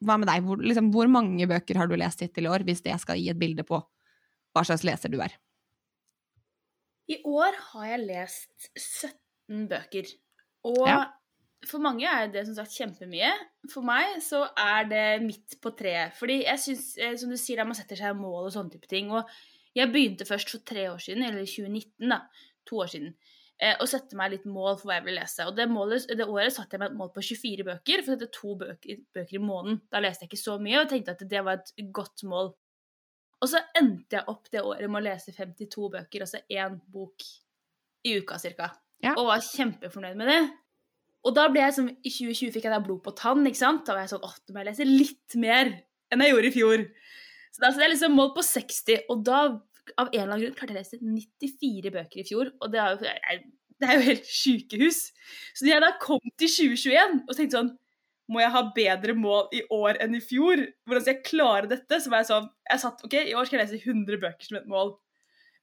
hva 0.05 0.17
med 0.21 0.29
deg? 0.31 0.45
Hvor, 0.47 0.61
liksom, 0.65 0.91
hvor 0.95 1.09
mange 1.13 1.47
bøker 1.51 1.77
har 1.81 1.89
du 1.91 1.97
lest 1.99 2.23
hittil 2.25 2.47
i 2.49 2.53
år, 2.53 2.65
hvis 2.69 2.83
det 2.85 2.97
skal 3.03 3.19
gi 3.21 3.31
et 3.33 3.41
bilde 3.41 3.65
på 3.69 3.81
hva 3.81 4.65
slags 4.67 4.85
leser 4.87 5.13
du 5.13 5.21
er? 5.23 5.35
I 7.11 7.19
år 7.27 7.57
har 7.73 7.89
jeg 7.91 8.05
lest 8.07 8.69
17 8.79 9.67
bøker. 9.71 10.07
Og 10.69 10.87
Ja. 10.87 11.01
for 11.67 11.83
mange 11.83 12.07
er 12.07 12.29
det 12.31 12.47
som 12.47 12.55
sagt 12.55 12.77
kjempemye. 12.77 13.31
For 13.73 13.83
meg 13.83 14.21
så 14.23 14.45
er 14.57 14.85
det 14.89 15.23
midt 15.25 15.57
på 15.61 15.73
treet. 15.77 16.15
Fordi 16.19 16.45
jeg 16.45 16.59
syns, 16.59 16.97
eh, 16.99 17.17
som 17.17 17.31
du 17.31 17.37
sier, 17.37 17.65
man 17.65 17.75
setter 17.75 17.97
seg 17.97 18.17
mål 18.17 18.47
og 18.47 18.53
sånne 18.55 18.71
type 18.73 18.87
ting. 18.89 19.11
Og 19.11 19.27
jeg 19.77 19.93
begynte 19.93 20.27
først 20.27 20.51
for 20.51 20.65
tre 20.67 20.89
år 20.91 20.99
siden, 21.03 21.23
eller 21.27 21.45
2019, 21.47 22.09
da. 22.11 22.23
To 22.69 22.81
år 22.85 22.91
siden. 22.93 23.13
Og 23.77 23.85
sette 23.91 24.17
meg 24.17 24.33
litt 24.33 24.47
mål 24.49 24.79
for 24.81 24.89
hva 24.89 24.97
jeg 24.97 25.05
ville 25.05 25.21
lese. 25.21 25.45
Og 25.45 25.57
det, 25.57 25.67
målet, 25.69 26.07
det 26.17 26.25
året 26.25 26.55
satte 26.55 26.77
jeg 26.77 26.81
meg 26.81 26.95
et 26.95 26.97
mål 26.97 27.11
på 27.13 27.25
24 27.27 27.67
bøker, 27.69 28.03
for 28.07 28.15
dette 28.15 28.31
er 28.31 28.35
to 28.39 28.55
bøker, 28.63 29.03
bøker 29.17 29.37
i 29.37 29.43
måneden. 29.43 29.83
Da 29.93 30.01
leste 30.01 30.25
jeg 30.25 30.33
ikke 30.33 30.41
så 30.41 30.57
mye, 30.63 30.81
og 30.81 30.89
tenkte 30.91 31.15
at 31.15 31.25
det 31.29 31.43
var 31.45 31.61
et 31.61 31.93
godt 31.93 32.25
mål. 32.31 32.55
Og 33.41 33.49
så 33.49 33.61
endte 33.79 34.19
jeg 34.19 34.29
opp 34.33 34.49
det 34.53 34.65
året 34.65 34.89
med 34.89 35.01
å 35.03 35.07
lese 35.11 35.33
52 35.37 35.91
bøker, 35.93 36.25
altså 36.25 36.41
én 36.53 36.81
bok 36.93 37.25
i 38.09 38.17
uka 38.21 38.41
cirka. 38.41 38.71
Ja. 39.05 39.15
Og 39.17 39.29
var 39.29 39.45
kjempefornøyd 39.45 40.19
med 40.21 40.29
det. 40.33 40.41
Og 41.29 41.37
da 41.37 41.47
ble 41.53 41.63
jeg 41.67 41.77
sånn, 41.77 41.89
I 42.01 42.11
2020 42.13 42.53
fikk 42.55 42.67
jeg 42.67 42.73
da 42.73 42.81
blod 42.85 43.03
på 43.05 43.13
tann. 43.17 43.45
ikke 43.49 43.61
sant? 43.61 43.85
Da 43.85 43.97
var 43.97 44.07
jeg 44.07 44.15
sånn 44.15 44.25
åh, 44.25 44.37
nå 44.41 44.57
må 44.57 44.63
jeg 44.63 44.71
lese 44.71 44.89
litt 44.89 45.37
mer 45.41 45.73
enn 46.13 46.25
jeg 46.25 46.33
gjorde 46.33 46.49
i 46.49 46.55
fjor. 46.55 46.85
Så 47.51 47.63
da 47.63 47.71
hadde 47.71 47.85
jeg 47.87 47.95
liksom 47.97 48.15
målt 48.15 48.37
på 48.37 48.45
60, 48.47 49.05
og 49.11 49.25
da 49.27 49.41
av 49.99 50.11
en 50.11 50.15
eller 50.15 50.35
annen 50.35 50.45
grunn 50.45 50.57
klarte 50.59 50.75
jeg 50.75 50.79
å 50.79 50.83
lese 50.83 50.99
94 51.03 51.93
bøker 51.95 52.23
i 52.23 52.27
fjor. 52.29 52.53
Og 52.61 52.73
det 52.73 52.81
er 52.81 52.95
jo, 52.95 53.09
jeg, 53.09 53.41
det 53.81 53.89
er 53.89 53.97
jo 53.97 54.09
helt 54.09 54.33
sjukehus. 54.41 54.99
Så 55.55 55.65
når 55.65 55.73
jeg 55.73 55.85
da 55.87 55.93
kom 56.03 56.35
til 56.41 56.53
2021 56.57 57.23
og 57.27 57.37
tenkte 57.37 57.61
sånn 57.61 57.77
Må 58.31 58.39
jeg 58.39 58.55
ha 58.55 58.61
bedre 58.75 59.15
mål 59.19 59.49
i 59.59 59.65
år 59.75 59.99
enn 60.05 60.13
i 60.15 60.23
fjor? 60.23 60.61
Hvordan 60.87 61.03
skal 61.03 61.17
jeg 61.17 61.27
klare 61.27 61.71
dette? 61.71 61.99
Så 61.99 62.13
var 62.13 62.23
jeg 62.23 62.29
sånn 62.29 62.51
Jeg 62.69 62.83
satt 62.85 63.01
OK, 63.07 63.17
i 63.19 63.35
år 63.35 63.49
skal 63.49 63.59
jeg 63.59 63.65
lese 63.65 63.81
100 63.81 64.21
bøker 64.23 64.47
som 64.47 64.61
et 64.61 64.69
mål. 64.71 64.93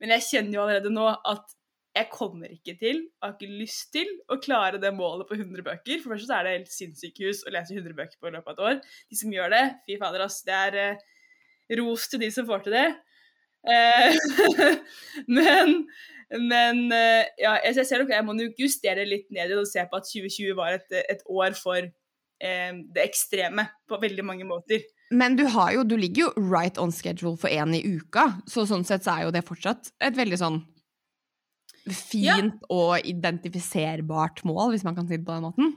Men 0.01 0.11
jeg 0.17 0.25
kjenner 0.27 0.57
jo 0.57 0.65
allerede 0.65 0.91
nå 0.93 1.05
at 1.07 1.55
jeg 1.97 2.11
kommer 2.13 2.51
ikke 2.53 2.75
til, 2.77 2.99
og 3.17 3.25
har 3.25 3.31
ikke 3.33 3.55
lyst 3.57 3.87
til, 3.95 4.09
å 4.29 4.37
klare 4.37 4.77
det 4.81 4.91
målet 4.93 5.25
på 5.29 5.37
100 5.37 5.63
bøker. 5.65 6.01
For 6.03 6.13
først 6.13 6.27
så 6.29 6.35
er 6.37 6.45
det 6.45 6.51
helt 6.53 6.69
sinnssykehus 6.69 7.45
å 7.47 7.53
lese 7.55 7.73
100 7.73 7.95
bøker 7.97 8.19
på 8.21 8.29
løpet 8.35 8.51
av 8.51 8.53
et 8.53 8.65
år. 8.67 8.99
De 9.09 9.17
som 9.17 9.33
gjør 9.33 9.55
det, 9.55 9.63
fy 9.87 9.97
fader, 10.01 10.25
ass. 10.27 10.43
Det 10.45 10.53
er 10.53 10.77
eh, 10.83 11.07
ros 11.79 12.07
til 12.11 12.21
de 12.23 12.29
som 12.33 12.47
får 12.47 12.67
til 12.67 12.77
det. 12.77 12.87
Eh, 13.67 14.75
men 15.39 15.81
men 16.27 16.89
eh, 16.91 17.23
ja, 17.39 17.53
jeg 17.63 17.85
ser 17.87 18.03
nok 18.03 18.11
jeg 18.11 18.25
må 18.27 18.35
justere 18.59 19.05
litt 19.07 19.29
ned 19.31 19.47
i 19.47 19.53
det 19.53 19.61
og 19.61 19.69
se 19.69 19.83
på 19.87 19.99
at 19.99 20.09
2020 20.09 20.57
var 20.59 20.75
et, 20.75 20.95
et 21.07 21.21
år 21.31 21.55
for 21.55 21.79
eh, 21.79 22.71
det 22.95 23.05
ekstreme 23.05 23.67
på 23.87 23.99
veldig 24.01 24.25
mange 24.27 24.47
måter. 24.47 24.83
Men 25.07 25.37
du, 25.39 25.45
har 25.53 25.71
jo, 25.71 25.85
du 25.87 25.95
ligger 25.95 26.25
jo 26.25 26.47
right 26.51 26.79
on 26.83 26.91
schedule 26.91 27.39
for 27.39 27.47
én 27.47 27.71
i 27.77 27.83
uka, 27.95 28.41
så 28.49 28.67
sånn 28.67 28.83
sett 28.87 29.07
så 29.07 29.15
er 29.15 29.27
jo 29.27 29.35
det 29.37 29.45
fortsatt 29.47 29.93
et 30.03 30.19
veldig 30.19 30.39
sånn 30.41 30.59
fint 31.87 32.57
ja. 32.59 32.67
og 32.73 33.07
identifiserbart 33.07 34.43
mål, 34.47 34.73
hvis 34.73 34.83
man 34.83 34.97
kan 34.97 35.07
si 35.07 35.15
det 35.15 35.23
på 35.23 35.37
den 35.37 35.47
måten. 35.47 35.71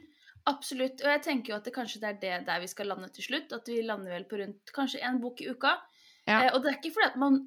Absolutt. 0.49 1.03
Og 1.05 1.11
jeg 1.13 1.23
tenker 1.27 1.53
jo 1.53 1.59
at 1.59 1.67
det 1.69 1.75
kanskje 1.75 2.01
det 2.03 2.11
er 2.11 2.21
det 2.21 2.35
der 2.49 2.61
vi 2.63 2.69
skal 2.71 2.89
lande 2.93 3.11
til 3.13 3.27
slutt. 3.27 3.53
At 3.53 3.69
vi 3.69 3.81
lander 3.85 4.15
vel 4.17 4.27
på 4.31 4.41
rundt 4.41 4.73
kanskje 4.75 5.03
én 5.05 5.21
bok 5.23 5.43
i 5.45 5.51
uka. 5.51 5.77
Ja. 6.27 6.47
Eh, 6.47 6.53
og 6.55 6.63
det 6.63 6.73
er 6.73 6.79
ikke 6.79 6.95
fordi 6.97 7.11
at 7.13 7.19
man 7.21 7.43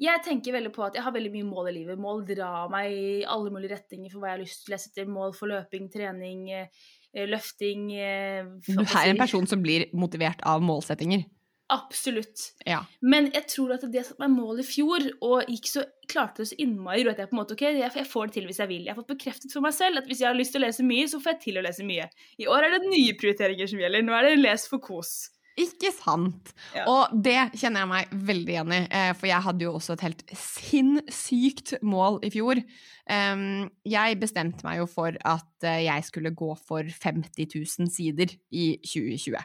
jeg 0.00 0.22
tenker 0.24 0.54
veldig 0.56 0.70
på 0.72 0.84
at 0.86 0.94
jeg 0.96 1.04
har 1.04 1.12
veldig 1.12 1.30
mye 1.34 1.44
mål 1.48 1.66
i 1.68 1.74
livet. 1.76 2.00
Mål 2.00 2.22
drar 2.28 2.70
meg 2.72 2.94
i 2.96 3.08
alle 3.28 3.52
mulige 3.52 3.74
retninger 3.74 4.08
for 4.12 4.22
hva 4.22 4.30
jeg 4.30 4.38
har 4.38 4.42
lyst 4.46 4.62
til 4.64 4.72
å 4.72 4.74
lese 4.74 4.88
etter. 4.88 5.10
Mål 5.12 5.34
for 5.36 5.52
løping, 5.52 5.90
trening, 5.92 6.46
eh, 6.56 7.26
løfting 7.28 7.90
eh, 7.92 8.48
Du 8.64 8.80
er 8.80 9.10
en 9.10 9.20
person 9.20 9.44
som 9.50 9.60
blir 9.60 9.90
motivert 9.92 10.40
av 10.48 10.64
målsettinger? 10.64 11.26
Absolutt. 11.70 12.48
Ja. 12.66 12.80
Men 13.00 13.28
jeg 13.34 13.46
tror 13.52 13.76
at 13.76 13.84
det 13.92 14.02
som 14.08 14.18
meg 14.22 14.32
mål 14.34 14.62
i 14.62 14.66
fjor, 14.66 15.04
og 15.22 15.50
gikk 15.50 15.70
så, 15.70 15.84
klarte 16.10 16.42
det 16.42 16.50
så 16.50 16.60
innmari, 16.62 17.04
at 17.06 17.20
jeg 17.22 17.30
på 17.30 17.36
en 17.36 17.40
måte, 17.42 17.54
ok, 17.54 17.66
jeg 17.78 18.06
får 18.10 18.30
det 18.30 18.36
til 18.38 18.48
hvis 18.50 18.62
jeg 18.62 18.72
vil. 18.72 18.86
Jeg 18.86 18.94
har 18.94 18.98
fått 18.98 19.12
bekreftet 19.12 19.54
for 19.54 19.64
meg 19.64 19.76
selv 19.76 20.02
at 20.02 20.08
hvis 20.10 20.24
jeg 20.24 20.32
har 20.32 20.38
lyst 20.38 20.56
til 20.56 20.62
å 20.62 20.66
lese 20.66 20.86
mye, 20.86 21.10
så 21.10 21.20
får 21.22 21.36
jeg 21.36 21.42
til 21.44 21.60
å 21.60 21.66
lese 21.66 21.86
mye. 21.86 22.08
I 22.42 22.48
år 22.50 22.66
er 22.66 22.74
det 22.74 22.88
nye 22.88 23.18
prioriteringer 23.20 23.70
som 23.70 23.84
gjelder. 23.84 24.06
Nå 24.06 24.16
er 24.18 24.28
det 24.28 24.40
les 24.40 24.66
for 24.70 24.82
kos. 24.82 25.14
Ikke 25.60 25.90
sant? 25.92 26.52
Ja. 26.74 26.86
Og 26.88 27.14
det 27.26 27.36
kjenner 27.58 27.84
jeg 27.84 27.90
meg 27.90 28.12
veldig 28.30 28.54
igjen 28.54 28.74
i, 28.74 28.80
eh, 28.86 29.10
for 29.18 29.28
jeg 29.28 29.44
hadde 29.44 29.66
jo 29.66 29.74
også 29.76 29.96
et 29.96 30.04
helt 30.06 30.22
sinnssykt 30.38 31.74
mål 31.82 32.20
i 32.26 32.30
fjor. 32.32 32.62
Jeg 33.10 34.18
bestemte 34.20 34.62
meg 34.66 34.78
jo 34.78 34.86
for 34.88 35.16
at 35.26 35.66
eh, 35.66 35.82
jeg 35.88 36.06
skulle 36.06 36.30
gå 36.38 36.52
for 36.54 36.86
50 36.86 37.50
000 37.50 37.90
sider 37.90 38.30
i 38.54 38.72
2020. 38.86 39.42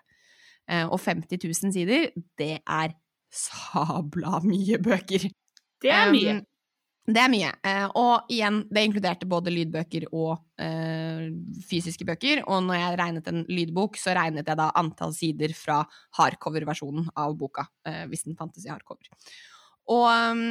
Eh, 0.71 0.85
og 0.85 0.99
50 1.01 1.39
000 1.43 1.73
sider, 1.75 2.09
det 2.39 2.57
er 2.61 2.95
sabla 3.35 4.39
mye 4.45 4.79
bøker. 4.81 5.29
Det 5.83 5.91
er 5.93 6.11
mye. 6.13 6.35
Um, 6.39 6.43
det 7.05 7.21
er 7.21 7.29
mye. 7.29 7.51
Eh, 7.61 7.87
og 8.01 8.31
igjen, 8.33 8.63
det 8.73 8.83
inkluderte 8.87 9.27
både 9.29 9.53
lydbøker 9.53 10.07
og 10.09 10.39
uh, 10.57 11.25
fysiske 11.69 12.07
bøker. 12.07 12.41
Og 12.49 12.63
når 12.65 12.79
jeg 12.79 12.99
regnet 13.01 13.29
en 13.29 13.43
lydbok, 13.45 13.99
så 14.01 14.15
regnet 14.17 14.49
jeg 14.49 14.57
da 14.57 14.71
antall 14.81 15.13
sider 15.13 15.53
fra 15.57 15.83
hardcover-versjonen 16.19 17.11
av 17.13 17.37
boka, 17.37 17.69
Uh, 17.85 18.07
hvis 18.09 18.25
den 18.25 18.33
fantes 18.33 18.65
i 18.65 18.71
hardcover. 18.71 19.11
Og 19.93 20.07
um, 20.09 20.47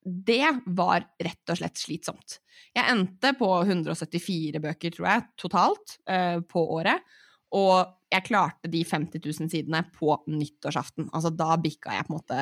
det 0.00 0.46
var 0.72 1.04
rett 1.20 1.52
og 1.52 1.58
slett 1.60 1.76
slitsomt. 1.76 2.38
Jeg 2.72 2.88
endte 2.88 3.34
på 3.36 3.50
174 3.60 4.62
bøker, 4.64 4.94
tror 4.96 5.10
jeg, 5.10 5.26
totalt 5.42 5.98
uh, 6.08 6.40
på 6.48 6.64
året. 6.78 7.04
Og 7.56 7.96
jeg 8.10 8.26
klarte 8.26 8.70
de 8.70 8.84
50 8.86 9.22
000 9.22 9.50
sidene 9.52 9.82
på 9.94 10.14
nyttårsaften. 10.30 11.08
Altså 11.14 11.32
da 11.34 11.56
bikka 11.60 11.94
jeg 11.94 12.06
på 12.06 12.14
en 12.14 12.18
måte 12.18 12.38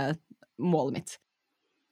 målet 0.59 0.99
mitt. 0.99 1.17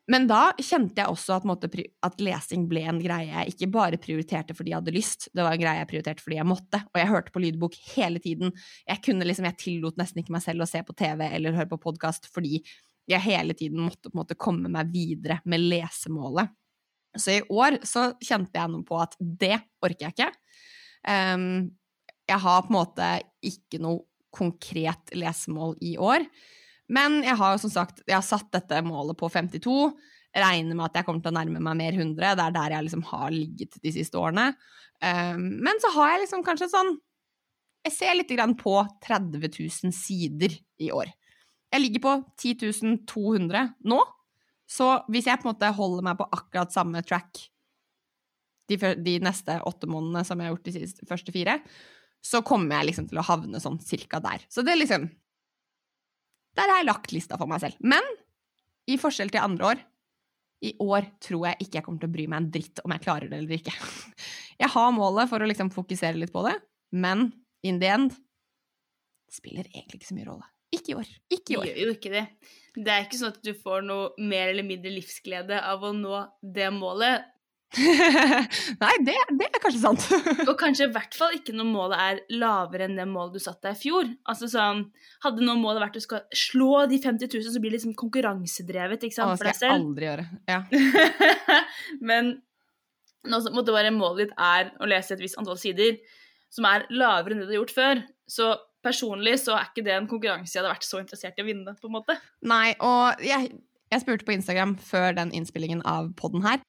Men 0.07 0.29
da 0.31 0.53
kjente 0.63 1.03
jeg 1.03 1.11
også 1.11 1.35
at, 1.41 1.47
måte, 1.49 1.69
at, 2.07 2.21
lesing 2.23 2.69
ble 2.71 2.85
en 2.87 3.01
greie 3.03 3.27
jeg 3.27 3.55
ikke 3.55 3.69
bare 3.75 3.99
prioriterte 3.99 4.55
fordi 4.55 4.71
jeg 4.71 4.79
hadde 4.79 4.95
lyst, 4.95 5.27
det 5.35 5.43
var 5.43 5.57
en 5.57 5.63
greie 5.65 5.81
jeg 5.81 5.89
prioriterte 5.91 6.23
fordi 6.23 6.39
jeg 6.39 6.47
måtte. 6.47 6.81
Og 6.93 7.01
jeg 7.01 7.11
hørte 7.11 7.35
på 7.35 7.43
lydbok 7.43 7.79
hele 7.97 8.23
tiden. 8.23 8.53
Jeg, 8.87 9.03
kunne 9.03 9.27
liksom, 9.27 9.49
jeg 9.51 9.59
tillot 9.65 9.99
nesten 9.99 10.23
ikke 10.23 10.37
meg 10.37 10.45
selv 10.45 10.63
å 10.63 10.69
se 10.71 10.83
på 10.87 10.95
TV 10.97 11.25
eller 11.27 11.59
høre 11.59 11.73
på 11.73 11.81
podkast 11.89 12.31
fordi 12.31 12.61
jeg 13.11 13.23
hele 13.23 13.55
tiden 13.55 13.83
måtte 13.87 14.11
måte 14.19 14.39
komme 14.39 14.71
meg 14.71 14.91
videre 14.95 15.41
med 15.47 15.63
lesemålet. 15.63 16.55
Så 17.17 17.39
i 17.39 17.43
år 17.43 17.81
så 17.87 18.11
kjente 18.23 18.59
jeg 18.59 18.71
noe 18.71 18.87
på 18.87 18.99
at 19.01 19.15
det 19.19 19.57
orker 19.83 20.07
jeg 20.07 20.15
ikke. 20.15 20.31
Um, 21.07 21.71
jeg 22.27 22.43
har 22.43 22.63
på 22.65 22.73
en 22.73 22.79
måte 22.81 23.09
ikke 23.47 23.81
noe 23.83 24.05
konkret 24.37 25.15
lesemål 25.17 25.77
i 25.85 25.95
år. 25.99 26.27
Men 26.93 27.23
jeg 27.25 27.39
har 27.39 27.57
som 27.61 27.73
sagt 27.73 28.03
jeg 28.07 28.17
har 28.17 28.27
satt 28.27 28.51
dette 28.55 28.83
målet 28.87 29.19
på 29.19 29.31
52. 29.33 29.91
Regner 30.37 30.77
med 30.77 30.91
at 30.91 30.99
jeg 30.99 31.07
kommer 31.07 31.25
til 31.25 31.33
å 31.33 31.39
nærme 31.39 31.63
meg 31.63 31.79
mer 31.79 31.97
100. 31.97 32.19
Det 32.21 32.45
er 32.45 32.57
der 32.59 32.77
jeg 32.77 32.87
liksom 32.89 33.07
har 33.11 33.33
ligget 33.33 33.79
de 33.83 33.93
siste 33.95 34.21
årene. 34.21 34.51
Um, 35.01 35.49
men 35.65 35.81
så 35.83 35.93
har 35.97 36.15
jeg 36.15 36.25
liksom 36.25 36.45
kanskje 36.45 36.71
sånn 36.73 36.95
Jeg 37.85 37.93
ser 37.93 38.15
litt 38.17 38.33
på 38.59 38.75
30 39.05 39.39
000 39.47 39.95
sider 39.95 40.57
i 40.83 40.91
år. 40.91 41.13
Jeg 41.71 41.83
ligger 41.83 42.03
på 42.03 42.15
10 42.43 43.05
200 43.07 43.69
nå. 43.87 44.01
Så 44.67 44.89
hvis 45.07 45.29
jeg 45.31 45.39
på 45.39 45.47
en 45.47 45.55
måte 45.55 45.71
holder 45.77 46.03
meg 46.03 46.19
på 46.19 46.27
akkurat 46.35 46.75
samme 46.75 47.03
track 47.07 47.47
de, 48.67 48.79
de 48.99 49.19
neste 49.23 49.61
åtte 49.63 49.87
månedene 49.87 50.25
som 50.27 50.41
jeg 50.41 50.49
har 50.49 50.57
gjort 50.57 50.67
de 50.67 50.75
siste, 50.75 51.07
første 51.07 51.35
fire, 51.35 51.61
så 52.25 52.43
kommer 52.47 52.81
jeg 52.81 52.91
liksom 52.91 53.09
til 53.11 53.21
å 53.21 53.27
havne 53.27 53.61
sånn 53.63 53.79
cirka 53.85 54.21
der. 54.23 54.45
Så 54.51 54.65
det 54.67 54.75
er 54.75 54.81
liksom 54.83 55.07
der 56.57 56.73
har 56.73 56.81
jeg 56.81 56.89
lagt 56.89 57.13
lista 57.13 57.37
for 57.39 57.51
meg 57.51 57.61
selv. 57.63 57.77
Men 57.85 58.05
i 58.89 58.97
forskjell 59.01 59.33
til 59.33 59.45
andre 59.45 59.73
år, 59.73 59.83
i 60.65 60.73
år 60.81 61.09
tror 61.23 61.51
jeg 61.51 61.67
ikke 61.67 61.79
jeg 61.79 61.87
kommer 61.87 62.03
til 62.03 62.09
å 62.09 62.15
bry 62.15 62.27
meg 62.33 62.41
en 62.41 62.51
dritt 62.55 62.81
om 62.83 62.95
jeg 62.95 63.05
klarer 63.05 63.29
det 63.31 63.41
eller 63.43 63.59
ikke. 63.59 63.75
Jeg 64.63 64.73
har 64.73 64.93
målet 64.97 65.29
for 65.29 65.45
å 65.45 65.47
liksom 65.51 65.69
fokusere 65.69 66.17
litt 66.17 66.31
på 66.33 66.41
det, 66.47 66.55
men 66.97 67.27
in 67.69 67.77
the 67.83 67.91
end 67.93 68.15
spiller 69.29 69.67
egentlig 69.69 69.99
ikke 69.99 70.09
så 70.09 70.17
mye 70.17 70.29
rolle. 70.31 70.47
Ikke 70.73 70.95
i 70.95 70.97
år. 70.97 71.11
Ikke 71.29 71.53
i 71.53 71.59
år. 71.61 71.67
Gjør 71.69 71.83
jo 71.83 71.97
ikke 71.99 72.13
det. 72.15 72.23
Det 72.73 72.95
er 72.95 73.05
ikke 73.05 73.19
sånn 73.21 73.35
at 73.35 73.45
du 73.45 73.53
får 73.61 73.85
noe 73.85 74.29
mer 74.33 74.55
eller 74.55 74.65
mindre 74.65 74.95
livsglede 74.95 75.59
av 75.61 75.85
å 75.85 75.93
nå 75.93 76.23
det 76.57 76.71
målet. 76.73 77.29
Nei, 78.83 78.93
det, 79.05 79.15
det, 79.37 79.47
er 79.47 79.61
kanskje 79.63 79.81
sant. 79.83 80.07
og 80.49 80.55
kanskje 80.61 80.89
i 80.89 80.93
hvert 80.95 81.17
fall 81.17 81.37
ikke 81.37 81.55
når 81.57 81.69
målet 81.69 82.03
er 82.03 82.21
lavere 82.41 82.87
enn 82.87 82.97
det 82.99 83.07
målet 83.11 83.37
du 83.37 83.43
satte 83.43 83.69
deg 83.69 83.77
i 83.77 83.81
fjor. 83.83 84.11
Altså 84.31 84.49
sånn, 84.51 84.85
Hadde 85.25 85.45
nå 85.45 85.57
målet 85.61 85.83
vært 85.85 85.99
du 85.99 86.05
skal 86.05 86.25
slå 86.37 86.87
de 86.91 87.01
50 87.03 87.31
000, 87.33 87.49
så 87.53 87.63
blir 87.63 87.73
det 87.73 87.81
liksom 87.81 87.97
konkurransedrevet 87.99 89.07
ikke 89.09 89.19
sant, 89.19 89.37
for 89.37 89.49
deg 89.49 89.59
selv. 89.59 89.59
Det 89.59 89.61
skal 89.61 89.73
jeg 89.73 89.87
aldri 89.89 90.09
gjøre. 90.11 90.27
Ja. 90.51 90.61
Men 92.13 92.33
nå 93.27 93.43
måtte 93.57 93.75
bare 93.75 93.95
målet 93.95 94.27
ditt 94.27 94.39
er 94.39 94.71
å 94.81 94.89
lese 94.89 95.17
et 95.17 95.25
visst 95.25 95.39
antall 95.41 95.59
sider 95.61 95.99
som 96.53 96.69
er 96.69 96.87
lavere 96.95 97.35
enn 97.35 97.43
det 97.43 97.49
du 97.49 97.57
har 97.57 97.61
gjort 97.63 97.77
før. 97.77 98.05
Så 98.31 98.53
personlig 98.87 99.39
så 99.43 99.57
er 99.59 99.69
ikke 99.69 99.85
det 99.87 99.97
en 99.97 100.09
konkurranse 100.11 100.55
jeg 100.55 100.63
hadde 100.63 100.77
vært 100.77 100.87
så 100.87 101.03
interessert 101.03 101.41
i 101.41 101.45
å 101.45 101.49
vinne. 101.49 101.75
på 101.81 101.91
en 101.91 101.97
måte. 101.99 102.17
Nei, 102.47 102.77
og 102.79 103.25
jeg, 103.25 103.51
jeg 103.91 104.05
spurte 104.05 104.29
på 104.29 104.37
Instagram 104.37 104.77
før 104.79 105.19
den 105.19 105.35
innspillingen 105.35 105.83
av 105.89 106.13
poden 106.19 106.47
her 106.47 106.63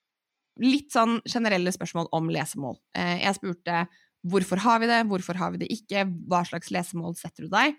litt 0.64 0.92
sånn 0.94 1.20
generelle 1.28 1.72
spørsmål 1.74 2.10
om 2.16 2.32
lesemål. 2.34 2.78
Eh, 2.98 3.24
jeg 3.24 3.38
spurte 3.40 3.86
hvorfor 4.28 4.62
har 4.64 4.82
vi 4.82 4.90
det, 4.90 5.04
hvorfor 5.10 5.40
har 5.40 5.54
vi 5.54 5.62
det 5.64 5.70
ikke, 5.74 6.08
hva 6.30 6.44
slags 6.48 6.72
lesemål 6.74 7.16
setter 7.20 7.46
du 7.46 7.54
deg? 7.54 7.78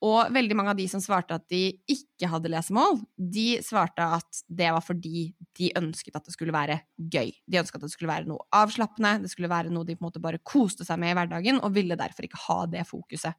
Og 0.00 0.30
veldig 0.32 0.56
mange 0.56 0.72
av 0.72 0.78
de 0.78 0.86
som 0.88 1.02
svarte 1.04 1.36
at 1.36 1.44
de 1.52 1.74
ikke 1.92 2.28
hadde 2.32 2.48
lesemål, 2.48 3.02
de 3.20 3.58
svarte 3.64 4.00
at 4.00 4.38
det 4.48 4.70
var 4.72 4.84
fordi 4.84 5.26
de 5.58 5.68
ønsket 5.76 6.16
at 6.16 6.24
det 6.24 6.32
skulle 6.32 6.54
være 6.56 6.78
gøy. 6.96 7.34
De 7.44 7.60
ønsket 7.60 7.82
at 7.82 7.84
det 7.84 7.92
skulle 7.92 8.12
være 8.12 8.30
noe 8.30 8.46
avslappende, 8.56 9.18
det 9.26 9.32
skulle 9.32 9.50
være 9.52 9.72
noe 9.72 9.84
de 9.84 9.98
på 9.98 10.06
en 10.06 10.08
måte 10.08 10.22
bare 10.24 10.40
koste 10.40 10.86
seg 10.88 11.02
med 11.02 11.12
i 11.12 11.18
hverdagen, 11.18 11.60
og 11.60 11.76
ville 11.76 12.00
derfor 12.00 12.24
ikke 12.24 12.40
ha 12.46 12.62
det 12.72 12.86
fokuset. 12.88 13.36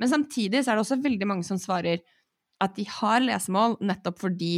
Men 0.00 0.08
samtidig 0.08 0.64
så 0.64 0.72
er 0.72 0.78
det 0.78 0.86
også 0.86 1.02
veldig 1.04 1.28
mange 1.28 1.44
som 1.44 1.60
svarer 1.60 2.00
at 2.64 2.76
de 2.76 2.86
har 2.88 3.20
lesemål 3.24 3.76
nettopp 3.84 4.20
fordi 4.24 4.54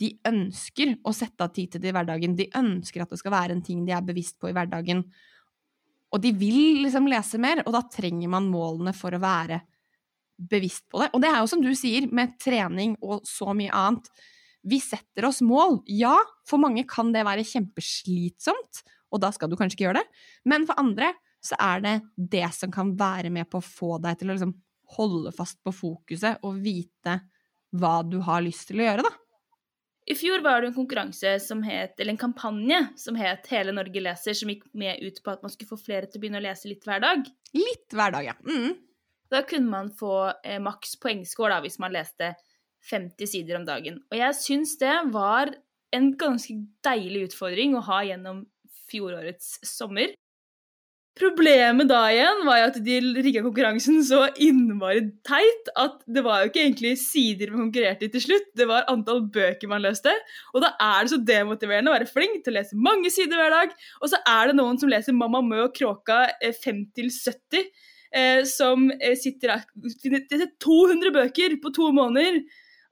de 0.00 0.10
ønsker 0.26 0.96
å 1.06 1.12
sette 1.14 1.46
av 1.46 1.52
tid 1.54 1.74
til 1.74 1.82
det 1.82 1.92
i 1.92 1.94
hverdagen. 1.94 2.34
De 2.38 2.48
ønsker 2.58 3.04
at 3.04 3.12
det 3.12 3.20
skal 3.20 3.34
være 3.34 3.56
en 3.56 3.62
ting 3.64 3.84
de 3.86 3.94
er 3.94 4.04
bevisst 4.06 4.40
på 4.42 4.50
i 4.50 4.56
hverdagen. 4.56 5.04
Og 6.14 6.22
de 6.22 6.30
vil 6.38 6.82
liksom 6.84 7.08
lese 7.10 7.40
mer, 7.42 7.62
og 7.64 7.74
da 7.74 7.82
trenger 7.90 8.30
man 8.30 8.50
målene 8.50 8.94
for 8.96 9.14
å 9.14 9.22
være 9.22 9.60
bevisst 10.50 10.86
på 10.90 11.02
det. 11.02 11.10
Og 11.14 11.22
det 11.22 11.30
er 11.30 11.40
jo 11.40 11.50
som 11.50 11.62
du 11.62 11.70
sier, 11.78 12.08
med 12.10 12.36
trening 12.42 12.96
og 13.02 13.26
så 13.28 13.54
mye 13.56 13.74
annet. 13.74 14.10
Vi 14.64 14.80
setter 14.82 15.28
oss 15.28 15.42
mål. 15.44 15.80
Ja, 15.90 16.16
for 16.48 16.62
mange 16.62 16.86
kan 16.88 17.12
det 17.14 17.26
være 17.26 17.46
kjempeslitsomt, 17.46 18.82
og 19.14 19.22
da 19.22 19.30
skal 19.34 19.50
du 19.50 19.58
kanskje 19.58 19.78
ikke 19.78 19.88
gjøre 19.88 20.02
det. 20.02 20.22
Men 20.50 20.66
for 20.68 20.80
andre 20.80 21.12
så 21.44 21.58
er 21.60 21.82
det 21.84 21.94
det 22.16 22.46
som 22.56 22.72
kan 22.72 22.94
være 22.98 23.30
med 23.34 23.50
på 23.52 23.60
å 23.60 23.66
få 23.66 23.98
deg 24.02 24.18
til 24.18 24.30
å 24.30 24.36
liksom 24.36 24.54
holde 24.94 25.32
fast 25.34 25.58
på 25.64 25.72
fokuset 25.74 26.42
og 26.44 26.60
vite 26.64 27.18
hva 27.74 27.98
du 28.06 28.20
har 28.24 28.44
lyst 28.44 28.68
til 28.70 28.80
å 28.80 28.86
gjøre, 28.86 29.04
da. 29.04 29.12
I 30.04 30.14
fjor 30.14 30.42
var 30.44 30.60
det 30.60 30.68
en 30.68 30.76
konkurranse 30.76 31.38
som 31.40 31.62
het, 31.64 31.94
eller 31.96 32.12
en 32.12 32.20
kampanje 32.20 32.80
som 33.00 33.16
het 33.16 33.46
Hele 33.48 33.72
Norge 33.72 34.02
leser, 34.04 34.36
som 34.36 34.50
gikk 34.52 34.66
med 34.76 35.00
ut 35.00 35.20
på 35.24 35.32
at 35.32 35.44
man 35.44 35.52
skulle 35.52 35.70
få 35.70 35.78
flere 35.80 36.10
til 36.10 36.20
å 36.20 36.24
begynne 36.24 36.42
å 36.42 36.44
lese 36.44 36.68
litt 36.68 36.84
hver 36.84 37.00
dag. 37.00 37.22
Litt 37.56 37.96
hver 37.96 38.12
dag, 38.12 38.26
ja. 38.28 38.34
Mm. 38.44 38.74
Da 39.32 39.40
kunne 39.48 39.72
man 39.72 39.88
få 39.96 40.16
eh, 40.44 40.60
maks 40.62 40.98
poengscore 41.00 41.56
da, 41.56 41.62
hvis 41.64 41.80
man 41.80 41.94
leste 41.94 42.34
50 42.90 43.30
sider 43.30 43.56
om 43.56 43.64
dagen. 43.64 44.02
Og 44.12 44.18
jeg 44.20 44.36
syns 44.36 44.76
det 44.82 44.92
var 45.14 45.54
en 45.94 46.10
ganske 46.20 46.58
deilig 46.84 47.30
utfordring 47.30 47.78
å 47.78 47.84
ha 47.88 48.02
gjennom 48.04 48.44
fjorårets 48.90 49.56
sommer. 49.64 50.12
Problemet 51.14 51.86
da 51.86 52.00
igjen 52.10 52.40
var 52.42 52.56
jo 52.58 52.68
at 52.72 52.78
de 52.82 52.94
rigga 53.22 53.42
konkurransen 53.44 54.00
så 54.02 54.24
innmari 54.42 55.04
teit 55.22 55.68
at 55.78 56.00
det 56.10 56.24
var 56.26 56.42
jo 56.42 56.48
ikke 56.50 56.64
egentlig 56.64 56.90
sider 56.98 57.52
man 57.52 57.68
konkurrerte 57.68 58.08
i 58.08 58.10
til 58.10 58.24
slutt, 58.24 58.48
det 58.58 58.66
var 58.66 58.88
antall 58.90 59.22
bøker 59.36 59.70
man 59.70 59.84
løste. 59.84 60.10
Og 60.50 60.64
da 60.64 60.72
er 60.82 61.04
det 61.04 61.12
så 61.12 61.20
demotiverende 61.22 61.92
å 61.92 61.94
være 61.94 62.10
flink 62.10 62.42
til 62.42 62.50
å 62.50 62.56
lese 62.58 62.78
mange 62.88 63.14
sider 63.14 63.38
hver 63.38 63.54
dag. 63.54 63.78
Og 64.02 64.10
så 64.10 64.18
er 64.26 64.50
det 64.50 64.58
noen 64.58 64.80
som 64.82 64.90
leser 64.90 65.14
Mamma 65.14 65.38
Mø 65.46 65.62
og 65.68 65.78
Kråka 65.78 66.24
5 66.42 66.82
til 66.98 67.14
70, 67.14 67.70
eh, 68.10 68.42
som 68.50 68.90
eh, 68.98 69.14
sitter 69.14 69.54
der 69.54 70.50
200 70.66 71.14
bøker 71.14 71.54
på 71.62 71.74
to 71.78 71.94
måneder 71.94 72.42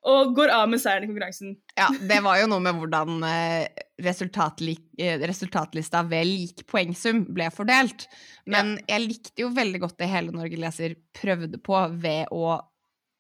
og 0.03 0.32
går 0.34 0.50
av 0.50 0.66
med 0.70 0.80
seieren 0.82 1.07
i 1.07 1.11
konkurransen. 1.12 1.55
Ja, 1.78 1.86
det 1.94 2.18
var 2.24 2.40
jo 2.40 2.48
noe 2.50 2.62
med 2.64 2.78
hvordan 2.80 3.22
eh, 3.28 3.84
resultatli 4.03 4.74
eh, 4.98 5.22
resultatlista 5.30 6.03
ved 6.11 6.26
lik 6.26 6.64
poengsum 6.70 7.22
ble 7.30 7.46
fordelt. 7.55 8.09
Men 8.50 8.74
ja. 8.80 8.96
jeg 8.96 9.05
likte 9.07 9.44
jo 9.44 9.53
veldig 9.55 9.82
godt 9.84 10.00
det 10.03 10.11
Hele 10.11 10.34
Norge 10.34 10.59
leser 10.59 10.96
prøvde 11.14 11.61
på 11.62 11.78
ved 12.03 12.34
å 12.34 12.59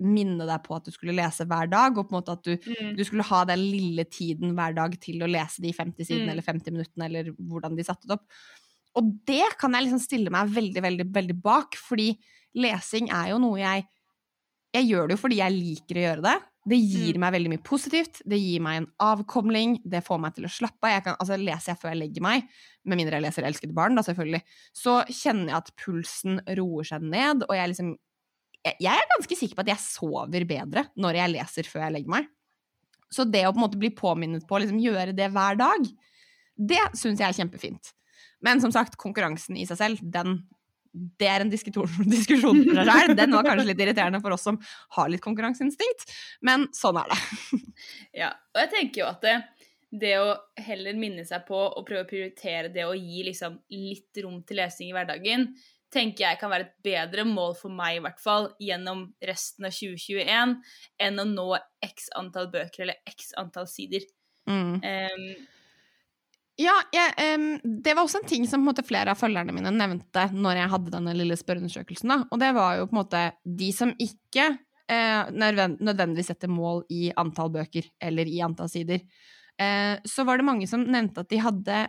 minne 0.02 0.46
deg 0.48 0.64
på 0.64 0.74
at 0.74 0.88
du 0.88 0.90
skulle 0.90 1.14
lese 1.14 1.46
hver 1.46 1.70
dag, 1.70 1.94
og 1.94 2.08
på 2.08 2.16
en 2.16 2.18
måte 2.18 2.34
at 2.34 2.42
du, 2.42 2.56
mm. 2.58 2.92
du 2.98 3.04
skulle 3.06 3.26
ha 3.28 3.44
den 3.46 3.62
lille 3.62 4.04
tiden 4.10 4.56
hver 4.58 4.74
dag 4.74 4.96
til 5.02 5.22
å 5.22 5.30
lese 5.30 5.62
de 5.62 5.70
50 5.76 6.08
sidene 6.08 6.26
mm. 6.26 6.34
eller 6.34 6.46
50 6.48 6.74
minuttene, 6.74 7.08
eller 7.08 7.30
hvordan 7.38 7.78
de 7.78 7.86
satte 7.86 8.10
det 8.10 8.18
opp. 8.18 8.26
Og 8.98 9.12
det 9.28 9.54
kan 9.60 9.72
jeg 9.76 9.86
liksom 9.86 10.02
stille 10.02 10.32
meg 10.34 10.50
veldig, 10.52 10.82
veldig, 10.84 11.06
veldig 11.14 11.36
bak, 11.44 11.78
fordi 11.78 12.10
lesing 12.58 13.12
er 13.14 13.30
jo 13.32 13.40
noe 13.40 13.62
jeg 13.62 13.86
Jeg 14.72 14.88
gjør 14.88 15.08
det 15.08 15.14
jo 15.14 15.20
fordi 15.20 15.38
jeg 15.38 15.52
liker 15.52 15.98
å 15.98 16.02
gjøre 16.02 16.24
det. 16.24 16.36
Det 16.62 16.78
gir 16.78 17.16
mm. 17.16 17.22
meg 17.24 17.32
veldig 17.34 17.50
mye 17.50 17.62
positivt. 17.66 18.20
Det 18.28 18.38
gir 18.38 18.62
meg 18.62 18.78
en 18.78 18.88
avkomling. 19.02 19.80
Det 19.82 20.02
får 20.06 20.20
meg 20.22 20.36
til 20.36 20.46
å 20.46 20.52
slappe 20.52 20.90
av. 20.92 21.08
Altså, 21.16 21.38
leser 21.40 21.72
jeg 21.72 21.80
før 21.80 21.90
jeg 21.90 22.00
legger 22.04 22.24
meg, 22.24 22.46
med 22.86 23.00
mindre 23.00 23.18
jeg 23.18 23.26
leser 23.26 23.46
'Elsket 23.48 23.74
barn', 23.74 23.98
da 23.98 24.04
selvfølgelig, 24.06 24.42
så 24.76 25.00
kjenner 25.08 25.50
jeg 25.50 25.58
at 25.58 25.72
pulsen 25.82 26.38
roer 26.58 26.86
seg 26.86 27.02
ned, 27.02 27.46
og 27.48 27.54
jeg 27.56 27.74
liksom 27.74 27.92
Jeg 28.62 28.94
er 28.94 29.08
ganske 29.10 29.34
sikker 29.34 29.58
på 29.58 29.62
at 29.64 29.72
jeg 29.72 29.82
sover 29.82 30.44
bedre 30.46 30.84
når 30.94 31.16
jeg 31.18 31.30
leser 31.32 31.66
før 31.66 31.80
jeg 31.82 31.94
legger 31.96 32.12
meg. 32.14 32.28
Så 33.10 33.24
det 33.26 33.42
å 33.42 33.50
på 33.50 33.58
en 33.58 33.64
måte 33.64 33.80
bli 33.80 33.90
påminnet 33.90 34.46
på 34.46 34.54
å 34.54 34.60
liksom 34.62 34.78
gjøre 34.78 35.16
det 35.18 35.26
hver 35.34 35.58
dag, 35.58 35.88
det 36.54 36.84
syns 36.94 37.18
jeg 37.18 37.26
er 37.26 37.38
kjempefint. 37.40 37.90
Men 38.38 38.62
som 38.62 38.70
sagt, 38.70 38.94
konkurransen 39.00 39.58
i 39.58 39.66
seg 39.66 39.80
selv, 39.80 39.98
den 40.14 40.44
det 40.92 41.28
er 41.28 41.44
en 41.44 41.52
diskusjon 41.54 41.88
for 41.88 42.06
seg 42.12 42.38
sjøl. 42.42 43.16
Den 43.18 43.34
var 43.36 43.48
kanskje 43.48 43.68
litt 43.70 43.82
irriterende 43.82 44.22
for 44.24 44.36
oss 44.36 44.46
som 44.48 44.60
har 44.96 45.10
litt 45.12 45.24
konkurranseinstinkt, 45.24 46.06
men 46.44 46.68
sånn 46.76 47.00
er 47.02 47.12
det. 47.12 47.60
ja, 48.22 48.32
og 48.54 48.64
jeg 48.64 48.72
tenker 48.76 49.04
jo 49.04 49.10
at 49.10 49.26
det, 49.26 49.36
det, 50.04 50.14
å 50.20 50.32
heller 50.68 50.98
minne 50.98 51.26
seg 51.28 51.46
på 51.48 51.58
å 51.58 51.84
prøve 51.86 52.06
å 52.06 52.10
prioritere 52.10 52.72
det 52.74 52.86
å 52.88 52.96
gi 52.96 53.26
liksom 53.28 53.60
litt 53.74 54.24
rom 54.24 54.42
til 54.48 54.62
lesing 54.62 54.90
i 54.90 54.96
hverdagen, 54.96 55.50
tenker 55.92 56.24
jeg 56.24 56.40
kan 56.40 56.48
være 56.48 56.70
et 56.70 56.76
bedre 56.86 57.24
mål 57.28 57.54
for 57.58 57.72
meg, 57.72 57.98
i 57.98 58.04
hvert 58.04 58.20
fall, 58.22 58.48
gjennom 58.62 59.10
resten 59.28 59.68
av 59.68 59.74
2021, 59.76 60.54
enn 61.04 61.20
å 61.20 61.26
nå 61.28 61.48
x 61.84 62.08
antall 62.16 62.48
bøker 62.52 62.86
eller 62.86 63.12
x 63.12 63.34
antall 63.40 63.68
sider. 63.68 64.06
Mm. 64.48 64.80
Um, 64.80 65.26
ja, 66.60 66.74
jeg, 66.92 67.38
um, 67.38 67.46
det 67.64 67.94
var 67.96 68.04
også 68.04 68.20
en 68.20 68.28
ting 68.28 68.44
som 68.48 68.64
måte, 68.66 68.84
flere 68.84 69.14
av 69.14 69.20
følgerne 69.20 69.54
mine 69.56 69.72
nevnte 69.72 70.26
når 70.34 70.60
jeg 70.60 70.72
hadde 70.74 70.92
denne 70.92 71.14
lille 71.16 71.36
spørreundersøkelsen. 71.40 72.12
Og 72.28 72.42
det 72.42 72.50
var 72.56 72.76
jo 72.76 72.88
på 72.90 72.96
en 72.96 73.00
måte 73.00 73.22
de 73.44 73.70
som 73.72 73.94
ikke 73.96 74.50
uh, 74.52 75.32
nødvendigvis 75.32 76.32
setter 76.34 76.52
mål 76.52 76.84
i 76.92 77.06
antall 77.16 77.52
bøker 77.54 77.88
eller 78.04 78.28
i 78.28 78.42
antall 78.44 78.68
sider. 78.72 79.00
Uh, 79.56 79.96
så 80.08 80.26
var 80.28 80.38
det 80.38 80.48
mange 80.48 80.68
som 80.68 80.84
nevnte 80.84 81.24
at 81.24 81.32
de 81.32 81.40
hadde 81.40 81.80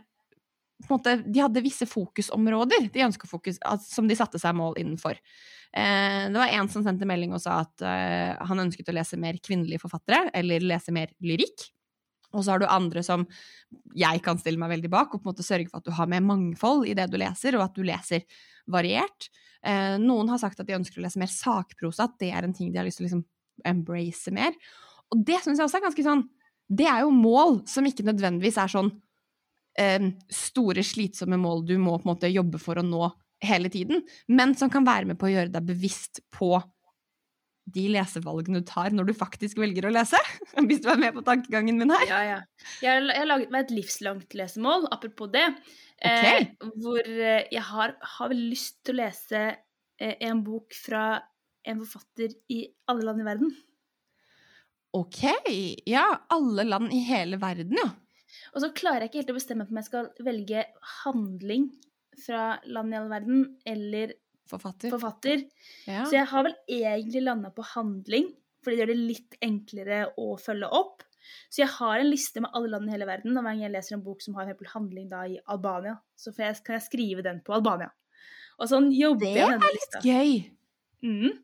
en 0.83 0.89
måte, 0.89 1.17
de 1.27 1.43
hadde 1.43 1.63
visse 1.63 1.87
fokusområder 1.87 2.89
de 2.91 3.05
fokus, 3.27 3.59
som 3.87 4.07
de 4.07 4.17
satte 4.19 4.39
seg 4.39 4.55
mål 4.55 4.79
innenfor. 4.79 5.19
Uh, 5.75 6.31
det 6.31 6.39
var 6.39 6.55
en 6.55 6.71
som 6.71 6.87
sendte 6.87 7.07
melding 7.09 7.35
og 7.35 7.43
sa 7.43 7.65
at 7.65 7.83
han 7.83 8.63
ønsket 8.63 8.91
å 8.91 8.95
lese 8.95 9.19
mer 9.19 9.43
kvinnelige 9.43 9.83
forfattere, 9.83 10.29
eller 10.31 10.63
lese 10.71 10.95
mer 10.95 11.11
lyrikk. 11.19 11.67
Og 12.33 12.43
så 12.43 12.53
har 12.53 12.61
du 12.61 12.67
andre 12.69 13.03
som 13.05 13.25
jeg 13.97 14.21
kan 14.25 14.39
stille 14.41 14.61
meg 14.61 14.71
veldig 14.73 14.91
bak, 14.93 15.13
og 15.13 15.21
på 15.21 15.27
en 15.27 15.33
måte 15.33 15.45
sørge 15.45 15.69
for 15.69 15.81
at 15.81 15.87
du 15.87 15.93
har 15.95 16.09
mer 16.09 16.23
mangfold 16.25 16.87
i 16.89 16.95
det 16.97 17.07
du 17.11 17.19
leser, 17.21 17.57
og 17.57 17.67
at 17.67 17.77
du 17.77 17.85
leser 17.85 18.25
variert. 18.73 19.29
Eh, 19.63 19.95
noen 20.01 20.31
har 20.33 20.41
sagt 20.41 20.59
at 20.59 20.67
de 20.67 20.75
ønsker 20.77 20.99
å 20.99 21.05
lese 21.05 21.21
mer 21.21 21.31
sakprosa, 21.31 22.09
at 22.09 22.17
det 22.21 22.33
er 22.33 22.47
en 22.47 22.55
ting 22.55 22.71
de 22.71 22.81
har 22.81 22.87
lyst 22.87 22.99
til 22.99 23.05
å 23.05 23.09
liksom 23.09 23.25
embrace 23.69 24.33
mer. 24.33 24.55
Og 25.13 25.21
det 25.25 25.39
syns 25.43 25.61
jeg 25.61 25.67
også 25.67 25.79
er 25.79 25.85
ganske 25.85 26.05
sånn 26.05 26.23
Det 26.73 26.87
er 26.89 27.03
jo 27.03 27.11
mål 27.13 27.59
som 27.69 27.85
ikke 27.85 28.05
nødvendigvis 28.07 28.57
er 28.57 28.71
sånn 28.71 28.89
eh, 29.77 30.09
store, 30.31 30.83
slitsomme 30.85 31.37
mål 31.37 31.65
du 31.67 31.75
må 31.77 31.97
på 31.99 32.07
en 32.07 32.13
måte 32.15 32.31
jobbe 32.31 32.61
for 32.61 32.79
å 32.79 32.85
nå 32.87 33.11
hele 33.43 33.69
tiden, 33.69 33.99
men 34.31 34.55
som 34.55 34.71
kan 34.71 34.85
være 34.87 35.09
med 35.09 35.19
på 35.19 35.27
å 35.27 35.33
gjøre 35.33 35.51
deg 35.51 35.67
bevisst 35.67 36.21
på 36.31 36.55
de 37.73 37.85
lesevalgene 37.93 38.59
du 38.59 38.67
tar 38.67 38.91
når 38.91 39.07
du 39.09 39.13
faktisk 39.15 39.61
velger 39.61 39.87
å 39.87 39.93
lese. 39.93 40.19
Hvis 40.67 40.83
du 40.83 40.89
er 40.91 40.99
med 40.99 41.15
på 41.15 41.23
tankegangen 41.25 41.79
min 41.79 41.93
her. 41.93 42.05
Ja, 42.09 42.21
ja. 42.27 42.39
Jeg 42.83 43.07
har, 43.07 43.27
laget 43.29 43.53
meg 43.53 43.67
et 43.67 43.75
livslangt 43.75 44.35
lesemål, 44.37 44.89
apropos 44.93 45.31
det. 45.33 45.45
Okay. 46.03 46.49
Eh, 46.49 46.71
hvor 46.83 46.99
eh, 47.03 47.45
jeg 47.53 47.63
har, 47.69 47.95
har 48.17 48.31
vel 48.33 48.41
lyst 48.51 48.81
til 48.83 48.97
å 48.97 49.03
lese 49.05 49.43
eh, 49.53 50.15
en 50.27 50.43
bok 50.43 50.75
fra 50.75 51.05
en 51.63 51.79
forfatter 51.79 52.35
i 52.51 52.65
alle 52.91 53.07
land 53.07 53.23
i 53.23 53.27
verden. 53.27 53.53
Ok. 54.93 55.23
Ja, 55.89 56.05
alle 56.33 56.67
land 56.67 56.91
i 56.93 56.99
hele 57.07 57.39
verden, 57.41 57.79
ja. 57.79 57.89
Og 58.53 58.61
så 58.61 58.73
klarer 58.75 59.05
jeg 59.05 59.11
ikke 59.11 59.21
helt 59.21 59.31
å 59.33 59.37
bestemme 59.37 59.65
om 59.69 59.79
jeg 59.79 59.87
skal 59.87 60.09
velge 60.25 60.65
handling 61.03 61.71
fra 62.21 62.57
land 62.69 62.93
i 62.93 62.99
all 62.99 63.09
verden, 63.09 63.45
eller 63.65 64.13
Forfatter. 64.49 64.91
Forfatter. 64.91 65.43
Ja. 65.87 66.03
Så 66.05 66.17
jeg 66.17 66.27
har 66.29 66.45
vel 66.47 66.55
egentlig 66.67 67.23
landa 67.23 67.51
på 67.55 67.65
handling, 67.73 68.29
fordi 68.63 68.75
det 68.75 68.83
gjør 68.83 68.91
det 68.91 68.99
litt 68.99 69.37
enklere 69.43 70.03
å 70.19 70.33
følge 70.41 70.69
opp. 70.75 71.03
Så 71.47 71.63
jeg 71.63 71.71
har 71.77 72.01
en 72.01 72.09
liste 72.11 72.43
med 72.43 72.51
alle 72.57 72.73
land 72.73 72.89
i 72.89 72.93
hele 72.95 73.07
verden. 73.07 73.37
Og 73.37 73.43
hver 73.43 73.53
gang 73.53 73.63
jeg 73.63 73.73
leser 73.73 73.97
en 73.97 74.05
bok 74.05 74.23
som 74.23 74.35
har 74.39 74.51
for 74.51 74.73
handling 74.75 75.09
da 75.11 75.23
i 75.29 75.39
Albania, 75.51 75.97
så 76.19 76.33
jeg, 76.35 76.59
kan 76.65 76.77
jeg 76.79 76.87
skrive 76.89 77.25
den 77.25 77.39
på 77.45 77.55
Albania. 77.55 77.91
Og 78.59 78.69
sånn 78.69 78.91
jobber 78.93 79.25
det 79.25 79.39
jeg 79.39 79.49
med 79.49 79.63
den 79.63 79.77
lista. 79.77 80.01
Det 80.03 80.13
er 80.13 80.27
litt 80.27 80.33
gøy. 80.33 81.13
Mm. 81.13 81.37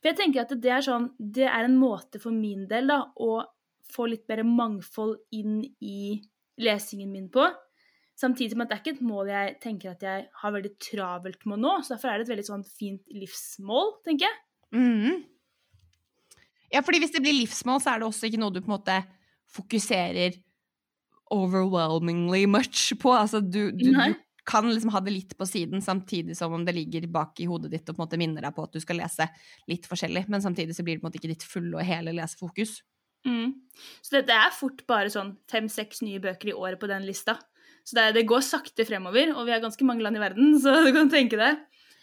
For 0.00 0.10
jeg 0.10 0.18
tenker 0.18 0.42
at 0.42 0.52
det 0.58 0.70
er 0.74 0.82
sånn 0.82 1.04
Det 1.20 1.44
er 1.44 1.66
en 1.66 1.76
måte 1.78 2.18
for 2.22 2.34
min 2.34 2.64
del 2.70 2.88
da 2.90 3.02
å 3.14 3.32
få 3.92 4.08
litt 4.10 4.24
bedre 4.28 4.44
mangfold 4.48 5.18
inn 5.36 5.60
i 5.80 6.18
lesingen 6.60 7.12
min 7.12 7.28
på. 7.32 7.46
Samtidig 8.18 8.56
som 8.56 8.64
at 8.64 8.70
det 8.70 8.76
er 8.76 8.82
ikke 8.82 8.96
et 8.96 9.06
mål 9.06 9.28
jeg 9.30 9.56
tenker 9.62 9.92
at 9.92 10.02
jeg 10.02 10.24
har 10.40 10.54
veldig 10.54 10.72
travelt 10.82 11.44
med 11.46 11.58
å 11.58 11.62
nå. 11.62 11.74
Så 11.86 11.94
derfor 11.94 12.10
er 12.10 12.18
det 12.18 12.26
et 12.26 12.32
veldig 12.32 12.48
sånn 12.48 12.64
fint 12.66 13.14
livsmål, 13.14 13.92
tenker 14.08 14.26
jeg. 14.26 14.40
Mm. 14.74 15.20
Ja, 16.74 16.82
fordi 16.84 17.00
hvis 17.04 17.14
det 17.14 17.22
blir 17.24 17.36
livsmål, 17.38 17.80
så 17.84 17.92
er 17.92 18.02
det 18.02 18.08
også 18.08 18.28
ikke 18.28 18.40
noe 18.42 18.52
du 18.52 18.60
på 18.60 18.68
en 18.68 18.74
måte 18.74 18.98
fokuserer 19.54 20.34
overwhelmingly 21.32 22.42
much 22.50 22.90
på. 23.00 23.14
Altså 23.14 23.40
du, 23.40 23.68
du, 23.70 23.92
du, 23.92 24.16
kan 24.48 24.66
liksom 24.66 24.92
ha 24.94 25.00
det 25.04 25.12
litt 25.12 25.38
på 25.38 25.46
siden, 25.46 25.82
samtidig 25.84 26.36
som 26.36 26.54
om 26.56 26.64
det 26.64 26.74
ligger 26.76 27.06
bak 27.12 27.40
i 27.40 27.48
hodet 27.48 27.70
ditt 27.72 27.88
og 27.88 27.96
på 27.96 28.00
en 28.00 28.06
måte 28.06 28.20
minner 28.20 28.44
deg 28.44 28.54
på 28.56 28.64
at 28.64 28.74
du 28.74 28.80
skal 28.80 28.98
lese 29.02 29.28
litt 29.68 29.88
forskjellig, 29.88 30.24
men 30.32 30.44
samtidig 30.44 30.76
så 30.76 30.84
blir 30.84 30.96
det 30.96 31.02
på 31.02 31.06
en 31.06 31.12
måte 31.12 31.20
ikke 31.20 31.34
ditt 31.34 31.44
fulle 31.44 31.76
og 31.76 31.84
hele 31.84 32.16
lesefokus. 32.16 32.78
Mm. 33.28 33.52
Så 34.00 34.14
det, 34.16 34.22
det, 34.30 34.38
er 34.38 34.54
fort 34.54 34.84
bare 34.88 35.12
sånn 35.12 35.34
fem-seks 35.50 36.00
nye 36.06 36.22
bøker 36.22 36.52
i 36.52 36.56
året 36.56 36.80
på 36.80 36.88
den 36.90 37.04
lista. 37.04 37.36
Så 37.88 37.96
det, 37.96 38.10
det, 38.18 38.26
går 38.28 38.44
sakte 38.44 38.84
fremover, 38.84 39.32
og 39.32 39.46
vi 39.48 39.54
er 39.54 39.64
ganske 39.64 39.86
mange 39.88 40.04
land 40.04 40.18
i 40.18 40.22
verden, 40.22 40.52
så 40.60 40.76
du 40.86 40.92
kan 40.96 41.08
tenke 41.12 41.40
det. 41.40 41.54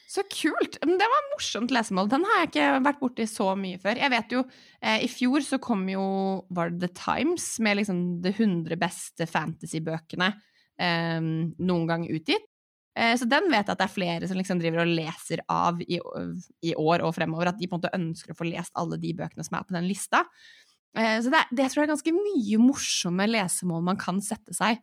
Så 0.09 0.21
kult! 0.29 0.77
Det 0.81 1.09
var 1.11 1.29
morsomt 1.31 1.73
lesemål. 1.73 2.09
Den 2.11 2.25
har 2.29 2.41
jeg 2.43 2.49
ikke 2.51 2.65
vært 2.85 2.99
borti 3.01 3.25
så 3.29 3.51
mye 3.57 3.79
før. 3.81 3.99
Jeg 4.01 4.13
vet 4.13 4.35
jo, 4.35 4.41
eh, 4.81 5.05
I 5.05 5.09
fjor 5.09 5.45
så 5.45 5.59
kom 5.61 5.85
jo 5.89 6.05
var 6.53 6.73
det 6.73 6.85
The 6.85 6.91
Times 6.97 7.47
med 7.65 7.79
liksom 7.81 8.01
de 8.23 8.33
100 8.33 8.77
beste 8.81 9.25
fantasybøkene 9.29 10.29
eh, 10.31 11.21
noen 11.21 11.87
gang 11.89 12.05
utgitt. 12.05 12.45
Eh, 12.95 13.13
så 13.19 13.27
den 13.27 13.49
vet 13.49 13.65
jeg 13.65 13.73
at 13.73 13.81
det 13.81 13.87
er 13.89 13.95
flere 13.95 14.29
som 14.29 14.39
liksom 14.39 14.61
driver 14.61 14.85
og 14.85 14.93
leser 15.01 15.41
av 15.51 15.81
i, 15.83 15.97
i, 15.97 16.75
år 16.77 17.03
og 17.05 17.15
fremover. 17.17 17.51
At 17.51 17.57
de 17.59 17.67
på 17.67 17.75
en 17.75 17.81
måte 17.81 17.95
ønsker 17.97 18.33
å 18.33 18.37
få 18.37 18.47
lest 18.47 18.77
alle 18.79 19.01
de 19.01 19.15
bøkene 19.17 19.45
som 19.45 19.57
er 19.57 19.65
på 19.67 19.75
den 19.75 19.89
lista. 19.89 20.21
Eh, 20.95 21.17
så 21.21 21.33
det, 21.33 21.47
det 21.49 21.69
tror 21.69 21.83
jeg 21.83 21.89
er 21.89 21.95
ganske 21.95 22.15
mye 22.15 22.61
morsomme 22.61 23.27
lesemål 23.33 23.89
man 23.89 23.99
kan 23.99 24.21
sette 24.23 24.55
seg 24.55 24.79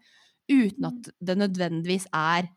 uten 0.51 0.89
at 0.89 1.13
det 1.21 1.39
nødvendigvis 1.39 2.09
er 2.13 2.51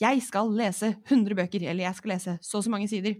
jeg 0.00 0.22
skal 0.24 0.48
lese 0.56 0.94
100 1.10 1.36
bøker, 1.36 1.64
eller 1.68 1.84
jeg 1.84 1.98
skal 1.98 2.14
lese 2.14 2.36
så 2.40 2.60
og 2.60 2.64
så 2.64 2.72
mange 2.72 2.88
sider. 2.88 3.18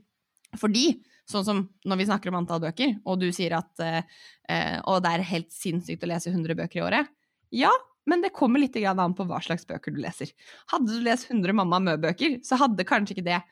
Fordi, 0.58 0.94
sånn 1.28 1.44
som 1.46 1.60
når 1.86 2.00
vi 2.00 2.06
snakker 2.08 2.32
om 2.32 2.40
antall 2.40 2.62
bøker, 2.64 2.96
og 3.04 3.20
du 3.20 3.28
sier 3.36 3.54
at 3.58 3.84
eh, 3.84 4.00
eh 4.48 4.78
og 4.88 5.02
det 5.04 5.12
er 5.12 5.28
helt 5.28 5.52
sinnssykt 5.54 6.06
å 6.06 6.10
lese 6.10 6.32
100 6.32 6.56
bøker 6.58 6.80
i 6.80 6.84
året, 6.86 7.12
ja, 7.54 7.70
men 8.08 8.24
det 8.24 8.32
kommer 8.34 8.62
litt 8.62 8.76
an 8.80 9.14
på 9.14 9.26
hva 9.28 9.42
slags 9.44 9.66
bøker 9.68 9.92
du 9.92 10.00
leser. 10.02 10.32
Hadde 10.72 10.96
du 10.96 11.04
lest 11.04 11.30
100 11.30 11.52
Mamma 11.52 11.78
Mø-bøker, 11.84 12.40
så 12.42 12.58
hadde 12.58 12.88
kanskje 12.88 13.18
ikke 13.18 13.28
det 13.28 13.42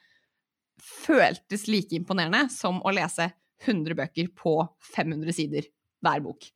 føltes 0.78 1.66
like 1.68 1.94
imponerende 1.94 2.46
som 2.54 2.80
å 2.80 2.94
lese 2.94 3.28
100 3.66 3.98
bøker 3.98 4.30
på 4.38 4.54
500 4.94 5.36
sider 5.36 5.68
hver 6.02 6.22
bok. 6.24 6.48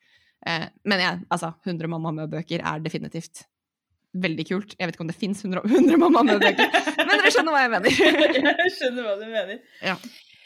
Eh, 0.46 0.66
men 0.88 1.04
jeg, 1.04 1.22
altså, 1.28 1.52
100 1.66 1.90
Mamma 1.90 2.14
Mø-bøker 2.16 2.64
er 2.64 2.82
definitivt 2.82 3.44
veldig 4.12 4.44
kult. 4.48 4.74
Jeg 4.76 4.88
vet 4.88 4.96
ikke 4.96 5.04
om 5.06 5.10
det 5.10 5.18
fins 5.18 5.40
100, 5.44 5.62
100 5.64 6.00
Mamma 6.00 6.22
men 6.26 6.42
dere 6.42 7.32
skjønner 7.32 7.54
hva 7.54 7.62
jeg 7.64 7.72
mener. 7.72 7.96
jeg 8.64 8.74
skjønner 8.76 9.08
hva 9.08 9.16
du 9.20 9.26
mener. 9.26 9.58
Ja. 9.84 9.96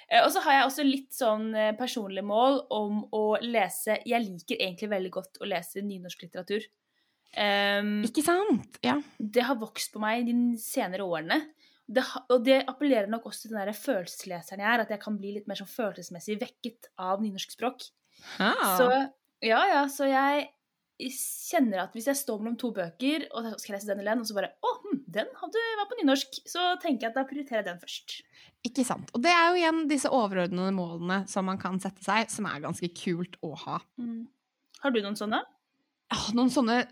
Eh, 0.07 0.23
og 0.23 0.31
så 0.35 0.43
har 0.45 0.59
jeg 0.59 0.69
også 0.69 0.87
litt 0.87 1.13
sånn 1.17 1.49
eh, 1.57 1.73
personlig 1.79 2.23
mål 2.27 2.61
om 2.75 3.01
å 3.17 3.25
lese 3.43 3.99
Jeg 4.07 4.23
liker 4.23 4.61
egentlig 4.61 4.91
veldig 4.93 5.13
godt 5.19 5.41
å 5.43 5.51
lese 5.51 5.83
nynorsk 5.85 6.27
litteratur. 6.27 6.67
Um, 7.37 8.01
ikke 8.07 8.23
sant? 8.25 8.79
Ja. 8.87 8.95
Det 9.19 9.43
har 9.45 9.59
vokst 9.61 9.93
på 9.93 10.01
meg 10.01 10.25
de 10.29 10.37
senere 10.63 11.05
årene. 11.05 11.43
Det, 11.87 12.03
og 12.33 12.43
det 12.47 12.63
appellerer 12.67 13.11
nok 13.11 13.29
også 13.29 13.47
til 13.47 13.55
den 13.55 13.69
der 13.69 13.77
følelsesleseren 13.77 14.63
jeg 14.63 14.71
er, 14.73 14.83
at 14.83 14.91
jeg 14.95 15.03
kan 15.03 15.19
bli 15.19 15.37
litt 15.37 15.51
mer 15.51 15.59
sånn 15.59 15.71
følelsesmessig 15.71 16.39
vekket 16.41 16.89
av 17.03 17.21
nynorsk 17.23 17.53
språk. 17.55 17.85
Ah. 18.43 18.79
Så 18.79 18.89
ja, 19.45 19.61
ja, 19.69 19.83
så 19.93 20.09
jeg 20.09 20.47
kjenner 20.97 21.83
at 21.83 21.97
hvis 21.97 22.09
jeg 22.09 22.19
står 22.19 22.41
mellom 22.41 22.57
to 22.61 22.71
bøker, 22.77 23.27
og 23.37 23.49
skal 23.61 23.77
lese 23.77 23.89
den 23.91 24.01
eller 24.01 24.17
den, 24.17 24.23
og 24.25 24.29
så 24.29 24.37
bare 24.37 24.53
Å, 24.65 24.73
hm, 24.85 25.03
den 25.17 25.33
hadde, 25.41 25.65
var 25.81 25.89
på 25.91 25.99
nynorsk. 26.01 26.39
Så 26.49 26.63
tenker 26.83 27.07
jeg 27.07 27.13
at 27.13 27.19
da 27.19 27.27
prioriterer 27.29 27.63
jeg 27.63 27.69
den 27.69 27.83
først. 27.83 28.17
Ikke 28.67 28.85
sant. 28.87 29.13
Og 29.15 29.23
det 29.25 29.33
er 29.33 29.51
jo 29.51 29.61
igjen 29.61 29.83
disse 29.91 30.11
overordnede 30.13 30.73
målene 30.77 31.21
som 31.31 31.47
man 31.49 31.61
kan 31.61 31.79
sette 31.83 32.05
seg, 32.05 32.33
som 32.33 32.49
er 32.49 32.65
ganske 32.65 32.91
kult 32.97 33.37
å 33.47 33.53
ha. 33.67 33.81
Mm. 34.01 34.25
Har 34.83 34.95
du 34.95 35.01
noen 35.03 35.19
sånne? 35.19 35.43
Oh, 36.15 36.27
noen 36.39 36.53
sånne 36.55 36.85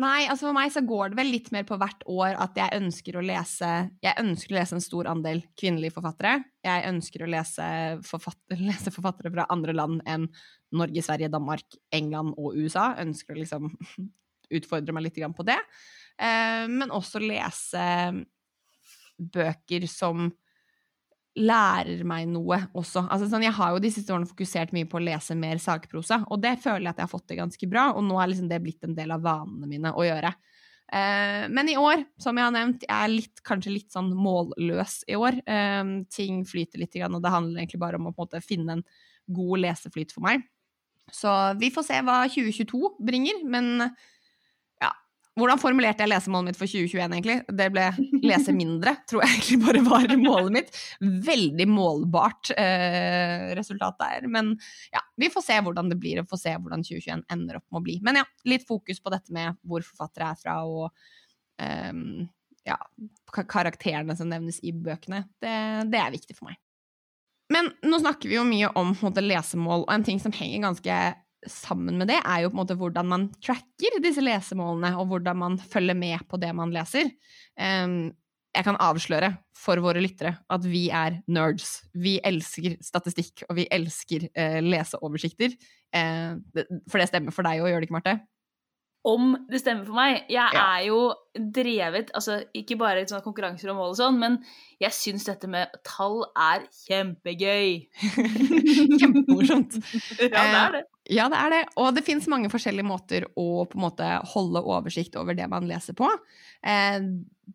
Nei, 0.00 0.22
altså 0.32 0.46
for 0.46 0.56
meg 0.56 0.70
så 0.72 0.80
går 0.86 1.12
det 1.12 1.18
vel 1.18 1.28
litt 1.34 1.50
mer 1.52 1.66
på 1.68 1.76
hvert 1.76 2.06
år 2.08 2.38
at 2.40 2.56
jeg 2.56 2.72
ønsker 2.78 3.18
å 3.20 3.24
lese 3.24 3.68
Jeg 4.00 4.16
ønsker 4.22 4.54
å 4.54 4.56
lese 4.56 4.78
en 4.78 4.84
stor 4.84 5.10
andel 5.10 5.42
kvinnelige 5.60 5.92
forfattere. 5.98 6.38
Jeg 6.64 6.86
ønsker 6.88 7.24
å 7.24 7.28
lese, 7.34 7.66
forfatter, 8.08 8.62
lese 8.70 8.94
forfattere 8.94 9.32
fra 9.34 9.46
andre 9.52 9.76
land 9.76 10.00
enn 10.08 10.24
Norge, 10.72 11.04
Sverige, 11.04 11.28
Danmark, 11.32 11.76
England 11.92 12.32
og 12.40 12.56
USA. 12.56 12.94
Jeg 12.96 13.10
ønsker 13.10 13.36
å 13.36 13.42
liksom 13.42 13.68
utfordre 14.56 14.96
meg 14.96 15.04
litt 15.04 15.20
på 15.36 15.48
det. 15.48 15.58
Eh, 16.16 16.64
men 16.72 16.96
også 16.96 17.20
lese 17.20 17.84
bøker 19.20 19.84
som 19.90 20.30
lærer 21.38 22.02
meg 22.04 22.26
noe 22.28 22.58
også. 22.76 23.06
Altså, 23.06 23.28
sånn, 23.30 23.46
jeg 23.46 23.56
har 23.56 23.72
jo 23.72 23.80
de 23.80 23.90
siste 23.92 24.12
årene 24.12 24.28
fokusert 24.28 24.74
mye 24.76 24.88
på 24.88 24.98
å 24.98 25.04
lese 25.04 25.36
mer 25.38 25.60
sakprosa, 25.62 26.22
og 26.28 26.42
det 26.44 26.58
føler 26.60 26.84
jeg 26.84 26.92
at 26.92 27.00
jeg 27.00 27.08
har 27.08 27.12
fått 27.12 27.28
til 27.30 27.40
ganske 27.40 27.68
bra, 27.70 27.86
og 27.96 28.04
nå 28.04 28.18
er 28.20 28.32
liksom 28.32 28.50
det 28.50 28.60
blitt 28.64 28.84
en 28.84 28.96
del 28.98 29.14
av 29.14 29.24
vanene 29.24 29.70
mine 29.70 29.94
å 29.96 30.04
gjøre. 30.04 30.34
Eh, 30.92 31.46
men 31.48 31.70
i 31.72 31.78
år, 31.80 32.04
som 32.20 32.36
jeg 32.36 32.44
har 32.44 32.52
nevnt, 32.52 32.84
jeg 32.84 32.92
er 32.98 33.14
litt, 33.14 33.44
kanskje 33.48 33.72
litt 33.78 33.94
sånn 33.94 34.10
målløs 34.12 34.98
i 35.08 35.16
år. 35.16 35.40
Eh, 35.48 35.92
ting 36.12 36.42
flyter 36.48 36.82
litt, 36.82 36.98
og 37.08 37.22
det 37.24 37.32
handler 37.32 37.62
egentlig 37.62 37.80
bare 37.80 38.00
om 38.00 38.10
å 38.10 38.12
på 38.12 38.20
en 38.20 38.28
måte 38.28 38.44
finne 38.44 38.78
en 38.78 38.86
god 39.32 39.64
leseflyt 39.64 40.12
for 40.12 40.26
meg. 40.26 40.44
Så 41.12 41.30
vi 41.60 41.72
får 41.72 41.86
se 41.88 42.00
hva 42.04 42.22
2022 42.30 42.96
bringer, 43.02 43.40
men 43.48 43.88
hvordan 45.38 45.60
formulerte 45.60 46.04
jeg 46.04 46.10
lesemålet 46.12 46.50
mitt 46.50 46.58
for 46.60 46.68
2021, 46.68 47.14
egentlig? 47.16 47.36
Det 47.56 47.68
ble 47.72 47.86
lese 48.20 48.52
mindre, 48.52 48.92
tror 49.08 49.22
jeg 49.24 49.32
egentlig 49.32 49.58
bare 49.62 49.80
var 49.86 50.12
målet 50.20 50.52
mitt. 50.58 50.80
Veldig 51.00 51.66
målbart 51.72 52.52
eh, 52.52 53.46
resultat 53.56 53.96
der. 54.02 54.28
Men 54.32 54.52
ja, 54.92 55.00
vi 55.16 55.30
får 55.32 55.46
se 55.46 55.56
hvordan 55.64 55.88
det 55.88 55.96
blir, 56.02 56.20
og 56.20 56.28
får 56.28 56.42
se 56.42 56.52
hvordan 56.58 56.84
2021 56.84 57.24
ender 57.32 57.58
opp 57.58 57.66
med 57.70 57.80
å 57.80 57.84
bli. 57.86 57.96
Men 58.04 58.20
ja, 58.20 58.26
litt 58.52 58.68
fokus 58.68 59.00
på 59.00 59.14
dette 59.14 59.32
med 59.32 59.56
hvor 59.64 59.86
forfattere 59.86 60.34
er 60.34 60.42
fra, 60.42 60.58
og 60.68 60.92
eh, 61.64 62.28
ja, 62.68 62.76
karakterene 63.32 64.18
som 64.18 64.28
nevnes 64.28 64.60
i 64.60 64.74
bøkene. 64.76 65.24
Det, 65.40 65.56
det, 65.88 66.02
er 66.02 66.12
viktig 66.12 66.36
for 66.36 66.50
meg. 66.50 66.60
Men 67.52 67.72
nå 67.84 68.04
snakker 68.04 68.28
vi 68.28 68.36
jo 68.36 68.44
mye 68.48 68.68
om 68.76 68.92
lesemål, 69.00 69.88
og 69.88 69.96
en 69.96 70.04
ting 70.04 70.20
som 70.20 70.32
henger 70.36 70.68
ganske 70.68 71.00
sammen 71.48 71.98
med 72.00 72.10
det, 72.10 72.18
er 72.22 72.44
jo 72.44 72.50
på 72.50 72.56
en 72.56 72.62
måte 72.62 72.78
hvordan 72.78 73.08
man 73.08 73.28
tracker 73.42 74.00
disse 74.04 74.22
lesemålene, 74.24 74.94
og 74.98 75.08
hvordan 75.10 75.38
man 75.40 75.58
følger 75.58 75.98
med 75.98 76.26
på 76.30 76.40
det 76.42 76.52
man 76.56 76.74
leser. 76.74 77.10
Um, 77.58 78.12
jeg 78.52 78.66
kan 78.66 78.76
avsløre 78.84 79.30
for 79.56 79.80
våre 79.80 80.02
lyttere 80.04 80.34
at 80.52 80.66
vi 80.68 80.84
er 80.92 81.22
nerds. 81.32 81.80
Vi 81.94 82.18
elsker 82.24 82.76
statistikk, 82.84 83.46
og 83.48 83.56
vi 83.60 83.68
elsker 83.72 84.28
uh, 84.28 84.60
leseoversikter. 84.64 85.56
Uh, 85.94 86.38
for 86.90 87.00
det 87.00 87.08
stemmer 87.10 87.34
for 87.34 87.48
deg 87.48 87.62
òg, 87.62 87.72
gjør 87.72 87.82
det 87.82 87.90
ikke, 87.90 87.98
Marte? 88.00 88.20
om 89.04 89.32
det 89.50 89.60
stemmer 89.62 89.86
for 89.86 89.98
meg. 89.98 90.22
Jeg 90.30 90.54
ja. 90.54 90.62
er 90.76 90.86
jo 90.86 90.98
drevet 91.34 92.12
altså 92.14 92.42
Ikke 92.54 92.76
bare 92.78 93.02
i 93.02 93.22
konkurranser 93.24 93.72
og 93.72 93.78
mål 93.78 93.94
og 93.94 93.98
sånn, 93.98 94.18
men 94.20 94.38
jeg 94.82 94.94
syns 94.94 95.26
dette 95.26 95.50
med 95.50 95.72
tall 95.86 96.22
er 96.38 96.66
kjempegøy. 96.84 97.88
Kjempemorsomt. 99.00 99.78
ja, 100.22 100.28
det 100.30 100.42
er 100.42 100.76
det. 100.78 100.84
Ja, 101.10 101.26
det 101.32 101.38
er 101.38 101.50
det. 101.50 101.62
Og 101.82 101.94
det 101.96 102.04
fins 102.06 102.28
mange 102.30 102.50
forskjellige 102.52 102.86
måter 102.86 103.26
å 103.34 103.64
på 103.66 103.78
en 103.78 103.84
måte 103.88 104.08
holde 104.34 104.62
oversikt 104.62 105.16
over 105.18 105.34
det 105.34 105.48
man 105.50 105.66
leser 105.66 105.96
på. 105.98 106.06
Eh, 106.62 106.98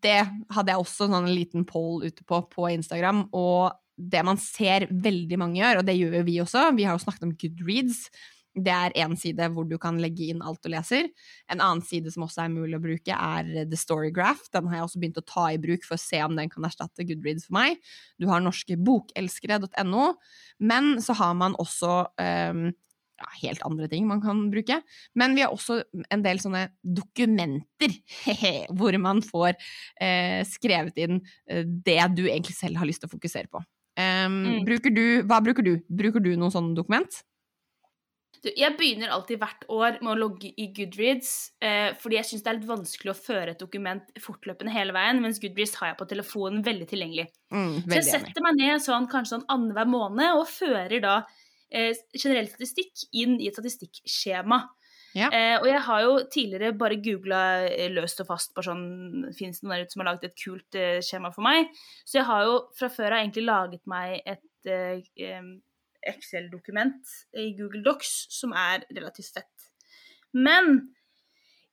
det 0.04 0.20
hadde 0.52 0.74
jeg 0.74 0.84
også 0.84 1.06
sånn 1.06 1.16
en 1.22 1.32
liten 1.32 1.64
poll 1.68 2.04
ute 2.04 2.26
på 2.28 2.42
på 2.52 2.72
Instagram. 2.76 3.30
og 3.32 3.78
det 3.98 4.22
man 4.22 4.38
ser 4.38 4.86
veldig 4.92 5.38
mange 5.42 5.58
gjør, 5.58 5.80
og 5.80 5.86
det 5.88 5.96
gjør 5.98 6.26
vi 6.28 6.36
også, 6.44 6.68
vi 6.78 6.84
har 6.86 6.94
jo 6.94 7.02
snakket 7.02 7.24
om 7.26 7.32
Goodreads, 7.34 8.04
det 8.58 8.74
er 8.74 8.96
én 9.04 9.14
side 9.20 9.50
hvor 9.54 9.68
du 9.70 9.76
kan 9.82 10.00
legge 10.02 10.32
inn 10.32 10.42
alt 10.42 10.64
du 10.66 10.72
leser. 10.74 11.10
En 11.52 11.62
annen 11.62 11.84
side 11.86 12.10
som 12.14 12.26
også 12.26 12.44
er 12.46 12.54
mulig 12.54 12.78
å 12.78 12.82
bruke, 12.84 13.14
er 13.14 13.68
The 13.70 13.78
Storygraph. 13.78 14.48
Den 14.54 14.70
har 14.72 14.80
jeg 14.80 14.88
også 14.88 15.02
begynt 15.04 15.22
å 15.22 15.26
ta 15.30 15.46
i 15.54 15.60
bruk 15.62 15.86
for 15.86 15.98
å 15.98 16.02
se 16.02 16.22
om 16.26 16.34
den 16.38 16.50
kan 16.50 16.66
erstatte 16.66 17.06
Goodreads 17.08 17.48
for 17.48 17.58
meg. 17.60 17.78
Du 18.18 18.28
har 18.32 18.42
norskebokelskere.no, 18.42 20.08
men 20.58 20.98
så 21.06 21.18
har 21.22 21.38
man 21.38 21.58
også 21.62 22.00
um, 22.18 22.68
ja, 23.18 23.30
helt 23.42 23.64
andre 23.66 23.88
ting 23.92 24.08
man 24.10 24.22
kan 24.24 24.48
bruke. 24.54 24.80
Men 25.18 25.36
vi 25.38 25.44
har 25.46 25.54
også 25.54 25.80
en 26.14 26.26
del 26.26 26.42
sånne 26.42 26.68
dokumenter 26.82 27.96
hvor 28.78 28.98
man 29.02 29.24
får 29.26 29.56
eh, 29.56 30.44
skrevet 30.48 31.00
inn 31.02 31.22
eh, 31.50 31.66
det 31.66 32.00
du 32.18 32.28
egentlig 32.28 32.58
selv 32.58 32.82
har 32.82 32.90
lyst 32.90 33.04
til 33.04 33.12
å 33.12 33.16
fokusere 33.16 33.52
på. 33.52 33.64
Um, 33.98 34.44
mm. 34.46 34.60
bruker 34.68 34.94
du, 34.94 35.06
hva 35.26 35.42
bruker 35.42 35.66
du? 35.66 35.80
Bruker 35.90 36.22
du 36.22 36.36
noen 36.36 36.54
sånne 36.54 36.78
dokument? 36.78 37.24
Du, 38.44 38.52
jeg 38.54 38.76
begynner 38.78 39.10
alltid 39.10 39.40
hvert 39.42 39.64
år 39.74 39.98
med 40.04 40.12
å 40.12 40.20
logge 40.20 40.52
i 40.62 40.68
Goodreads, 40.76 41.32
eh, 41.64 41.90
fordi 41.98 42.20
jeg 42.20 42.30
syns 42.30 42.44
det 42.46 42.52
er 42.52 42.58
litt 42.60 42.70
vanskelig 42.70 43.12
å 43.14 43.18
føre 43.18 43.56
et 43.56 43.62
dokument 43.62 44.12
fortløpende 44.22 44.74
hele 44.76 44.94
veien, 44.96 45.22
mens 45.24 45.42
Goodreads 45.42 45.74
har 45.80 45.92
jeg 45.92 46.00
på 46.00 46.10
telefonen 46.12 46.62
veldig 46.66 46.88
tilgjengelig. 46.92 47.28
Mm, 47.50 47.74
veldig 47.80 47.90
så 47.90 47.98
jeg 47.98 48.08
setter 48.12 48.46
meg 48.46 48.60
ned 48.62 48.84
sånn 48.86 49.10
kanskje 49.10 49.38
sånn 49.38 49.48
annenhver 49.54 49.90
måned 49.90 50.38
og 50.38 50.46
fører 50.52 51.02
da 51.04 51.18
generell 51.70 52.50
statistikk 52.52 53.08
inn 53.12 53.38
i 53.42 53.50
et 53.50 53.58
statistikkskjema. 53.58 54.62
Ja. 55.18 55.30
Eh, 55.34 55.56
og 55.62 55.66
jeg 55.70 55.82
har 55.88 56.02
jo 56.04 56.18
tidligere 56.30 56.76
bare 56.78 57.00
googla 57.02 57.42
eh, 57.70 57.88
løst 57.90 58.20
og 58.22 58.28
fast 58.30 58.52
på 58.54 58.62
sånn 58.66 59.30
Fins 59.38 59.62
det 59.62 59.66
noen 59.66 59.78
der 59.78 59.86
ute 59.88 59.96
som 59.96 60.04
har 60.04 60.10
laget 60.12 60.28
et 60.28 60.42
kult 60.42 60.78
eh, 60.78 61.00
skjema 61.06 61.32
for 61.34 61.46
meg? 61.48 61.72
Så 62.06 62.20
jeg 62.20 62.28
har 62.28 62.44
jo 62.46 62.60
fra 62.78 62.90
før 62.94 63.16
av 63.16 63.24
egentlig 63.24 63.48
laget 63.48 63.84
meg 63.90 64.20
et 64.28 64.70
eh, 64.70 65.40
Excel-dokument 66.08 67.16
i 67.40 67.50
Google 67.58 67.82
Docs 67.88 68.14
som 68.36 68.54
er 68.56 68.86
relativt 68.94 69.40
fett. 69.40 69.68
Men 70.38 70.94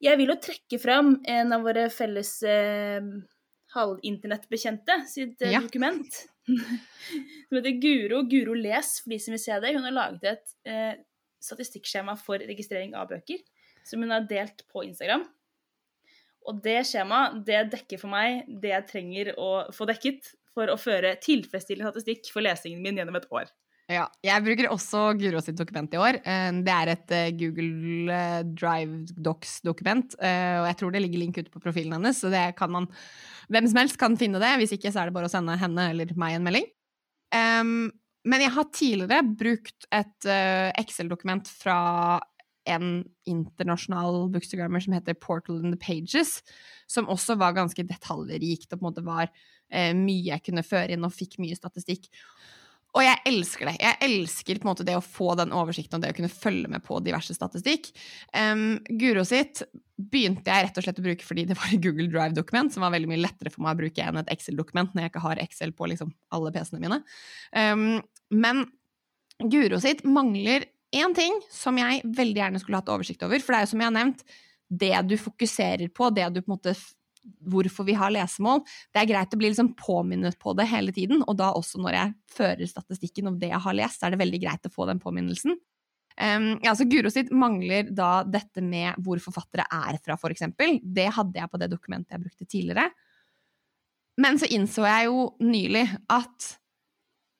jeg 0.02 0.18
vil 0.20 0.32
jo 0.32 0.40
trekke 0.42 0.80
fram 0.80 1.16
en 1.28 1.54
av 1.54 1.64
våre 1.66 1.88
felles 1.92 2.36
eh, 2.48 3.02
halvinternettbekjente 3.74 5.00
sitt 5.10 5.42
eh, 5.42 5.54
ja. 5.56 5.62
dokument. 5.64 6.22
Som 6.46 7.56
heter 7.58 7.78
Guro. 7.82 8.22
Guro 8.30 8.56
Les, 8.58 8.92
for 9.02 9.14
de 9.14 9.20
som 9.22 9.34
vil 9.36 9.42
se 9.42 9.58
det. 9.62 9.74
Hun 9.76 9.86
har 9.88 9.96
laget 9.96 10.28
et 10.32 10.54
eh, 10.70 10.92
statistikkskjema 11.44 12.16
for 12.20 12.42
registrering 12.42 12.94
av 12.98 13.10
bøker, 13.12 13.40
som 13.86 14.04
hun 14.04 14.14
har 14.14 14.28
delt 14.28 14.64
på 14.72 14.84
Instagram. 14.86 15.26
Og 16.44 16.60
det 16.64 16.82
skjemaet, 16.88 17.40
det 17.46 17.66
dekker 17.72 18.00
for 18.00 18.12
meg 18.12 18.44
det 18.60 18.74
jeg 18.74 18.88
trenger 18.90 19.32
å 19.40 19.50
få 19.72 19.88
dekket 19.88 20.34
for 20.54 20.70
å 20.70 20.78
føre 20.78 21.16
tilfredsstillende 21.22 21.90
statistikk 21.94 22.28
for 22.32 22.44
lesingen 22.44 22.82
min 22.84 23.00
gjennom 23.00 23.16
et 23.18 23.30
år. 23.32 23.48
Ja, 23.92 24.06
jeg 24.24 24.40
bruker 24.46 24.70
også 24.72 25.00
Guro 25.20 25.42
sitt 25.44 25.58
dokument 25.58 25.92
i 25.92 25.98
år. 26.00 26.16
Eh, 26.24 26.60
det 26.64 26.72
er 26.72 26.90
et 26.94 27.12
eh, 27.12 27.32
Google 27.36 28.14
eh, 28.14 28.38
Drive 28.56 29.12
Docs-dokument, 29.12 30.16
og 30.16 30.68
jeg 30.70 30.78
tror 30.80 30.94
det 30.94 31.02
ligger 31.04 31.20
link 31.20 31.36
ute 31.36 31.52
på 31.52 31.60
profilen 31.60 31.92
hennes, 31.98 32.22
så 32.22 32.32
det 32.32 32.46
kan 32.58 32.72
man 32.72 32.88
Hvem 33.52 33.66
som 33.68 33.76
helst 33.76 33.98
kan 34.00 34.14
finne 34.16 34.40
det. 34.40 34.54
Hvis 34.56 34.72
ikke, 34.72 34.88
så 34.88 35.02
er 35.02 35.10
det 35.10 35.12
bare 35.18 35.28
å 35.28 35.32
sende 35.32 35.52
henne 35.60 35.90
eller 35.92 36.14
meg 36.16 36.38
en 36.38 36.46
melding. 36.46 36.64
men 38.24 38.40
jeg 38.40 38.52
har 38.54 38.70
tidligere 38.72 39.18
brukt 39.36 39.84
et 39.92 40.28
Excel-dokument 40.80 41.44
fra 41.44 42.22
en 42.64 43.04
internasjonal 43.28 44.30
bookstagrammer 44.32 44.80
som 44.80 44.96
heter 44.96 45.12
Portal 45.20 45.60
in 45.60 45.76
the 45.76 45.76
Pages, 45.76 46.38
som 46.88 47.04
også 47.04 47.36
var 47.36 47.52
ganske 47.52 47.84
detaljrikt 47.84 48.72
og 48.72 48.78
på 48.78 48.80
en 48.80 48.88
måte 48.88 49.04
var 49.04 49.28
mye 49.68 50.30
jeg 50.30 50.46
kunne 50.48 50.64
føre 50.64 50.96
inn, 50.96 51.04
og 51.04 51.12
fikk 51.12 51.36
mye 51.44 51.60
statistikk. 51.60 52.08
Og 52.94 53.02
jeg 53.02 53.18
elsker 53.26 53.68
det. 53.68 53.74
Jeg 53.82 53.98
elsker 54.06 54.60
på 54.60 54.68
en 54.68 54.70
måte 54.70 54.86
det 54.86 54.94
å 54.94 55.02
få 55.02 55.32
den 55.38 55.54
oversikten 55.56 55.98
og 55.98 56.04
det 56.04 56.12
å 56.12 56.16
kunne 56.18 56.30
følge 56.30 56.70
med 56.70 56.84
på 56.86 57.00
diverse 57.02 57.34
statistikk. 57.34 57.90
Um, 58.30 58.78
Guro 59.00 59.24
sitt 59.26 59.64
begynte 59.98 60.50
jeg 60.50 60.68
rett 60.68 60.78
og 60.78 60.86
slett 60.86 61.00
å 61.02 61.06
bruke 61.06 61.26
fordi 61.26 61.46
det 61.48 61.56
var 61.58 61.74
et 61.74 61.82
Google 61.82 62.06
Drive-dokument, 62.12 62.70
som 62.74 62.86
var 62.86 62.94
veldig 62.94 63.10
mye 63.10 63.24
lettere 63.24 63.50
for 63.50 63.66
meg 63.66 63.74
å 63.74 63.80
bruke 63.82 64.06
enn 64.06 64.20
et 64.22 64.30
Excel-dokument 64.34 64.94
når 64.94 65.06
jeg 65.06 65.12
ikke 65.12 65.24
har 65.26 65.42
Excel 65.42 65.74
på 65.74 65.90
liksom 65.90 66.14
alle 66.34 66.54
PC-ene 66.54 66.82
mine. 66.86 67.00
Um, 67.50 67.84
men 68.34 68.64
Guro 69.42 69.82
sitt 69.82 70.04
mangler 70.06 70.68
én 70.94 71.14
ting 71.18 71.40
som 71.50 71.78
jeg 71.78 72.04
veldig 72.06 72.42
gjerne 72.44 72.62
skulle 72.62 72.78
hatt 72.78 72.92
oversikt 72.94 73.24
over. 73.26 73.42
For 73.42 73.54
det 73.54 73.58
er 73.58 73.66
jo 73.66 73.72
som 73.72 73.82
jeg 73.82 73.90
har 73.90 73.96
nevnt, 73.98 74.26
det 74.74 74.94
du 75.10 75.16
fokuserer 75.20 75.90
på, 75.90 76.10
det 76.14 76.28
du 76.30 76.40
på 76.42 76.48
en 76.48 76.54
måte 76.54 76.74
hvorfor 77.44 77.86
vi 77.88 77.96
har 77.98 78.12
lesemål. 78.14 78.62
Det 78.92 79.02
er 79.02 79.10
greit 79.10 79.34
å 79.34 79.40
bli 79.40 79.50
liksom 79.50 79.72
påminnet 79.78 80.38
på 80.40 80.54
det 80.58 80.66
hele 80.70 80.94
tiden, 80.94 81.22
og 81.24 81.38
da 81.40 81.52
også 81.56 81.80
når 81.82 81.98
jeg 81.98 82.16
fører 82.36 82.70
statistikken 82.70 83.30
om 83.30 83.38
det 83.40 83.52
jeg 83.52 83.62
har 83.66 83.76
lest, 83.76 84.00
så 84.00 84.08
er 84.08 84.14
det 84.14 84.22
veldig 84.24 84.42
greit 84.42 84.68
å 84.68 84.72
få 84.74 84.88
den 84.90 85.02
påminnelsen. 85.02 85.56
Um, 86.14 86.52
ja, 86.62 86.74
så 86.78 86.86
Guro 86.86 87.10
sitt 87.10 87.32
mangler 87.34 87.88
da 87.90 88.22
dette 88.22 88.62
med 88.62 89.00
hvor 89.02 89.18
forfattere 89.22 89.66
er 89.66 89.98
fra, 90.04 90.18
eksempel. 90.30 90.78
Det 90.82 91.08
hadde 91.16 91.40
jeg 91.40 91.50
på 91.50 91.58
det 91.58 91.70
dokumentet 91.72 92.14
jeg 92.14 92.22
brukte 92.22 92.46
tidligere. 92.46 92.86
Men 94.22 94.38
så 94.38 94.46
innså 94.46 94.84
jeg 94.86 95.08
jo 95.08 95.24
nylig 95.42 95.88
at 96.12 96.52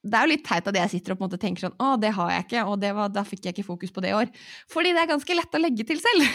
det 0.04 0.18
er 0.18 0.26
jo 0.26 0.32
litt 0.34 0.44
teit 0.44 0.66
at 0.68 0.76
jeg 0.76 0.92
sitter 0.92 1.14
og 1.14 1.18
på 1.18 1.24
en 1.24 1.30
måte 1.30 1.40
tenker 1.40 1.64
sånn 1.64 1.76
Å, 1.80 1.94
det 2.00 2.10
har 2.16 2.32
jeg 2.34 2.44
ikke, 2.44 2.64
og 2.68 2.84
var, 2.98 3.12
da 3.12 3.24
fikk 3.26 3.46
jeg 3.46 3.56
ikke 3.56 3.66
fokus 3.66 3.92
på 3.94 4.02
det 4.04 4.10
i 4.12 4.16
år. 4.18 4.30
Fordi 4.70 4.92
det 4.92 5.00
er 5.00 5.10
ganske 5.10 5.36
lett 5.36 5.56
å 5.56 5.60
legge 5.62 5.86
til 5.88 6.00
selv. 6.02 6.26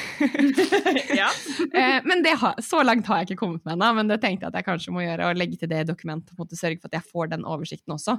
ja. 1.22 1.30
Eh, 1.80 2.00
men 2.08 2.24
har, 2.42 2.58
så 2.66 2.82
langt 2.84 3.08
har 3.08 3.22
jeg 3.22 3.30
ikke 3.30 3.44
kommet 3.44 3.62
med 3.68 3.76
ennå, 3.76 3.90
men 4.00 4.10
det 4.10 4.18
tenkte 4.24 4.48
jeg 4.48 4.52
at 4.52 4.58
jeg 4.58 4.66
kanskje 4.66 4.94
må 4.96 5.04
gjøre, 5.04 5.28
og 5.30 5.38
legge 5.38 5.60
til 5.62 5.70
det 5.70 5.84
i 5.84 5.88
dokumentet, 5.88 6.34
og 6.34 6.56
sørge 6.58 6.80
for 6.80 6.90
at 6.90 6.98
jeg 6.98 7.12
får 7.12 7.30
den 7.34 7.46
oversikten 7.48 7.94
også. 7.94 8.16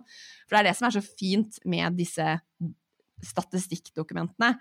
For 0.46 0.54
det 0.54 0.60
er 0.60 0.68
det 0.68 0.74
som 0.78 0.86
er 0.86 0.94
så 0.94 1.02
fint 1.04 1.58
med 1.68 1.98
disse 1.98 2.26
statistikkdokumentene. 3.26 4.52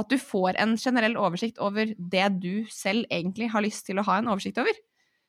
At 0.00 0.10
du 0.10 0.16
får 0.20 0.58
en 0.62 0.76
generell 0.80 1.18
oversikt 1.20 1.60
over 1.62 1.92
det 1.98 2.28
du 2.42 2.64
selv 2.72 3.06
egentlig 3.12 3.50
har 3.52 3.64
lyst 3.66 3.86
til 3.88 4.00
å 4.00 4.06
ha 4.08 4.18
en 4.18 4.30
oversikt 4.32 4.60
over. 4.62 4.80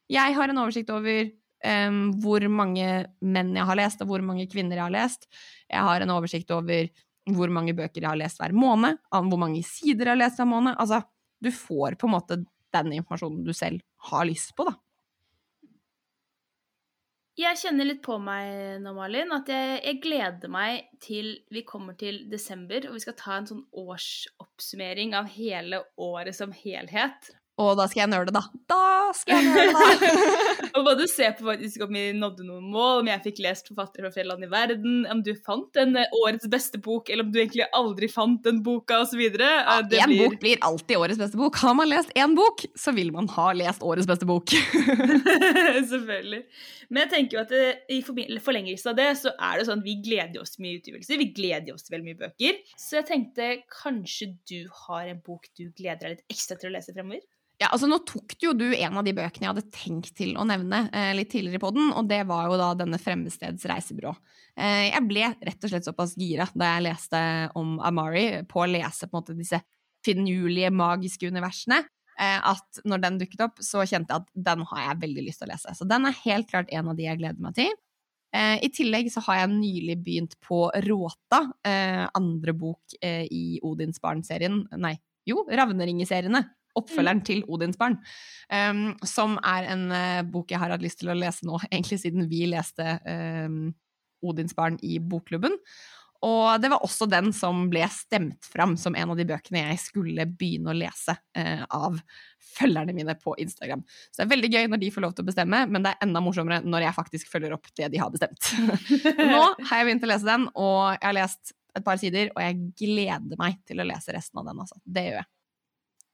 Jeg 0.09 0.38
har 0.38 0.49
en 0.49 0.63
oversikt 0.63 0.89
over 0.93 1.30
um, 1.66 2.01
hvor 2.24 2.45
mange 2.51 2.88
menn 3.22 3.53
jeg 3.57 3.68
har 3.70 3.80
lest, 3.80 4.03
og 4.03 4.12
hvor 4.12 4.26
mange 4.26 4.47
kvinner 4.51 4.80
jeg 4.80 4.86
har 4.86 4.95
lest. 4.95 5.30
Jeg 5.70 5.86
har 5.86 6.03
en 6.03 6.16
oversikt 6.16 6.51
over 6.55 6.89
hvor 7.30 7.51
mange 7.53 7.76
bøker 7.78 8.01
jeg 8.01 8.10
har 8.10 8.20
lest 8.20 8.39
hver 8.41 8.55
måned, 8.55 8.99
hvor 9.12 9.41
mange 9.41 9.62
sider 9.68 10.07
jeg 10.07 10.16
har 10.16 10.24
lest 10.24 10.39
hver 10.41 10.49
måned. 10.49 10.78
Altså, 10.80 11.03
du 11.39 11.51
får 11.53 11.99
på 11.99 12.10
en 12.10 12.16
måte 12.16 12.41
den 12.74 12.93
informasjonen 12.99 13.43
du 13.45 13.53
selv 13.55 13.82
har 14.10 14.28
lyst 14.30 14.55
på, 14.57 14.68
da. 14.70 14.78
Jeg 17.39 17.55
kjenner 17.55 17.88
litt 17.88 18.01
på 18.03 18.18
meg 18.20 18.82
nå, 18.84 18.91
Malin, 18.97 19.30
at 19.32 19.47
jeg, 19.47 19.78
jeg, 19.86 19.99
gleder 20.03 20.51
meg 20.51 20.89
til 20.99 21.38
vi 21.53 21.62
kommer 21.64 21.95
til 21.95 22.26
desember 22.28 22.89
og 22.89 22.97
vi 22.97 23.03
skal 23.05 23.16
ta 23.16 23.38
en 23.38 23.47
sånn 23.47 23.62
årsoppsummering 23.80 25.16
av 25.16 25.30
hele 25.38 25.80
året 26.03 26.36
som 26.36 26.51
helhet. 26.51 27.30
Og 27.60 27.76
da 27.76 27.89
skal 27.91 28.05
jeg 28.05 28.12
nøle, 28.14 28.32
da. 28.32 28.41
Da 28.72 29.10
skal 29.18 29.36
jeg 29.36 29.51
nøle, 29.51 29.74
da! 29.76 30.12
og 30.78 30.86
både 30.86 31.07
se 31.12 31.28
på 31.36 31.43
faktisk 31.43 31.84
om 31.84 31.91
vi 31.91 32.05
nådde 32.16 32.45
noen 32.47 32.70
mål, 32.72 33.01
om 33.01 33.10
jeg 33.12 33.24
fikk 33.26 33.41
lest 33.43 33.68
forfattere 33.68 34.05
fra 34.05 34.14
flere 34.16 34.30
land 34.32 34.45
i 34.47 34.51
verden, 34.51 35.01
om 35.12 35.24
du 35.26 35.34
fant 35.45 35.80
en 35.82 35.97
eh, 35.99 36.16
årets 36.22 36.47
beste 36.51 36.80
bok, 36.84 37.12
eller 37.12 37.28
om 37.28 37.34
du 37.34 37.41
egentlig 37.41 37.68
aldri 37.76 38.07
fant 38.12 38.39
den 38.47 38.62
boka, 38.64 39.01
osv. 39.03 39.26
Ja, 39.26 39.80
Én 39.82 39.89
blir... 39.89 40.24
bok 40.24 40.38
blir 40.39 40.62
alltid 40.66 41.01
årets 41.01 41.20
beste 41.20 41.39
bok. 41.39 41.60
Har 41.60 41.76
man 41.76 41.91
lest 41.91 42.14
én 42.16 42.36
bok, 42.38 42.64
så 42.80 42.93
vil 42.95 43.12
man 43.16 43.28
ha 43.36 43.49
lest 43.57 43.84
årets 43.84 44.07
beste 44.07 44.30
bok. 44.30 44.55
Selvfølgelig. 45.91 46.43
Men 46.89 47.03
jeg 47.03 47.12
tenker 47.12 47.38
jo 47.38 47.41
at 47.43 47.51
det, 47.53 47.66
i 47.91 47.99
forlengelse 48.43 48.93
av 48.93 48.97
det, 48.97 49.10
så 49.20 49.34
er 49.36 49.60
det 49.60 49.68
sånn 49.68 49.84
at 49.84 49.89
vi 49.89 49.97
gleder 50.05 50.39
oss 50.41 50.55
mye 50.64 50.80
utgivelser. 50.80 51.20
Vi 51.20 51.32
gleder 51.36 51.76
oss 51.76 51.91
veldig 51.91 52.07
mye 52.07 52.22
bøker. 52.24 52.64
Så 52.80 53.01
jeg 53.01 53.10
tenkte 53.12 53.49
kanskje 53.74 54.32
du 54.49 54.62
har 54.86 55.12
en 55.12 55.20
bok 55.26 55.51
du 55.60 55.68
gleder 55.76 56.07
deg 56.07 56.16
litt 56.16 56.38
ekstra 56.38 56.57
til 56.60 56.72
å 56.72 56.78
lese 56.78 56.95
fremover? 56.95 57.22
Ja, 57.60 57.68
altså 57.74 57.89
Nå 57.91 57.97
tok 58.07 58.38
du 58.39 58.45
jo 58.45 58.53
du 58.55 58.68
en 58.72 58.95
av 58.95 59.03
de 59.03 59.12
bøkene 59.16 59.43
jeg 59.43 59.51
hadde 59.51 59.72
tenkt 59.76 60.14
til 60.16 60.38
å 60.39 60.45
nevne 60.47 60.86
eh, 60.95 61.12
litt 61.18 61.28
tidligere 61.34 61.60
på 61.60 61.74
den, 61.76 61.89
og 61.91 62.07
det 62.07 62.22
var 62.30 62.47
jo 62.47 62.60
da 62.60 62.70
denne 62.80 62.99
Fremmedsteds 63.01 63.66
reisebyrå. 63.68 64.14
Eh, 64.55 64.86
jeg 64.93 65.01
ble 65.10 65.26
rett 65.36 65.66
og 65.68 65.74
slett 65.74 65.88
såpass 65.89 66.16
gira 66.20 66.47
da 66.55 66.70
jeg 66.78 66.86
leste 66.88 67.20
om 67.60 67.76
Amari, 67.84 68.45
på 68.47 68.64
å 68.64 68.70
lese 68.70 69.10
på 69.10 69.12
en 69.12 69.20
måte 69.20 69.36
disse 69.36 69.60
finurlige, 70.07 70.72
magiske 70.72 71.28
universene, 71.28 71.82
eh, 72.16 72.38
at 72.39 72.80
når 72.88 73.03
den 73.03 73.18
dukket 73.26 73.43
opp, 73.49 73.60
så 73.60 73.84
kjente 73.84 74.16
jeg 74.16 74.24
at 74.24 74.45
den 74.47 74.64
har 74.70 74.86
jeg 74.86 75.01
veldig 75.01 75.26
lyst 75.26 75.43
til 75.43 75.49
å 75.49 75.51
lese. 75.51 75.76
Så 75.76 75.88
den 75.89 76.07
er 76.07 76.22
helt 76.24 76.47
klart 76.47 76.72
en 76.72 76.93
av 76.93 76.95
de 76.95 77.10
jeg 77.10 77.20
gleder 77.20 77.43
meg 77.43 77.57
til. 77.60 77.74
Eh, 78.39 78.55
I 78.64 78.70
tillegg 78.72 79.10
så 79.12 79.26
har 79.26 79.41
jeg 79.41 79.51
nylig 79.57 79.97
begynt 80.05 80.38
på 80.47 80.62
Råta, 80.86 81.41
eh, 81.68 82.05
andre 82.16 82.55
bok 82.55 82.95
eh, 83.01 83.26
i 83.28 83.60
Odinsbarn-serien. 83.68 84.62
Nei, 84.80 84.93
jo, 85.28 85.43
Ravneringeseriene 85.49 86.45
oppfølgeren 86.80 87.21
mm. 87.21 87.27
til 87.27 87.43
Odinsbarn. 87.47 87.99
Um, 88.49 88.95
som 89.05 89.38
er 89.45 89.69
en 89.75 89.86
uh, 89.93 90.23
bok 90.25 90.51
jeg 90.51 90.61
har 90.61 90.73
hatt 90.73 90.84
lyst 90.84 91.01
til 91.03 91.11
å 91.11 91.17
lese 91.17 91.47
nå, 91.47 91.59
egentlig 91.71 92.01
siden 92.01 92.30
vi 92.32 92.45
leste 92.49 92.97
um, 93.05 93.69
Odinsbarn 94.25 94.80
i 94.84 94.97
bokklubben. 94.99 95.55
Og 96.27 96.59
det 96.59 96.67
var 96.67 96.84
også 96.84 97.07
den 97.07 97.30
som 97.36 97.69
ble 97.71 97.86
stemt 97.93 98.47
fram 98.51 98.73
som 98.80 98.95
en 98.97 99.13
av 99.13 99.19
de 99.19 99.23
bøkene 99.27 99.61
jeg 99.69 99.80
skulle 99.80 100.25
begynne 100.27 100.73
å 100.73 100.75
lese 100.75 101.15
uh, 101.15 101.63
av 101.63 101.99
følgerne 102.57 102.95
mine 102.97 103.15
på 103.19 103.36
Instagram. 103.39 103.86
Så 104.09 104.19
det 104.19 104.25
er 104.25 104.34
veldig 104.34 104.49
gøy 104.51 104.67
når 104.71 104.82
de 104.82 104.91
får 104.91 105.05
lov 105.05 105.15
til 105.15 105.23
å 105.23 105.30
bestemme, 105.30 105.61
men 105.69 105.86
det 105.86 105.93
er 105.93 106.03
enda 106.07 106.21
morsommere 106.23 106.65
når 106.65 106.88
jeg 106.88 106.97
faktisk 106.97 107.32
følger 107.32 107.55
opp 107.55 107.71
det 107.77 107.91
de 107.93 108.01
har 108.01 108.11
bestemt. 108.11 108.51
Nå 109.32 109.41
har 109.69 109.80
jeg 109.80 109.88
begynt 109.88 110.07
å 110.07 110.11
lese 110.11 110.27
den, 110.27 110.47
og 110.59 110.82
jeg 110.97 111.05
har 111.07 111.17
lest 111.21 111.53
et 111.77 111.86
par 111.86 111.99
sider, 112.01 112.32
og 112.36 112.43
jeg 112.43 112.59
gleder 112.82 113.39
meg 113.39 113.59
til 113.69 113.80
å 113.80 113.88
lese 113.88 114.15
resten 114.15 114.41
av 114.41 114.49
den. 114.49 114.63
Altså. 114.65 114.80
Det 114.84 115.05
gjør 115.05 115.21
jeg. 115.21 115.30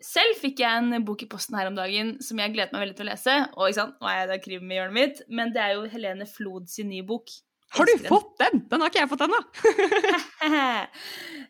Selv 0.03 0.37
fikk 0.41 0.59
jeg 0.59 0.81
en 0.81 1.05
bok 1.07 1.23
i 1.23 1.29
posten 1.31 1.55
her 1.55 1.69
om 1.69 1.77
dagen 1.77 2.15
som 2.23 2.39
jeg 2.41 2.51
gledet 2.53 2.75
meg 2.75 2.83
veldig 2.83 2.97
til 2.97 3.05
å 3.05 3.09
lese. 3.09 3.35
Og 3.55 3.69
ikke 3.69 3.79
sant, 3.79 3.97
nå 4.01 4.09
er 4.11 4.17
jeg 4.19 4.31
der 4.33 4.41
krim 4.43 4.71
i 4.71 4.79
hjørnet 4.79 4.97
mitt, 4.97 5.21
men 5.31 5.53
det 5.55 5.61
er 5.63 5.75
jo 5.77 5.85
Helene 5.91 6.27
Flod 6.29 6.67
sin 6.71 6.91
nye 6.91 7.05
bok. 7.07 7.31
Har 7.75 7.89
du 7.89 8.03
fått 8.07 8.35
den? 8.39 8.61
Den 8.69 8.83
har 8.83 8.91
ikke 8.91 9.01
jeg 9.01 9.11
fått 9.11 9.25
ennå. 9.27 9.41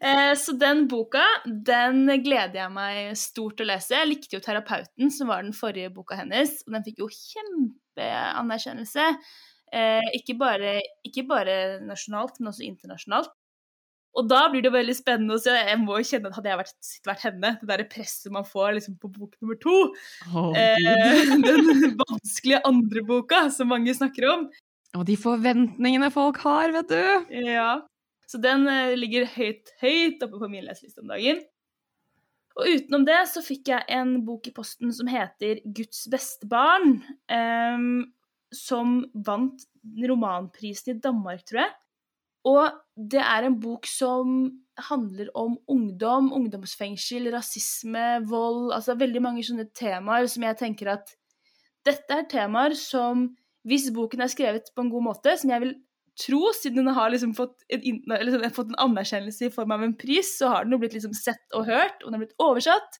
Eh, 0.05 0.33
så 0.37 0.51
den 0.59 0.83
boka, 0.91 1.23
den 1.47 2.03
gleder 2.21 2.57
jeg 2.59 2.71
meg 2.73 3.13
stort 3.17 3.55
til 3.57 3.65
å 3.65 3.69
lese. 3.69 3.95
Jeg 3.95 4.09
likte 4.09 4.35
jo 4.35 4.41
'Terapeuten', 4.43 5.09
som 5.13 5.31
var 5.31 5.41
den 5.41 5.55
forrige 5.55 5.93
boka 5.95 6.17
hennes, 6.19 6.59
og 6.67 6.75
den 6.75 6.83
fikk 6.85 6.99
jo 6.99 7.07
kjempeanerkjennelse. 7.15 9.05
Eh, 9.71 10.09
ikke 10.19 10.35
bare, 10.37 10.75
ikke 11.07 11.23
bare 11.29 11.55
nasjonalt, 11.87 12.41
men 12.41 12.51
også 12.51 12.67
internasjonalt. 12.67 13.31
Og 14.15 14.27
da 14.31 14.45
blir 14.51 14.63
det 14.63 14.71
veldig 14.71 14.95
spennende 14.95 15.35
å 15.35 15.41
se. 15.41 15.51
Jeg 15.51 15.79
må 15.81 15.97
jo 15.99 16.07
kjenne 16.07 16.29
at 16.31 16.37
hadde 16.37 16.51
jeg 16.51 16.59
vært, 16.61 16.91
vært 17.07 17.25
henne, 17.27 17.51
det 17.59 17.67
derre 17.71 17.87
presset 17.91 18.31
man 18.31 18.47
får 18.47 18.77
liksom, 18.77 18.95
på 19.01 19.11
bok 19.11 19.35
nummer 19.43 19.57
to 19.59 19.73
oh, 20.31 20.53
eh, 20.55 21.33
Den 21.47 21.97
vanskelige 21.99 22.61
andre 22.67 23.03
boka 23.07 23.45
som 23.53 23.73
mange 23.73 23.95
snakker 23.97 24.29
om. 24.31 24.47
Og 24.95 25.03
de 25.09 25.17
forventningene 25.19 26.07
folk 26.15 26.39
har, 26.45 26.71
vet 26.75 26.93
du. 26.93 27.35
Ja. 27.43 27.83
Så 28.31 28.39
den 28.41 28.63
eh, 28.71 28.95
ligger 28.95 29.27
høyt, 29.35 29.75
høyt 29.83 30.23
oppe 30.23 30.39
på 30.39 30.49
min 30.51 30.63
leseliste 30.65 31.03
om 31.03 31.11
dagen. 31.11 31.43
Og 32.55 32.71
utenom 32.71 33.03
det 33.03 33.19
så 33.27 33.43
fikk 33.43 33.67
jeg 33.73 33.83
en 33.91 34.21
bok 34.23 34.47
i 34.47 34.53
posten 34.55 34.93
som 34.95 35.09
heter 35.11 35.59
'Guds 35.65 36.05
beste 36.07 36.47
barn', 36.47 37.01
eh, 37.27 37.83
som 38.55 39.01
vant 39.27 39.67
romanprisen 39.99 40.95
i 40.95 41.01
Danmark, 41.03 41.43
tror 41.43 41.65
jeg. 41.65 41.73
Og 42.45 42.69
det 42.95 43.21
er 43.21 43.47
en 43.47 43.57
bok 43.59 43.87
som 43.89 44.35
handler 44.89 45.31
om 45.39 45.55
ungdom, 45.71 46.31
ungdomsfengsel, 46.35 47.29
rasisme, 47.33 48.03
vold 48.27 48.73
Altså 48.75 48.97
veldig 48.99 49.21
mange 49.23 49.43
sånne 49.47 49.69
temaer 49.75 50.27
som 50.31 50.43
jeg 50.43 50.59
tenker 50.59 50.91
at 50.97 51.13
dette 51.85 52.17
er 52.17 52.25
temaer 52.29 52.73
som, 52.77 53.27
hvis 53.67 53.91
boken 53.93 54.25
er 54.25 54.31
skrevet 54.33 54.71
på 54.73 54.83
en 54.83 54.89
god 54.89 55.05
måte, 55.05 55.35
som 55.37 55.51
jeg 55.53 55.61
vil 55.61 55.75
tro, 56.17 56.39
siden 56.57 56.81
den 56.81 56.95
har 56.95 57.11
liksom 57.13 57.35
fått, 57.37 57.59
en, 57.69 57.83
liksom 58.09 58.45
fått, 58.55 58.71
en, 58.71 58.79
anerkjennelse 58.87 59.49
i 59.49 59.53
form 59.53 59.75
av 59.75 59.83
en 59.85 59.93
pris, 59.99 60.31
så 60.39 60.49
har 60.49 60.65
den 60.65 60.73
jo 60.73 60.79
blitt 60.81 60.95
liksom 60.97 61.13
sett 61.13 61.57
og 61.57 61.67
hørt, 61.69 61.99
og 62.01 62.09
den 62.09 62.17
har 62.17 62.23
blitt 62.23 62.41
oversatt, 62.41 62.97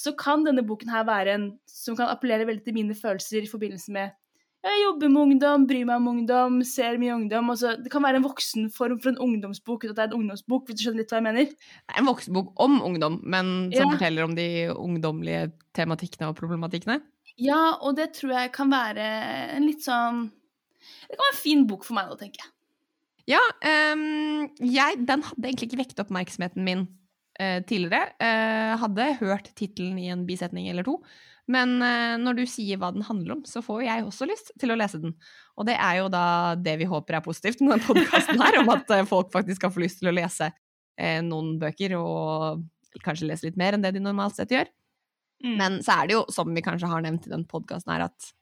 så 0.00 0.14
kan 0.16 0.46
denne 0.46 0.62
boken 0.66 0.92
her 0.92 1.04
være 1.08 1.34
en 1.34 1.46
som 1.68 1.98
kan 1.98 2.12
appellere 2.12 2.46
veldig 2.48 2.64
til 2.68 2.76
mine 2.76 2.96
følelser 2.96 3.42
i 3.42 3.50
forbindelse 3.50 3.92
med 3.96 4.14
jeg 4.60 4.80
jobber 4.82 5.08
med 5.08 5.22
ungdom, 5.22 5.62
bryr 5.68 5.86
meg 5.88 6.00
om 6.02 6.08
ungdom, 6.10 6.58
ser 6.68 6.98
mye 7.00 7.14
ungdom. 7.14 7.48
Altså, 7.52 7.72
det 7.80 7.88
kan 7.92 8.04
være 8.04 8.20
en 8.20 8.26
voksenform 8.26 8.98
for 9.00 9.12
en 9.12 9.22
ungdomsbok 9.24 9.86
uten 9.86 9.94
at 9.94 9.96
det 9.96 10.04
er 10.04 10.10
en 10.10 10.18
ungdomsbok. 10.18 10.66
hvis 10.66 10.76
du 10.76 10.82
skjønner 10.84 11.00
litt 11.00 11.14
hva 11.14 11.20
jeg 11.20 11.26
mener? 11.26 11.54
Det 11.54 11.94
er 11.94 12.02
en 12.02 12.10
voksenbok 12.10 12.50
om 12.60 12.76
ungdom, 12.84 13.16
men 13.24 13.54
som 13.72 13.86
ja. 13.86 13.94
forteller 13.94 14.28
om 14.28 14.36
de 14.36 14.48
ungdommelige 14.74 15.46
tematikkene 15.76 16.28
og 16.28 16.36
problematikkene? 16.36 16.98
Ja, 17.40 17.78
og 17.80 17.96
det 17.96 18.10
tror 18.18 18.34
jeg 18.36 18.52
kan 18.52 18.72
være 18.72 19.06
en 19.56 19.64
litt 19.64 19.86
sånn 19.86 20.26
Det 21.08 21.14
kan 21.14 21.24
være 21.24 21.32
en 21.32 21.40
fin 21.40 21.62
bok 21.70 21.86
for 21.86 21.96
meg 21.96 22.10
da, 22.10 22.18
tenker 22.20 22.44
jeg. 22.44 22.52
Ja, 23.30 23.40
um, 23.94 24.48
jeg, 24.64 25.00
den 25.06 25.24
hadde 25.24 25.48
egentlig 25.48 25.70
ikke 25.70 25.80
vekket 25.84 26.04
oppmerksomheten 26.04 26.64
min 26.66 26.84
uh, 27.40 27.60
tidligere. 27.64 28.12
Uh, 28.20 28.76
hadde 28.84 29.10
hørt 29.20 29.52
tittelen 29.56 29.98
i 30.00 30.08
en 30.12 30.24
bisetning 30.28 30.68
eller 30.72 30.86
to. 30.86 30.98
Men 31.50 31.76
eh, 31.82 32.16
når 32.20 32.40
du 32.40 32.42
sier 32.48 32.80
hva 32.80 32.90
den 32.94 33.06
handler 33.06 33.38
om, 33.38 33.44
så 33.48 33.62
får 33.64 33.84
jeg 33.86 34.06
også 34.06 34.28
lyst 34.28 34.52
til 34.60 34.72
å 34.72 34.78
lese 34.78 35.00
den. 35.02 35.14
Og 35.56 35.68
det 35.68 35.76
er 35.80 36.00
jo 36.00 36.10
da 36.12 36.24
det 36.58 36.76
vi 36.82 36.88
håper 36.90 37.18
er 37.18 37.24
positivt 37.24 37.62
med 37.62 37.72
denne 37.78 37.86
podkasten 37.86 38.42
her, 38.42 38.60
om 38.60 38.74
at 38.74 38.92
eh, 38.96 39.06
folk 39.08 39.32
faktisk 39.34 39.62
skal 39.62 39.72
få 39.74 39.84
lyst 39.84 40.02
til 40.02 40.12
å 40.12 40.16
lese 40.16 40.50
eh, 40.50 41.20
noen 41.26 41.56
bøker, 41.62 41.96
og 41.98 43.00
kanskje 43.04 43.30
lese 43.30 43.48
litt 43.48 43.58
mer 43.60 43.76
enn 43.76 43.86
det 43.86 43.94
de 43.96 44.04
normalt 44.04 44.36
sett 44.38 44.52
gjør. 44.54 44.68
Mm. 45.44 45.56
Men 45.56 45.80
så 45.84 45.96
er 45.96 46.10
det 46.10 46.18
jo, 46.18 46.24
som 46.34 46.50
vi 46.52 46.64
kanskje 46.64 46.90
har 46.90 47.02
nevnt 47.04 47.28
i 47.28 47.32
den 47.32 47.46
podkasten 47.48 47.94
her, 47.94 48.08
at 48.10 48.32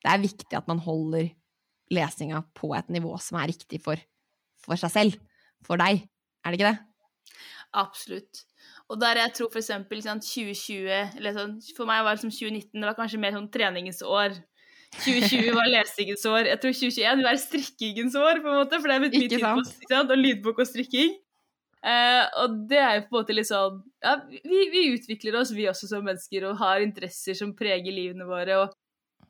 det 0.00 0.12
er 0.12 0.22
viktig 0.22 0.56
at 0.56 0.68
man 0.70 0.80
holder 0.80 1.32
lesinga 1.90 2.44
på 2.56 2.70
et 2.78 2.92
nivå 2.92 3.16
som 3.20 3.40
er 3.40 3.50
riktig 3.50 3.82
for, 3.84 4.00
for 4.62 4.80
seg 4.80 4.94
selv. 4.94 5.18
For 5.66 5.80
deg. 5.80 6.06
Er 6.40 6.52
det 6.54 6.60
ikke 6.60 6.70
det? 6.70 6.78
Absolutt. 7.76 8.44
Og 8.90 8.98
der 8.98 9.20
jeg 9.22 9.34
tror 9.38 9.50
for 9.52 9.62
eksempel 9.62 10.02
2020, 10.02 11.16
eller 11.20 11.34
sånn, 11.36 11.58
for 11.76 11.86
meg 11.86 12.02
var 12.02 12.16
det 12.16 12.24
som 12.24 12.32
2019, 12.34 12.74
det 12.74 12.88
var 12.88 12.96
kanskje 12.98 13.20
mer 13.22 13.36
sånn 13.36 13.50
treningens 13.54 14.02
år. 14.02 14.34
2020 14.98 15.54
var 15.54 15.70
lesingens 15.70 16.24
år. 16.26 16.48
Jeg 16.50 16.58
tror 16.62 16.74
2021 16.74 17.20
vil 17.20 17.28
være 17.28 17.42
strikkingens 17.44 18.16
år, 18.18 18.40
på 18.42 18.50
en 18.50 18.58
måte, 18.64 18.80
for 18.80 18.90
det 18.90 18.96
er 18.96 19.04
blitt 19.04 19.14
mye 19.14 19.30
tid 19.30 19.44
på 19.46 19.62
ikke 19.62 19.92
sant, 19.92 20.10
og 20.10 20.18
lydbok 20.18 20.62
og 20.64 20.70
strikking. 20.72 21.14
Uh, 21.80 22.24
og 22.42 22.58
det 22.68 22.80
er 22.82 22.96
jo 22.98 23.04
på 23.06 23.14
en 23.14 23.22
måte 23.22 23.32
litt 23.32 23.48
sånn 23.48 23.78
Ja, 24.04 24.18
vi, 24.28 24.58
vi 24.68 24.82
utvikler 24.92 25.38
oss, 25.40 25.54
vi 25.56 25.64
også 25.70 25.88
som 25.88 26.02
mennesker, 26.04 26.44
og 26.50 26.58
har 26.60 26.82
interesser 26.84 27.38
som 27.38 27.54
preger 27.56 27.94
livene 27.94 28.26
våre. 28.28 28.58
og 28.64 28.74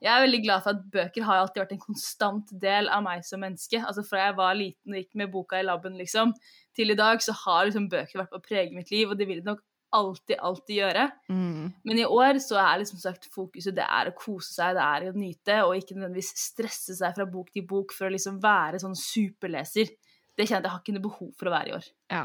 jeg 0.01 0.09
er 0.15 0.23
veldig 0.25 0.41
glad 0.47 0.63
for 0.65 0.73
at 0.73 0.85
bøker 0.95 1.25
har 1.27 1.43
alltid 1.43 1.61
vært 1.61 1.73
en 1.75 1.83
konstant 1.83 2.53
del 2.63 2.89
av 2.89 3.03
meg 3.05 3.21
som 3.27 3.43
menneske. 3.45 3.83
Altså 3.85 4.01
Fra 4.07 4.23
jeg 4.25 4.37
var 4.39 4.57
liten 4.57 4.95
og 4.95 4.97
gikk 4.97 5.19
med 5.21 5.31
boka 5.35 5.61
i 5.61 5.67
labben, 5.67 5.99
liksom, 6.01 6.33
til 6.77 6.93
i 6.95 6.99
dag, 6.99 7.23
så 7.25 7.35
har 7.45 7.67
liksom 7.69 7.89
bøker 7.91 8.23
vært 8.23 8.33
med 8.33 8.41
å 8.41 8.47
prege 8.47 8.77
mitt 8.77 8.93
liv, 8.95 9.11
og 9.11 9.19
det 9.19 9.29
vil 9.29 9.43
det 9.43 9.51
nok 9.51 9.65
alltid, 9.97 10.37
alltid 10.39 10.77
gjøre. 10.77 11.07
Mm. 11.31 11.73
Men 11.85 11.99
i 11.99 12.07
år 12.07 12.39
så 12.43 12.61
er 12.63 12.83
liksom 12.83 13.01
sagt 13.03 13.27
fokuset 13.35 13.75
det 13.77 13.87
er 13.87 14.11
å 14.11 14.17
kose 14.17 14.53
seg, 14.55 14.77
det 14.79 14.85
er 14.87 15.09
å 15.11 15.17
nyte, 15.17 15.59
og 15.67 15.75
ikke 15.79 15.97
nødvendigvis 15.97 16.31
stresse 16.39 16.97
seg 16.99 17.17
fra 17.17 17.27
bok 17.31 17.51
til 17.55 17.67
bok 17.69 17.95
for 17.97 18.09
å 18.09 18.15
liksom 18.15 18.39
være 18.43 18.83
sånn 18.83 18.97
superleser. 18.99 19.91
Det 20.39 20.47
kjenner 20.47 20.63
jeg 20.63 20.63
at 20.63 20.69
jeg 20.69 20.73
har 20.73 20.83
ikke 20.85 20.95
noe 20.95 21.05
behov 21.05 21.31
for 21.37 21.51
å 21.51 21.53
være 21.53 21.69
i 21.69 21.73
år. 21.77 21.87
Ja. 22.15 22.21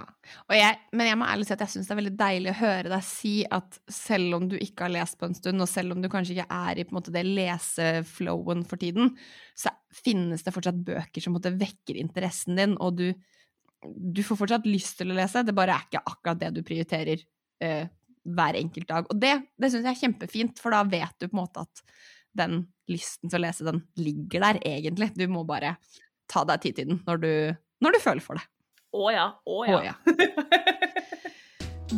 Jeg, 0.56 0.76
men 0.96 1.10
jeg 1.10 1.20
må 1.20 1.28
ærlig 1.28 1.48
si 1.48 1.56
at 1.56 1.64
jeg 1.66 1.74
syns 1.74 1.90
det 1.90 1.96
er 1.96 2.00
veldig 2.00 2.14
deilig 2.20 2.52
å 2.52 2.60
høre 2.62 2.92
deg 2.94 3.08
si 3.08 3.34
at 3.58 3.80
selv 3.92 4.38
om 4.38 4.46
du 4.52 4.56
ikke 4.56 4.86
har 4.86 4.94
lest 4.94 5.18
på 5.20 5.28
en 5.28 5.36
stund, 5.36 5.64
og 5.66 5.72
selv 5.72 5.96
om 5.96 6.04
du 6.04 6.10
kanskje 6.14 6.38
ikke 6.38 6.60
er 6.62 6.80
i 6.80 6.86
på 6.86 6.94
en 6.94 7.00
måte, 7.00 7.16
det 7.16 7.26
leseflowen 7.28 8.64
for 8.70 8.80
tiden, 8.80 9.12
så 9.58 9.74
finnes 9.96 10.46
det 10.46 10.54
fortsatt 10.56 10.80
bøker 10.86 11.24
som 11.24 11.34
på 11.34 11.42
måte, 11.42 11.56
vekker 11.60 12.00
interessen 12.00 12.62
din, 12.62 12.78
og 12.80 13.02
du, 13.02 13.10
du 13.94 14.24
får 14.26 14.40
fortsatt 14.42 14.68
lyst 14.70 15.00
til 15.00 15.12
å 15.12 15.18
lese, 15.18 15.44
det 15.46 15.56
bare 15.56 15.76
er 15.76 15.88
ikke 15.88 16.04
akkurat 16.04 16.42
det 16.42 16.52
du 16.56 16.62
prioriterer 16.66 17.22
eh, 17.64 17.92
hver 18.26 18.60
enkelt 18.60 18.90
dag. 18.90 19.12
Og 19.12 19.20
det, 19.22 19.36
det 19.62 19.72
syns 19.72 19.86
jeg 19.86 19.94
er 19.94 20.02
kjempefint, 20.02 20.62
for 20.62 20.76
da 20.76 20.82
vet 20.88 21.16
du 21.20 21.28
på 21.28 21.36
en 21.36 21.44
måte 21.44 21.66
at 21.66 21.86
den 22.36 22.66
lysten 22.92 23.32
til 23.32 23.40
å 23.40 23.46
lese, 23.46 23.68
den 23.68 23.84
ligger 24.00 24.50
der 24.50 24.60
egentlig. 24.68 25.12
Du 25.16 25.26
må 25.32 25.46
bare 25.48 25.76
ta 26.32 26.44
deg 26.48 26.64
tid 26.64 26.80
til 26.80 26.92
den 26.92 27.02
når 27.06 27.22
du, 27.22 27.32
når 27.86 27.96
du 27.96 28.04
føler 28.04 28.26
for 28.26 28.40
det. 28.40 28.46
Å 28.96 29.12
ja, 29.12 29.30
å 29.44 29.64
Å 29.66 29.80
ja. 29.84 29.94
ja. 29.94 29.96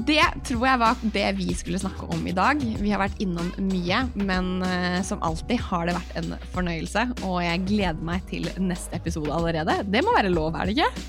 Det 0.07 0.19
tror 0.45 0.63
jeg 0.67 0.79
var 0.81 1.03
det 1.15 1.27
vi 1.37 1.53
skulle 1.55 1.79
snakke 1.79 2.09
om 2.11 2.25
i 2.27 2.33
dag. 2.35 2.59
Vi 2.59 2.91
har 2.91 2.99
vært 2.99 3.21
innom 3.23 3.47
mye, 3.69 4.01
men 4.19 4.49
eh, 4.67 4.99
som 5.07 5.23
alltid 5.23 5.61
har 5.69 5.87
det 5.87 5.95
vært 5.95 6.17
en 6.19 6.35
fornøyelse. 6.53 7.05
Og 7.23 7.37
jeg 7.45 7.63
gleder 7.69 8.03
meg 8.09 8.25
til 8.29 8.49
neste 8.59 8.99
episode 8.99 9.31
allerede. 9.33 9.79
Det 9.87 10.03
må 10.03 10.13
være 10.17 10.33
lov, 10.33 10.59
er 10.59 10.67
det 10.67 10.75
ikke? 10.75 11.07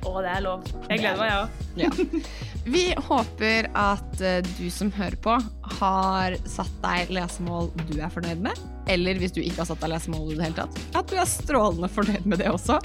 Å, 0.00 0.12
det 0.24 0.30
er 0.32 0.44
lov. 0.44 0.62
Jeg 0.88 1.02
gleder 1.02 1.20
meg, 1.20 1.30
jeg 1.30 1.40
òg. 1.40 1.50
Ja. 1.80 1.90
Vi 2.70 2.82
håper 3.08 3.68
at 3.78 4.20
eh, 4.24 4.40
du 4.56 4.66
som 4.72 4.90
hører 4.92 5.16
på, 5.24 5.36
har 5.80 6.36
satt 6.48 6.72
deg 6.84 7.12
lesemål 7.16 7.70
du 7.88 7.94
er 7.98 8.12
fornøyd 8.12 8.42
med. 8.44 8.60
Eller 8.90 9.20
hvis 9.20 9.34
du 9.36 9.40
ikke 9.42 9.62
har 9.62 9.70
satt 9.70 9.84
deg 9.84 9.92
lesemål 9.94 10.32
i 10.32 10.38
det 10.38 10.48
hele 10.48 10.58
tatt, 10.62 10.80
at 10.98 11.12
du 11.12 11.16
er 11.20 11.28
strålende 11.28 11.90
fornøyd 11.92 12.28
med 12.28 12.42
det 12.42 12.48
også. 12.52 12.80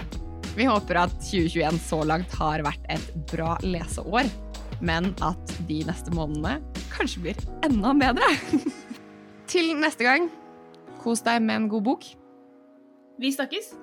Vi 0.56 0.68
håper 0.70 1.02
at 1.02 1.16
2021 1.20 1.80
så 1.84 2.02
langt 2.08 2.36
har 2.40 2.64
vært 2.64 2.92
et 2.92 3.08
bra 3.32 3.56
leseår, 3.64 4.30
men 4.86 5.12
at 5.24 5.56
de 5.68 5.82
neste 5.88 6.12
månedene 6.16 6.60
kanskje 6.96 7.26
blir 7.26 7.48
enda 7.68 7.96
bedre. 8.00 8.30
Til 9.52 9.74
neste 9.80 10.08
gang, 10.08 10.30
kos 11.04 11.24
deg 11.26 11.44
med 11.44 11.64
en 11.64 11.68
god 11.72 11.88
bok. 11.92 12.08
Vi 13.20 13.32
snakkes. 13.36 13.74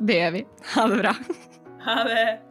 Det 0.00 0.20
gjør 0.20 0.36
vi. 0.36 0.44
Ha 0.74 0.84
det 0.92 1.00
bra. 1.02 1.16
Ha 1.88 1.96
det. 2.08 2.47